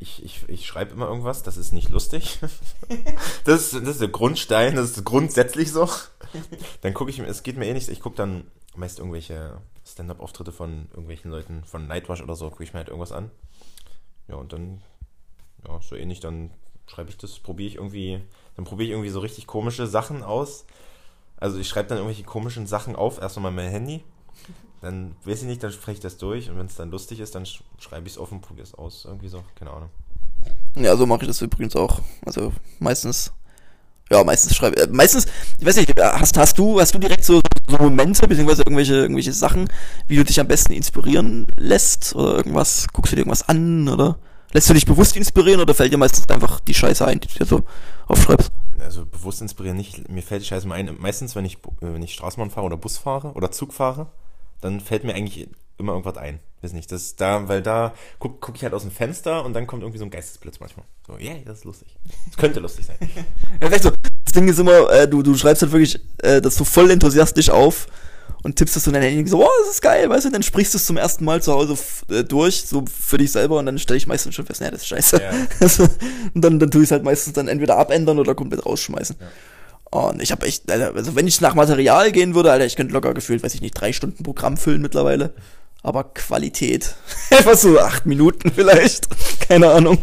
ich, 0.00 0.24
ich, 0.24 0.48
ich 0.48 0.66
schreibe 0.66 0.92
immer 0.92 1.06
irgendwas, 1.06 1.42
das 1.42 1.56
ist 1.56 1.72
nicht 1.72 1.90
lustig. 1.90 2.38
das, 3.44 3.72
ist, 3.72 3.74
das 3.74 3.88
ist 3.88 4.00
der 4.00 4.08
Grundstein, 4.08 4.76
das 4.76 4.90
ist 4.90 5.04
grundsätzlich 5.04 5.72
so. 5.72 5.88
Dann 6.82 6.94
gucke 6.94 7.10
ich 7.10 7.18
mir, 7.18 7.26
es 7.26 7.42
geht 7.42 7.56
mir 7.56 7.66
eh 7.66 7.72
nicht, 7.72 7.88
ich 7.88 8.00
gucke 8.00 8.16
dann 8.16 8.44
meist 8.76 8.98
irgendwelche 8.98 9.58
Stand-up-Auftritte 9.84 10.52
von 10.52 10.88
irgendwelchen 10.90 11.30
Leuten, 11.30 11.64
von 11.64 11.86
Nightwash 11.86 12.22
oder 12.22 12.36
so, 12.36 12.50
gucke 12.50 12.64
ich 12.64 12.72
mir 12.72 12.78
halt 12.78 12.88
irgendwas 12.88 13.12
an. 13.12 13.30
Ja, 14.28 14.36
und 14.36 14.52
dann, 14.52 14.82
ja, 15.66 15.80
so 15.80 15.96
ähnlich, 15.96 16.20
dann 16.20 16.50
schreibe 16.86 17.10
ich 17.10 17.18
das, 17.18 17.38
probiere 17.38 17.68
ich 17.68 17.74
irgendwie, 17.76 18.20
dann 18.56 18.64
probiere 18.64 18.88
ich 18.88 18.92
irgendwie 18.92 19.10
so 19.10 19.20
richtig 19.20 19.46
komische 19.46 19.86
Sachen 19.86 20.22
aus. 20.22 20.66
Also 21.36 21.58
ich 21.58 21.68
schreibe 21.68 21.88
dann 21.88 21.98
irgendwelche 21.98 22.24
komischen 22.24 22.66
Sachen 22.66 22.96
auf, 22.96 23.20
erst 23.20 23.36
einmal 23.36 23.52
mein 23.52 23.70
Handy 23.70 24.04
dann 24.80 25.14
weiß 25.24 25.42
ich 25.42 25.48
nicht, 25.48 25.62
dann 25.62 25.72
spreche 25.72 25.96
ich 25.96 26.00
das 26.00 26.16
durch 26.16 26.48
und 26.48 26.58
wenn 26.58 26.66
es 26.66 26.76
dann 26.76 26.90
lustig 26.90 27.20
ist, 27.20 27.34
dann 27.34 27.46
schreibe 27.78 28.06
ich 28.06 28.14
es 28.14 28.18
offen, 28.18 28.40
probiere 28.40 28.66
es 28.66 28.74
aus. 28.74 29.04
Irgendwie 29.04 29.28
so, 29.28 29.42
keine 29.54 29.72
Ahnung. 29.72 29.90
Ja, 30.76 30.96
so 30.96 31.06
mache 31.06 31.22
ich 31.22 31.28
das 31.28 31.42
übrigens 31.42 31.76
auch. 31.76 32.00
Also 32.24 32.52
meistens, 32.78 33.32
ja, 34.10 34.24
meistens 34.24 34.56
schreibe 34.56 34.78
äh, 34.78 34.86
meistens, 34.86 35.26
ich 35.58 35.66
weiß 35.66 35.76
nicht, 35.76 35.92
hast, 36.00 36.36
hast 36.38 36.58
du, 36.58 36.80
hast 36.80 36.94
du 36.94 36.98
direkt 36.98 37.24
so, 37.24 37.42
so 37.68 37.76
Momente, 37.76 38.26
beziehungsweise 38.26 38.62
irgendwelche, 38.62 38.94
irgendwelche 38.94 39.34
Sachen, 39.34 39.68
wie 40.06 40.16
du 40.16 40.24
dich 40.24 40.40
am 40.40 40.48
besten 40.48 40.72
inspirieren 40.72 41.46
lässt 41.56 42.14
oder 42.14 42.36
irgendwas, 42.36 42.86
guckst 42.92 43.12
du 43.12 43.16
dir 43.16 43.20
irgendwas 43.20 43.48
an 43.48 43.86
oder 43.88 44.18
lässt 44.52 44.70
du 44.70 44.74
dich 44.74 44.86
bewusst 44.86 45.16
inspirieren 45.16 45.60
oder 45.60 45.74
fällt 45.74 45.92
dir 45.92 45.98
meistens 45.98 46.28
einfach 46.30 46.60
die 46.60 46.74
Scheiße 46.74 47.06
ein, 47.06 47.20
die 47.20 47.28
du 47.28 47.38
dir 47.38 47.46
so 47.46 47.62
aufschreibst? 48.06 48.50
Also 48.80 49.04
bewusst 49.04 49.42
inspirieren 49.42 49.76
nicht, 49.76 50.08
mir 50.08 50.22
fällt 50.22 50.40
die 50.40 50.46
Scheiße 50.46 50.66
mal 50.66 50.76
ein, 50.76 50.96
meistens 50.98 51.36
wenn 51.36 51.44
ich, 51.44 51.58
wenn 51.80 52.02
ich 52.02 52.14
Straßenbahn 52.14 52.50
fahre 52.50 52.66
oder 52.66 52.78
Bus 52.78 52.96
fahre 52.96 53.32
oder 53.34 53.50
Zug 53.50 53.74
fahre, 53.74 54.06
dann 54.60 54.80
fällt 54.80 55.04
mir 55.04 55.14
eigentlich 55.14 55.48
immer 55.78 55.92
irgendwas 55.92 56.16
ein. 56.16 56.40
Weiß 56.62 56.74
nicht, 56.74 56.92
das 56.92 57.16
da, 57.16 57.48
weil 57.48 57.62
da 57.62 57.94
gucke 58.18 58.36
guck 58.40 58.56
ich 58.56 58.62
halt 58.62 58.74
aus 58.74 58.82
dem 58.82 58.90
Fenster 58.90 59.44
und 59.44 59.54
dann 59.54 59.66
kommt 59.66 59.82
irgendwie 59.82 59.98
so 59.98 60.04
ein 60.04 60.10
Geistesblitz 60.10 60.60
manchmal. 60.60 60.84
So, 61.06 61.16
yeah, 61.16 61.36
das 61.46 61.58
ist 61.58 61.64
lustig. 61.64 61.96
Das 62.26 62.36
könnte 62.36 62.60
lustig 62.60 62.84
sein. 62.84 62.96
ja, 63.62 63.78
so, 63.78 63.90
das 64.24 64.32
Ding 64.34 64.46
ist 64.46 64.58
immer, 64.58 64.90
äh, 64.90 65.08
du, 65.08 65.22
du 65.22 65.34
schreibst 65.34 65.62
halt 65.62 65.72
wirklich 65.72 65.98
äh, 66.18 66.42
das 66.42 66.56
so 66.56 66.64
voll 66.64 66.90
enthusiastisch 66.90 67.48
auf 67.48 67.86
und 68.42 68.56
tippst 68.56 68.76
das 68.76 68.84
so 68.84 68.90
in 68.90 68.94
dein 68.94 69.02
Handy 69.02 69.28
so, 69.28 69.42
oh, 69.42 69.48
das 69.64 69.74
ist 69.74 69.82
geil, 69.82 70.08
weißt 70.08 70.26
du, 70.26 70.30
dann 70.30 70.42
sprichst 70.42 70.74
du 70.74 70.78
es 70.78 70.84
zum 70.84 70.98
ersten 70.98 71.24
Mal 71.24 71.42
zu 71.42 71.52
Hause 71.52 71.76
äh, 72.10 72.24
durch, 72.24 72.62
so 72.66 72.84
für 72.86 73.16
dich 73.16 73.32
selber 73.32 73.58
und 73.58 73.66
dann 73.66 73.78
stelle 73.78 73.96
ich 73.96 74.06
meistens 74.06 74.34
schon 74.34 74.44
fest, 74.44 74.60
naja, 74.60 74.72
das 74.72 74.82
ist 74.82 74.88
scheiße. 74.88 75.20
Ja. 75.20 75.30
und 76.34 76.44
dann, 76.44 76.58
dann 76.58 76.70
tue 76.70 76.82
ich 76.82 76.88
es 76.88 76.92
halt 76.92 77.04
meistens 77.04 77.32
dann 77.32 77.48
entweder 77.48 77.78
abändern 77.78 78.18
oder 78.18 78.34
komplett 78.34 78.64
rausschmeißen. 78.66 79.16
Ja. 79.18 79.26
Und 79.90 80.22
ich 80.22 80.30
habe 80.30 80.46
echt, 80.46 80.70
also 80.70 81.16
wenn 81.16 81.26
ich 81.26 81.40
nach 81.40 81.54
Material 81.54 82.12
gehen 82.12 82.34
würde, 82.34 82.52
Alter, 82.52 82.64
ich 82.64 82.76
könnte 82.76 82.92
locker 82.94 83.12
gefühlt, 83.12 83.42
weiß 83.42 83.54
ich 83.54 83.60
nicht, 83.60 83.72
drei 83.72 83.92
Stunden 83.92 84.22
Programm 84.22 84.56
füllen 84.56 84.82
mittlerweile. 84.82 85.34
Aber 85.82 86.04
Qualität. 86.04 86.94
Einfach 87.30 87.56
so 87.56 87.78
acht 87.80 88.06
Minuten 88.06 88.52
vielleicht. 88.52 89.08
Keine 89.48 89.70
Ahnung. 89.70 89.98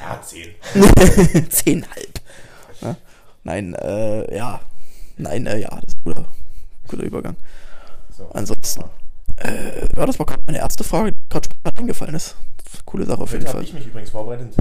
Ja, 0.00 0.20
zehn. 0.22 0.54
Zehnhalb. 1.50 2.20
Ja? 2.80 2.96
Nein, 3.42 3.74
äh, 3.74 4.34
ja. 4.34 4.60
Nein, 5.16 5.46
äh, 5.46 5.58
ja, 5.58 5.68
das 5.68 5.94
ist 5.94 5.96
ein 5.96 6.04
guter, 6.04 6.28
guter 6.88 7.02
Übergang. 7.02 7.36
So. 8.16 8.28
Ansonsten. 8.32 8.84
Äh, 9.36 9.86
ja, 9.96 10.06
das 10.06 10.18
war 10.18 10.26
gerade 10.26 10.42
meine 10.46 10.58
erste 10.58 10.84
Frage, 10.84 11.12
die 11.12 11.18
gerade 11.28 11.46
spontan 11.46 11.82
eingefallen 11.82 12.14
ist. 12.14 12.36
Coole 12.84 13.06
Sache 13.06 13.20
auf 13.20 13.32
jeden 13.32 13.46
Fall. 13.46 13.62
Ich 13.62 13.72
mich 13.72 13.86
übrigens 13.86 14.10
vorbereitet. 14.10 14.54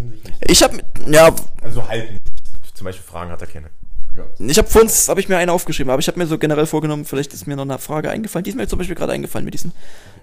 Ich 0.47 0.63
habe, 0.63 0.79
ja. 1.07 1.33
Also 1.61 1.87
halten. 1.87 2.17
Zum 2.73 2.85
Beispiel 2.85 3.05
Fragen 3.05 3.31
hat 3.31 3.41
er 3.41 3.47
keine. 3.47 3.69
Ja. 4.15 4.25
Ich 4.39 4.57
habe 4.57 4.69
vor 4.69 4.81
uns, 4.81 5.09
habe 5.09 5.19
ich 5.19 5.29
mir 5.29 5.37
eine 5.37 5.51
aufgeschrieben, 5.51 5.91
aber 5.91 5.99
ich 5.99 6.07
habe 6.07 6.19
mir 6.19 6.27
so 6.27 6.37
generell 6.37 6.65
vorgenommen, 6.65 7.05
vielleicht 7.05 7.33
ist 7.33 7.47
mir 7.47 7.55
noch 7.55 7.63
eine 7.63 7.79
Frage 7.79 8.09
eingefallen. 8.09 8.43
Die 8.43 8.51
ist 8.51 8.55
mir 8.55 8.67
zum 8.67 8.77
Beispiel 8.77 8.95
gerade 8.95 9.13
eingefallen 9.13 9.45
mit 9.45 9.53
diesem, 9.53 9.71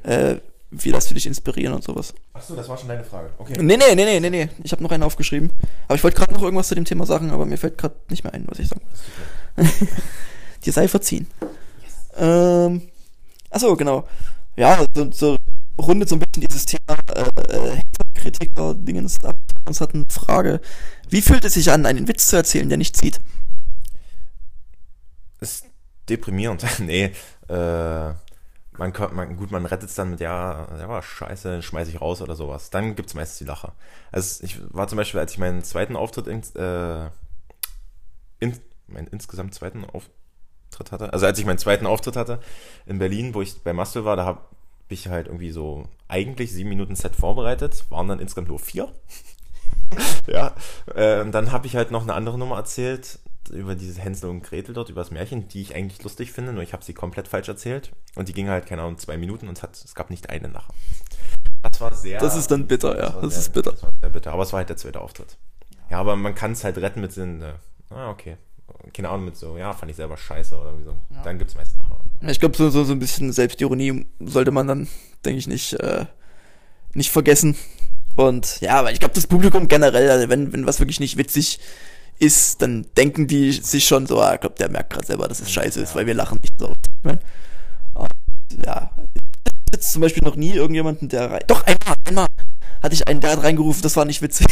äh, 0.05 0.37
wie 0.71 0.91
lässt 0.91 1.11
du 1.11 1.15
dich 1.15 1.27
inspirieren 1.27 1.75
und 1.75 1.83
sowas. 1.83 2.15
Achso, 2.33 2.55
das 2.55 2.69
war 2.69 2.79
schon 2.79 2.89
deine 2.89 3.03
Frage. 3.03 3.31
Okay. 3.39 3.55
Nee, 3.61 3.77
nee, 3.77 3.95
nee, 3.95 4.05
nee, 4.05 4.21
nee, 4.21 4.31
nee. 4.31 4.49
Ich 4.63 4.71
habe 4.71 4.83
noch 4.83 4.93
eine 4.93 5.05
aufgeschrieben. 5.05 5.51
Aber 5.89 5.97
ich 5.97 6.05
wollte 6.05 6.17
gerade 6.17 6.33
noch 6.33 6.43
irgendwas 6.43 6.69
zu 6.69 6.77
dem 6.77 6.85
Thema 6.85 7.07
sagen, 7.07 7.31
aber 7.31 7.47
mir 7.47 7.59
fällt 7.59 7.77
gerade 7.77 7.97
nicht 8.09 8.23
mehr 8.23 8.33
ein, 8.33 8.45
was 8.47 8.61
ich 8.61 8.69
sagen 8.69 8.83
Dir 10.65 10.73
sei 10.73 10.87
verziehen. 10.87 11.27
Yes. 11.83 11.95
Ähm, 12.19 12.83
achso, 13.51 13.75
genau. 13.77 14.07
Ja, 14.57 14.85
so, 14.95 15.11
so 15.11 15.37
rundet 15.81 16.09
so 16.09 16.17
ein 16.17 16.21
bisschen 16.21 16.47
dieses 16.47 16.67
Thema 16.67 16.99
äh 17.49 17.81
Kritiker-Dingens 18.15 19.25
ab. 19.25 19.37
Uns 19.67 19.81
hat 19.81 19.95
eine 19.95 20.05
Frage. 20.09 20.61
Wie 21.09 21.23
fühlt 21.23 21.45
es 21.45 21.55
sich 21.55 21.71
an, 21.73 21.87
einen 21.87 22.07
Witz 22.07 22.29
zu 22.29 22.37
erzählen, 22.37 22.69
der 22.69 22.79
nicht 22.79 22.97
zieht? 22.97 23.19
Ist 25.41 25.67
deprimierend. 26.09 26.65
nee, 26.81 27.13
äh, 27.49 28.13
man, 28.81 28.93
man, 29.13 29.37
gut, 29.37 29.51
man 29.51 29.67
rettet 29.67 29.91
es 29.91 29.95
dann 29.95 30.11
mit, 30.11 30.21
ja, 30.21 30.67
ja, 30.79 30.89
war 30.89 31.03
scheiße, 31.03 31.63
schmeiße 31.63 31.91
ich 31.91 32.01
raus 32.01 32.23
oder 32.23 32.35
sowas. 32.35 32.71
Dann 32.71 32.97
gibt 32.97 33.11
es 33.11 33.15
meistens 33.15 33.39
die 33.39 33.45
Lacher. 33.45 33.75
Also 34.11 34.43
ich 34.45 34.59
war 34.73 34.89
zum 34.89 34.97
Beispiel, 34.97 35.21
als 35.21 35.33
ich 35.33 35.39
meinen 35.39 35.63
zweiten 35.63 35.97
Auftritt, 35.97 36.27
in, 36.27 36.43
äh, 36.55 37.11
in, 38.39 38.59
meinen 38.87 39.07
insgesamt 39.09 39.55
zweiten 39.55 39.85
Auftritt 39.85 40.93
hatte, 40.93 41.13
also 41.13 41.27
als 41.27 41.39
ich 41.39 41.45
meinen 41.45 41.59
zweiten 41.59 41.87
Auftritt 41.87 42.17
hatte 42.17 42.41
in 42.87 42.99
Berlin, 42.99 43.35
wo 43.35 43.43
ich 43.43 43.63
bei 43.63 43.73
Muscle 43.73 44.05
war, 44.05 44.17
da 44.17 44.25
habe 44.25 44.41
ich 44.89 45.09
halt 45.09 45.27
irgendwie 45.27 45.51
so 45.51 45.87
eigentlich 46.09 46.53
sieben 46.53 46.71
Minuten 46.71 46.97
Set 46.97 47.15
vorbereitet, 47.15 47.85
waren 47.91 48.09
dann 48.09 48.19
insgesamt 48.19 48.49
nur 48.49 48.59
vier. 48.59 48.89
ja, 50.27 50.55
äh, 50.95 51.29
dann 51.31 51.53
habe 51.53 51.67
ich 51.67 51.77
halt 51.77 51.91
noch 51.91 52.03
eine 52.03 52.15
andere 52.15 52.39
Nummer 52.39 52.57
erzählt, 52.57 53.19
über 53.49 53.75
dieses 53.75 53.99
Hänsel 53.99 54.31
und 54.31 54.43
Gretel 54.43 54.75
dort, 54.75 54.91
über 54.91 55.01
das 55.01 55.11
Märchen, 55.11 55.49
die 55.49 55.63
ich 55.63 55.75
eigentlich 55.75 56.03
lustig 56.03 56.33
finde, 56.33 56.53
nur 56.53 56.63
ich 56.63 56.73
habe 56.73 56.85
sie 56.85 56.93
komplett 56.93 57.29
falsch 57.29 57.49
erzählt. 57.49 57.93
Und 58.15 58.29
die 58.29 58.33
ging 58.33 58.49
halt, 58.49 58.67
keine 58.67 58.83
Ahnung, 58.83 58.99
zwei 58.99 59.17
Minuten 59.17 59.49
und 59.49 59.57
es, 59.57 59.63
hat, 59.63 59.77
es 59.77 59.95
gab 59.95 60.11
nicht 60.11 60.31
einen 60.31 60.53
Lacher. 60.53 60.73
Das 61.63 61.81
war 61.81 61.95
sehr. 61.95 62.21
Das 62.21 62.37
ist 62.37 62.51
dann 62.51 62.67
bitter, 62.67 62.97
ja. 62.97 63.11
Das, 63.11 63.23
das 63.23 63.39
ist 63.39 63.53
bitter. 63.53 63.73
Das 63.73 63.83
war 63.83 63.93
sehr 64.01 64.11
bitter. 64.11 64.33
Aber 64.33 64.43
es 64.43 64.53
war 64.53 64.59
halt 64.59 64.69
der 64.69 64.77
zweite 64.77 65.01
Auftritt. 65.01 65.37
Ja, 65.91 65.99
aber 65.99 66.17
man 66.17 66.35
kann 66.35 66.53
es 66.53 66.65
halt 66.65 66.79
retten 66.79 67.01
mit 67.01 67.17
den, 67.17 67.43
äh, 67.43 67.53
ah, 67.91 68.11
okay. 68.11 68.37
Keine 68.95 69.09
Ahnung, 69.09 69.27
mit 69.27 69.37
so, 69.37 69.59
ja, 69.59 69.73
fand 69.73 69.91
ich 69.91 69.97
selber 69.97 70.17
scheiße 70.17 70.57
oder 70.57 70.79
wie 70.79 70.85
so. 70.85 70.97
Ja. 71.11 71.23
Dann 71.23 71.39
gibt 71.39 71.51
es 71.51 71.57
meist 71.57 71.77
Lacher. 71.77 72.01
Ich 72.31 72.39
glaube, 72.39 72.57
so, 72.57 72.71
so, 72.71 72.85
so 72.85 72.93
ein 72.93 72.99
bisschen 72.99 73.33
Selbstironie 73.33 74.07
sollte 74.21 74.53
man 74.53 74.69
dann, 74.69 74.89
denke 75.25 75.39
ich, 75.39 75.49
nicht, 75.49 75.75
äh, 75.75 76.07
nicht 76.95 77.11
vergessen. 77.11 77.57
Und 78.17 78.61
ja, 78.61 78.85
weil 78.85 78.93
ich 78.93 79.01
glaube, 79.01 79.15
das 79.15 79.27
Publikum 79.27 79.69
generell, 79.69 80.11
also 80.11 80.29
wenn, 80.29 80.53
wenn 80.53 80.67
was 80.67 80.79
wirklich 80.79 81.01
nicht 81.01 81.17
witzig 81.17 81.59
ist, 81.59 81.65
ist, 82.21 82.63
dann 82.63 82.87
denken 82.97 83.27
die 83.27 83.51
sich 83.53 83.87
schon 83.87 84.07
so, 84.07 84.21
ah, 84.21 84.35
ich 84.35 84.41
glaube, 84.41 84.57
der 84.59 84.71
merkt 84.71 84.93
gerade 84.93 85.07
selber, 85.07 85.27
dass 85.27 85.41
es 85.41 85.51
scheiße 85.51 85.81
ist, 85.81 85.95
weil 85.95 86.07
wir 86.07 86.15
lachen 86.15 86.39
nicht 86.41 86.55
so. 86.59 86.75
Ja, 88.65 88.91
jetzt 89.73 89.93
zum 89.93 90.03
Beispiel 90.03 90.23
noch 90.23 90.37
nie 90.37 90.53
irgendjemanden, 90.53 91.09
der 91.09 91.31
rein. 91.31 91.41
Doch, 91.47 91.65
einmal, 91.67 91.97
einmal 92.07 92.27
hatte 92.83 92.95
ich 92.95 93.07
einen, 93.09 93.21
der 93.21 93.33
hat 93.33 93.43
reingerufen, 93.43 93.83
das 93.83 93.97
war 93.97 94.05
nicht 94.05 94.23
witzig. 94.23 94.47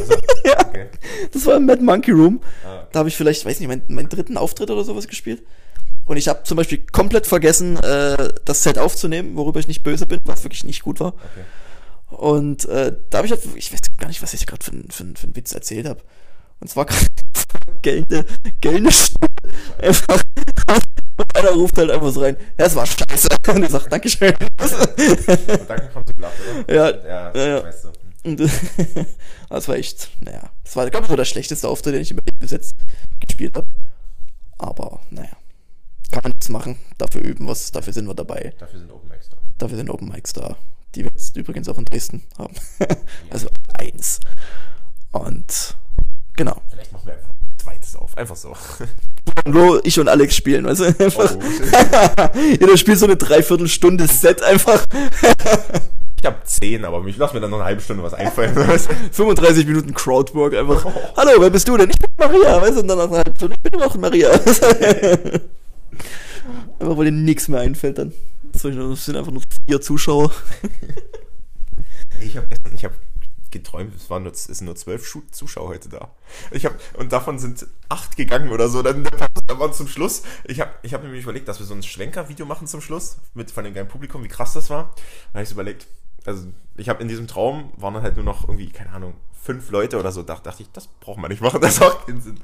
Also, 0.00 0.14
ja, 0.44 0.66
okay. 0.66 0.88
Das 1.32 1.46
war 1.46 1.56
im 1.56 1.66
Mad 1.66 1.82
Monkey 1.82 2.10
Room. 2.10 2.40
Ah, 2.64 2.80
okay. 2.80 2.86
Da 2.92 2.98
habe 3.00 3.08
ich 3.08 3.16
vielleicht, 3.16 3.44
weiß 3.44 3.60
nicht, 3.60 3.68
meinen, 3.68 3.82
meinen 3.88 4.08
dritten 4.08 4.36
Auftritt 4.36 4.70
oder 4.70 4.84
sowas 4.84 5.08
gespielt. 5.08 5.42
Und 6.06 6.16
ich 6.16 6.28
habe 6.28 6.42
zum 6.42 6.56
Beispiel 6.56 6.78
komplett 6.78 7.26
vergessen, 7.26 7.76
äh, 7.76 8.32
das 8.44 8.62
Set 8.62 8.78
aufzunehmen, 8.78 9.36
worüber 9.36 9.60
ich 9.60 9.68
nicht 9.68 9.82
böse 9.82 10.06
bin, 10.06 10.18
was 10.24 10.44
wirklich 10.44 10.64
nicht 10.64 10.82
gut 10.82 11.00
war. 11.00 11.14
Okay. 11.14 11.44
Und 12.16 12.64
äh, 12.66 12.96
da 13.10 13.18
habe 13.18 13.26
ich 13.26 13.32
halt, 13.32 13.42
ich 13.54 13.72
weiß 13.72 13.80
gar 13.98 14.08
nicht, 14.08 14.22
was 14.22 14.34
ich 14.34 14.46
gerade 14.46 14.64
für, 14.64 14.72
für, 14.72 15.04
für 15.14 15.24
einen 15.24 15.36
Witz 15.36 15.52
erzählt 15.52 15.86
habe. 15.86 16.00
Und 16.60 16.68
zwar 16.68 16.86
gerade 16.86 17.06
gelbe, 17.82 18.24
gelbe 18.60 18.92
Stimme. 18.92 19.28
Einfach. 19.80 20.22
Und 21.16 21.36
einer 21.36 21.50
ruft 21.50 21.76
halt 21.76 21.90
einfach 21.90 22.10
so 22.10 22.20
rein, 22.20 22.36
das 22.56 22.74
war 22.74 22.86
scheiße. 22.86 23.28
Und 23.48 23.64
ich 23.64 23.70
sag, 23.70 23.90
Dankeschön. 23.90 24.34
Und 24.34 25.68
dann 25.68 25.92
kommt 25.92 26.08
sie 26.08 26.14
gelacht, 26.14 26.34
oder? 26.66 26.74
Ja, 26.74 26.90
ja, 26.90 27.32
ja, 27.34 27.48
ja. 27.48 27.64
weißt 27.64 27.84
du. 27.84 27.92
Das 29.48 29.68
war 29.68 29.76
echt, 29.76 30.10
naja, 30.20 30.50
das 30.64 30.76
war, 30.76 30.88
glaube 30.88 31.04
ich, 31.04 31.10
so 31.10 31.16
der 31.16 31.26
schlechteste 31.26 31.68
Auftritt, 31.68 31.94
den 31.94 32.02
ich 32.02 32.16
bis 32.38 32.52
jetzt 32.52 32.74
gespielt 33.20 33.54
habe. 33.54 33.66
Aber, 34.56 35.00
naja, 35.10 35.36
kann 36.10 36.22
man 36.22 36.32
nichts 36.32 36.48
machen. 36.48 36.78
Dafür 36.96 37.20
üben 37.20 37.46
was, 37.48 37.70
dafür 37.70 37.92
sind 37.92 38.06
wir 38.06 38.14
dabei. 38.14 38.54
Dafür 38.58 38.78
sind 38.78 38.90
Open 38.90 39.08
Mics 39.08 39.28
da. 39.28 39.36
Dafür 39.58 39.76
sind 39.76 39.90
Open 39.90 40.08
Mics 40.08 40.32
da, 40.32 40.56
die 40.94 41.04
wir 41.04 41.10
jetzt 41.10 41.36
übrigens 41.36 41.68
auch 41.68 41.76
in 41.76 41.84
Dresden 41.84 42.22
haben. 42.38 42.54
also 43.30 43.48
eins. 43.74 44.20
Und 45.10 45.76
genau. 46.36 46.62
Vielleicht 46.70 46.92
machen 46.92 47.06
wir 47.06 47.14
einfach 47.14 47.28
ein 47.28 47.38
zweites 47.62 47.96
auf. 47.96 48.16
Einfach 48.16 48.36
so. 48.36 48.54
Wo 49.44 49.78
ich 49.84 49.98
und 50.00 50.08
Alex 50.08 50.36
spielen, 50.36 50.64
weißt 50.64 50.80
du? 50.80 50.84
Einfach, 51.04 51.36
Oh, 51.36 52.38
jeder 52.50 52.76
spielt 52.76 52.98
so 52.98 53.06
eine 53.06 53.16
Dreiviertelstunde 53.16 54.06
Set 54.06 54.42
einfach. 54.42 54.84
ich 56.18 56.26
habe 56.26 56.38
zehn, 56.44 56.84
aber 56.84 57.04
ich 57.06 57.16
lass 57.16 57.32
mir 57.32 57.40
dann 57.40 57.50
noch 57.50 57.58
eine 57.58 57.66
halbe 57.66 57.80
Stunde 57.80 58.02
was 58.02 58.14
einfallen. 58.14 58.54
weißt 58.68 58.90
du? 58.90 58.94
35 59.12 59.66
Minuten 59.66 59.94
Crowdwork 59.94 60.54
einfach. 60.54 60.84
Hallo, 61.16 61.32
wer 61.38 61.50
bist 61.50 61.68
du 61.68 61.76
denn? 61.76 61.90
Ich 61.90 61.98
bin 61.98 62.10
Maria, 62.18 62.60
weißt 62.60 62.76
du? 62.76 62.80
Und 62.80 62.88
dann 62.88 62.98
nach 62.98 63.08
einer 63.08 63.18
halben 63.18 63.36
Stunde, 63.36 63.56
ich 63.62 63.70
bin 63.70 63.82
auch 63.82 63.94
Maria. 63.96 64.30
einfach 64.30 64.70
weil 66.80 67.04
dir 67.06 67.12
nichts 67.12 67.48
mehr 67.48 67.60
einfällt 67.60 67.98
dann. 67.98 68.12
Es 68.54 68.62
sind 68.62 69.16
einfach 69.16 69.32
nur 69.32 69.42
vier 69.66 69.80
Zuschauer. 69.80 70.30
ich 72.20 72.36
habe 72.36 72.46
ich 72.74 72.84
habe 72.84 72.94
geträumt, 73.52 73.94
es 73.94 74.10
waren 74.10 74.22
nur, 74.24 74.32
es 74.32 74.44
sind 74.44 74.64
nur 74.64 74.74
zwölf 74.76 75.10
Zuschauer 75.30 75.68
heute 75.68 75.88
da. 75.88 76.10
Ich 76.50 76.64
habe 76.64 76.74
und 76.94 77.12
davon 77.12 77.38
sind 77.38 77.66
acht 77.88 78.16
gegangen 78.16 78.50
oder 78.50 78.68
so. 78.68 78.82
Dann 78.82 79.04
da 79.46 79.58
waren 79.58 79.72
zum 79.72 79.86
Schluss. 79.88 80.22
Ich 80.44 80.60
habe 80.60 80.70
ich 80.82 80.94
habe 80.94 81.04
nämlich 81.04 81.22
überlegt, 81.22 81.46
dass 81.48 81.58
wir 81.58 81.66
so 81.66 81.74
ein 81.74 81.82
Schwenker-Video 81.82 82.46
machen 82.46 82.66
zum 82.66 82.80
Schluss 82.80 83.18
mit 83.34 83.50
von 83.50 83.64
dem 83.64 83.74
geilen 83.74 83.88
Publikum, 83.88 84.24
wie 84.24 84.28
krass 84.28 84.52
das 84.54 84.70
war. 84.70 84.94
Da 85.32 85.38
habe 85.38 85.44
ich 85.44 85.50
überlegt. 85.52 85.86
Also 86.24 86.46
ich 86.76 86.88
habe 86.88 87.02
in 87.02 87.08
diesem 87.08 87.26
Traum 87.26 87.72
waren 87.76 87.94
dann 87.94 88.02
halt 88.02 88.16
nur 88.16 88.24
noch 88.24 88.48
irgendwie 88.48 88.70
keine 88.70 88.90
Ahnung 88.90 89.14
fünf 89.42 89.70
Leute 89.70 89.98
oder 89.98 90.12
so. 90.12 90.22
Da 90.22 90.36
dachte 90.36 90.62
ich, 90.62 90.70
das 90.72 90.86
braucht 90.86 91.18
man 91.18 91.30
nicht 91.30 91.42
machen. 91.42 91.60
Das 91.60 91.80
macht 91.80 92.06
keinen 92.06 92.20
Sinn. 92.20 92.38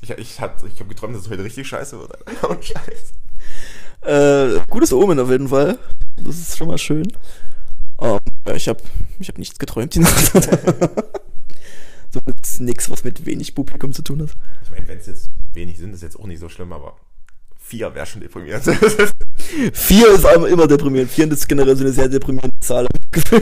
Ich, 0.00 0.10
ich, 0.10 0.40
hat- 0.40 0.62
ich 0.62 0.78
habe 0.78 0.88
geträumt, 0.88 1.14
dass 1.16 1.22
es 1.22 1.30
heute 1.30 1.42
richtig 1.42 1.66
scheiße 1.66 1.98
wird. 1.98 2.42
Und 2.48 2.64
scheiße. 2.64 3.12
Äh, 4.02 4.60
gutes 4.70 4.92
Omen 4.92 5.18
auf 5.18 5.28
jeden 5.30 5.48
Fall. 5.48 5.78
Das 6.16 6.38
ist 6.38 6.56
schon 6.56 6.68
mal 6.68 6.78
schön. 6.78 7.12
Ähm, 8.00 8.18
ja, 8.48 8.54
ich 8.54 8.68
habe 8.68 8.82
ich 9.18 9.28
hab 9.28 9.38
nichts 9.38 9.58
geträumt 9.58 9.94
die 9.94 10.00
Nacht. 10.00 10.32
so 12.10 12.20
mit 12.24 12.36
nix, 12.60 12.90
was 12.90 13.04
mit 13.04 13.26
wenig 13.26 13.54
Publikum 13.54 13.92
zu 13.92 14.02
tun 14.02 14.22
hat. 14.22 14.30
Ich 14.64 14.70
meine, 14.70 14.88
wenn 14.88 14.98
es 14.98 15.06
jetzt 15.06 15.30
wenig 15.52 15.78
sind, 15.78 15.92
ist 15.92 16.02
jetzt 16.02 16.18
auch 16.18 16.26
nicht 16.26 16.40
so 16.40 16.48
schlimm, 16.48 16.72
aber 16.72 16.96
vier 17.58 17.94
wäre 17.94 18.06
schon 18.06 18.22
deprimierend. 18.22 18.64
Vier 19.72 20.08
ist 20.12 20.26
aber 20.26 20.48
immer 20.48 20.66
deprimierend. 20.66 21.10
Vier 21.10 21.30
ist 21.30 21.48
generell 21.48 21.76
so 21.76 21.84
eine 21.84 21.92
sehr 21.92 22.08
deprimierende 22.08 22.58
Zahl. 22.60 22.86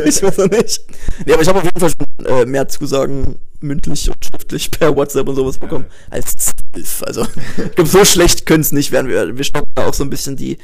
ich 0.04 0.22
weiß 0.22 0.40
auch 0.40 0.50
nicht. 0.50 0.80
Nee, 1.24 1.32
aber 1.32 1.42
ich 1.42 1.48
habe 1.48 1.58
auf 1.58 1.64
jeden 1.64 1.80
Fall 1.80 1.90
schon 1.90 2.26
äh, 2.26 2.44
mehr 2.44 2.68
Zusagen 2.68 3.38
mündlich 3.60 4.08
und 4.08 4.24
schriftlich 4.24 4.70
per 4.70 4.94
WhatsApp 4.94 5.28
und 5.28 5.36
sowas 5.36 5.58
bekommen 5.58 5.86
als 6.10 6.34
zwölf. 6.36 7.02
Also, 7.02 7.22
ich 7.22 7.74
glaube, 7.74 7.90
so 7.90 8.04
schlecht 8.04 8.46
können 8.46 8.60
es 8.60 8.72
nicht 8.72 8.92
werden. 8.92 9.08
Wir, 9.08 9.36
wir 9.36 9.44
stocken 9.44 9.70
da 9.74 9.86
auch 9.86 9.94
so 9.94 10.04
ein 10.04 10.10
bisschen 10.10 10.36
die, 10.36 10.58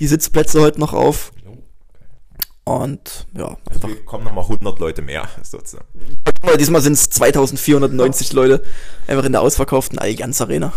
die 0.00 0.06
Sitzplätze 0.06 0.60
heute 0.60 0.80
noch 0.80 0.92
auf. 0.92 1.32
Und 2.64 3.26
ja, 3.36 3.44
Also 3.44 3.58
einfach. 3.74 3.88
wir 3.88 4.04
kommen 4.06 4.24
nochmal 4.24 4.44
100 4.44 4.78
Leute 4.78 5.02
mehr, 5.02 5.28
sozusagen. 5.42 5.86
Diesmal 6.58 6.80
sind 6.80 6.94
es 6.94 7.10
2490 7.10 8.32
Leute. 8.32 8.62
Einfach 9.06 9.24
in 9.24 9.32
der 9.32 9.42
ausverkauften 9.42 9.98
Allianz 9.98 10.40
Arena. 10.40 10.72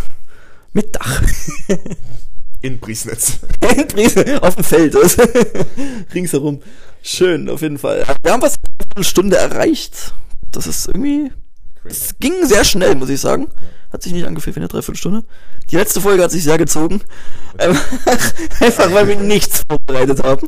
Mit 0.73 0.95
Dach. 0.95 1.23
In 2.61 2.79
Priesnitz. 2.81 3.39
In 3.77 3.88
Brise, 3.88 4.41
auf 4.43 4.55
dem 4.55 4.63
Feld. 4.63 4.95
also, 4.95 5.23
Ringsherum. 6.13 6.61
Schön, 7.03 7.49
auf 7.49 7.61
jeden 7.61 7.77
Fall. 7.77 8.03
Wir 8.23 8.33
haben 8.33 8.41
was 8.41 8.55
eine 8.95 9.03
Stunde 9.05 9.38
erreicht. 9.38 10.13
Das 10.51 10.67
ist 10.67 10.88
irgendwie. 10.88 11.31
Es 11.89 12.15
ging 12.19 12.45
sehr 12.45 12.63
schnell, 12.63 12.95
muss 12.95 13.09
ich 13.09 13.19
sagen. 13.19 13.47
Hat 13.91 14.03
sich 14.03 14.11
nicht 14.11 14.25
angefühlt 14.25 14.55
wie 14.55 14.59
eine 14.59 14.67
Dreiviertelstunde. 14.67 15.23
Die 15.71 15.77
letzte 15.77 16.01
Folge 16.01 16.21
hat 16.21 16.31
sich 16.31 16.43
sehr 16.43 16.57
gezogen. 16.57 17.01
Einfach, 17.57 17.85
einfach 18.59 18.93
weil 18.93 19.07
wir 19.07 19.15
nichts 19.15 19.63
vorbereitet 19.67 20.23
haben. 20.23 20.47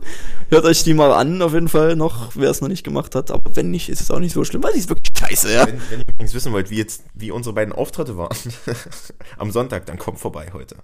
Hört 0.49 0.65
euch 0.65 0.83
die 0.83 0.93
mal 0.93 1.13
an, 1.13 1.41
auf 1.41 1.53
jeden 1.53 1.69
Fall 1.69 1.95
noch, 1.95 2.35
wer 2.35 2.49
es 2.49 2.59
noch 2.59 2.67
nicht 2.67 2.83
gemacht 2.83 3.15
hat. 3.15 3.31
Aber 3.31 3.55
wenn 3.55 3.71
nicht, 3.71 3.87
ist 3.87 4.01
es 4.01 4.11
auch 4.11 4.19
nicht 4.19 4.33
so 4.33 4.43
schlimm, 4.43 4.63
weil 4.63 4.73
sie 4.73 4.79
ist 4.79 4.89
wirklich 4.89 5.11
scheiße, 5.17 5.53
ja. 5.53 5.65
Wenn, 5.67 5.81
wenn 5.89 5.99
ihr 5.99 6.09
übrigens 6.09 6.33
wissen 6.33 6.51
wollt, 6.51 6.69
wie 6.69 6.77
jetzt, 6.77 7.03
wie 7.13 7.31
unsere 7.31 7.55
beiden 7.55 7.73
Auftritte 7.73 8.17
waren 8.17 8.35
am 9.37 9.51
Sonntag, 9.51 9.85
dann 9.85 9.97
kommt 9.97 10.19
vorbei 10.19 10.49
heute. 10.51 10.75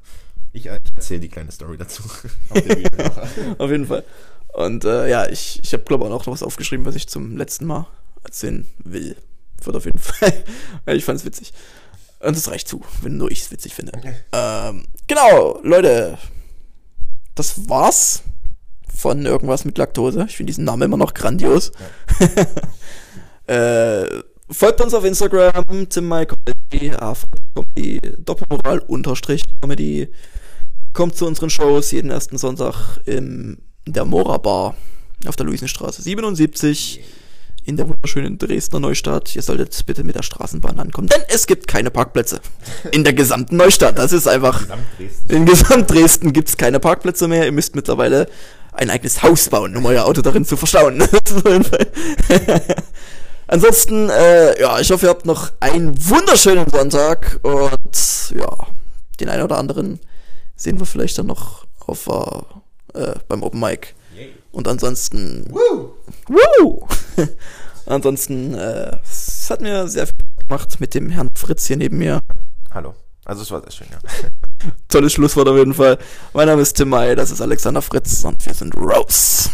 Ich, 0.54 0.68
äh, 0.68 0.80
ich 0.82 0.92
erzähle 0.96 1.20
die 1.20 1.30
kleine 1.30 1.52
Story 1.52 1.78
dazu. 1.78 2.04
Auf 2.50 2.62
der 2.62 3.68
jeden 3.68 3.88
Fall. 3.88 4.04
Und 4.54 4.86
äh, 4.86 5.10
ja, 5.10 5.28
ich, 5.28 5.60
ich 5.62 5.74
habe 5.74 5.84
glaube 5.84 6.06
auch 6.06 6.10
noch 6.10 6.28
was 6.28 6.44
aufgeschrieben, 6.44 6.86
was 6.86 6.96
ich 6.96 7.10
zum 7.10 7.36
letzten 7.36 7.66
Mal 7.66 7.88
erzählen 8.24 8.66
will. 8.84 9.18
Wird 9.64 9.76
auf 9.76 9.86
jeden 9.86 10.00
Fall. 10.00 10.44
Ich 10.88 11.06
fand 11.06 11.20
es 11.20 11.26
witzig. 11.26 11.54
Und 12.20 12.36
das 12.36 12.50
reicht 12.50 12.68
zu, 12.68 12.82
wenn 13.02 13.18
nur 13.18 13.30
ich 13.32 13.42
es 13.42 13.52
witzig 13.52 13.74
finde. 13.74 13.92
Ähm, 14.32 14.88
genau, 15.08 15.60
Leute. 15.64 16.18
Das 17.36 17.70
war's 17.70 18.24
von 18.96 19.26
irgendwas 19.26 19.66
mit 19.66 19.78
Laktose. 19.78 20.26
Ich 20.28 20.38
finde 20.38 20.52
diesen 20.52 20.64
Namen 20.64 20.84
immer 20.84 20.98
noch 20.98 21.14
grandios. 21.14 21.72
äh, 23.48 24.06
folgt 24.50 24.82
uns 24.82 24.94
auf 24.94 25.04
Instagram, 25.04 25.66
My 26.02 26.26
Comedy, 26.26 28.02
Doppelmoral, 28.20 28.80
Unterstrich 28.80 29.44
Comedy. 29.62 30.10
Kommt 30.94 31.18
zu 31.18 31.28
unseren 31.28 31.50
Shows 31.50 31.92
jeden 31.92 32.10
ersten 32.10 32.38
Sonntag 32.38 33.02
im 33.06 33.58
der 33.86 34.06
Mora 34.06 34.38
Bar 34.38 34.76
auf 35.28 35.36
der 35.36 35.46
Luisenstraße 35.46 36.02
77 36.02 37.02
in 37.66 37.78
der 37.78 37.90
wunderschönen 37.90 38.38
Dresdner 38.38 38.80
Neustadt. 38.80 39.36
Ihr 39.36 39.42
solltet 39.42 39.86
bitte 39.86 40.04
mit 40.04 40.16
der 40.16 40.24
Straßenbahn 40.24 40.80
ankommen, 40.80 41.08
denn 41.08 41.22
es 41.30 41.48
gibt 41.48 41.68
keine 41.68 41.90
Parkplätze 41.90 42.40
in 42.92 43.04
der 43.04 43.14
gesamten 43.14 43.58
Neustadt. 43.58 43.98
Das 43.98 44.12
ist 44.12 44.28
einfach 44.28 44.66
in 45.28 45.46
gesamt 45.46 45.90
Dresden 45.90 46.32
gibt's 46.32 46.58
keine 46.58 46.80
Parkplätze 46.80 47.28
mehr. 47.28 47.46
Ihr 47.46 47.52
müsst 47.52 47.76
mittlerweile 47.76 48.28
ein 48.72 48.90
eigenes 48.90 49.24
Haus 49.24 49.50
bauen, 49.50 49.76
um 49.76 49.86
euer 49.86 50.06
Auto 50.06 50.22
darin 50.22 50.46
zu 50.46 50.58
verstauen. 50.58 51.04
Ansonsten, 53.48 54.10
äh, 54.10 54.60
ja, 54.62 54.80
ich 54.80 54.92
hoffe, 54.92 55.08
ihr 55.08 55.10
habt 55.10 55.26
noch 55.26 55.52
einen 55.60 55.96
wunderschönen 56.10 56.70
Sonntag 56.70 57.40
und 57.44 58.34
ja, 58.36 58.68
den 59.20 59.30
einen 59.30 59.44
oder 59.44 59.58
anderen 59.58 60.00
sehen 60.56 60.80
wir 60.80 60.86
vielleicht 60.86 61.18
dann 61.18 61.28
noch 61.28 61.66
auf 61.80 62.08
äh, 62.94 63.14
beim 63.28 63.44
Open 63.44 63.60
Mic. 63.60 63.94
Und 64.56 64.70
ansonsten, 64.70 65.46
Woo! 65.50 65.92
Woo! 66.30 66.88
ansonsten, 67.86 68.54
äh, 68.54 69.00
es 69.04 69.50
hat 69.50 69.60
mir 69.60 69.90
sehr 69.90 70.08
viel 70.08 70.16
gemacht 70.48 70.80
mit 70.80 70.94
dem 70.96 71.10
Herrn 71.10 71.30
Fritz 71.36 71.66
hier 71.66 71.76
neben 71.76 71.98
mir. 71.98 72.22
Hallo. 72.72 72.96
Also 73.26 73.42
es 73.42 73.52
war 73.52 73.60
sehr 73.60 73.72
schön, 73.72 73.88
ja. 73.92 74.00
Tolles 74.88 75.12
Schlusswort 75.12 75.50
auf 75.50 75.58
jeden 75.58 75.74
Fall. 75.74 75.98
Mein 76.32 76.48
Name 76.48 76.62
ist 76.62 76.76
Tim 76.76 76.88
May, 76.88 77.18
das 77.18 77.32
ist 77.32 77.42
Alexander 77.42 77.82
Fritz 77.82 78.24
und 78.24 78.46
wir 78.46 78.54
sind 78.54 78.74
Rose. 78.78 79.50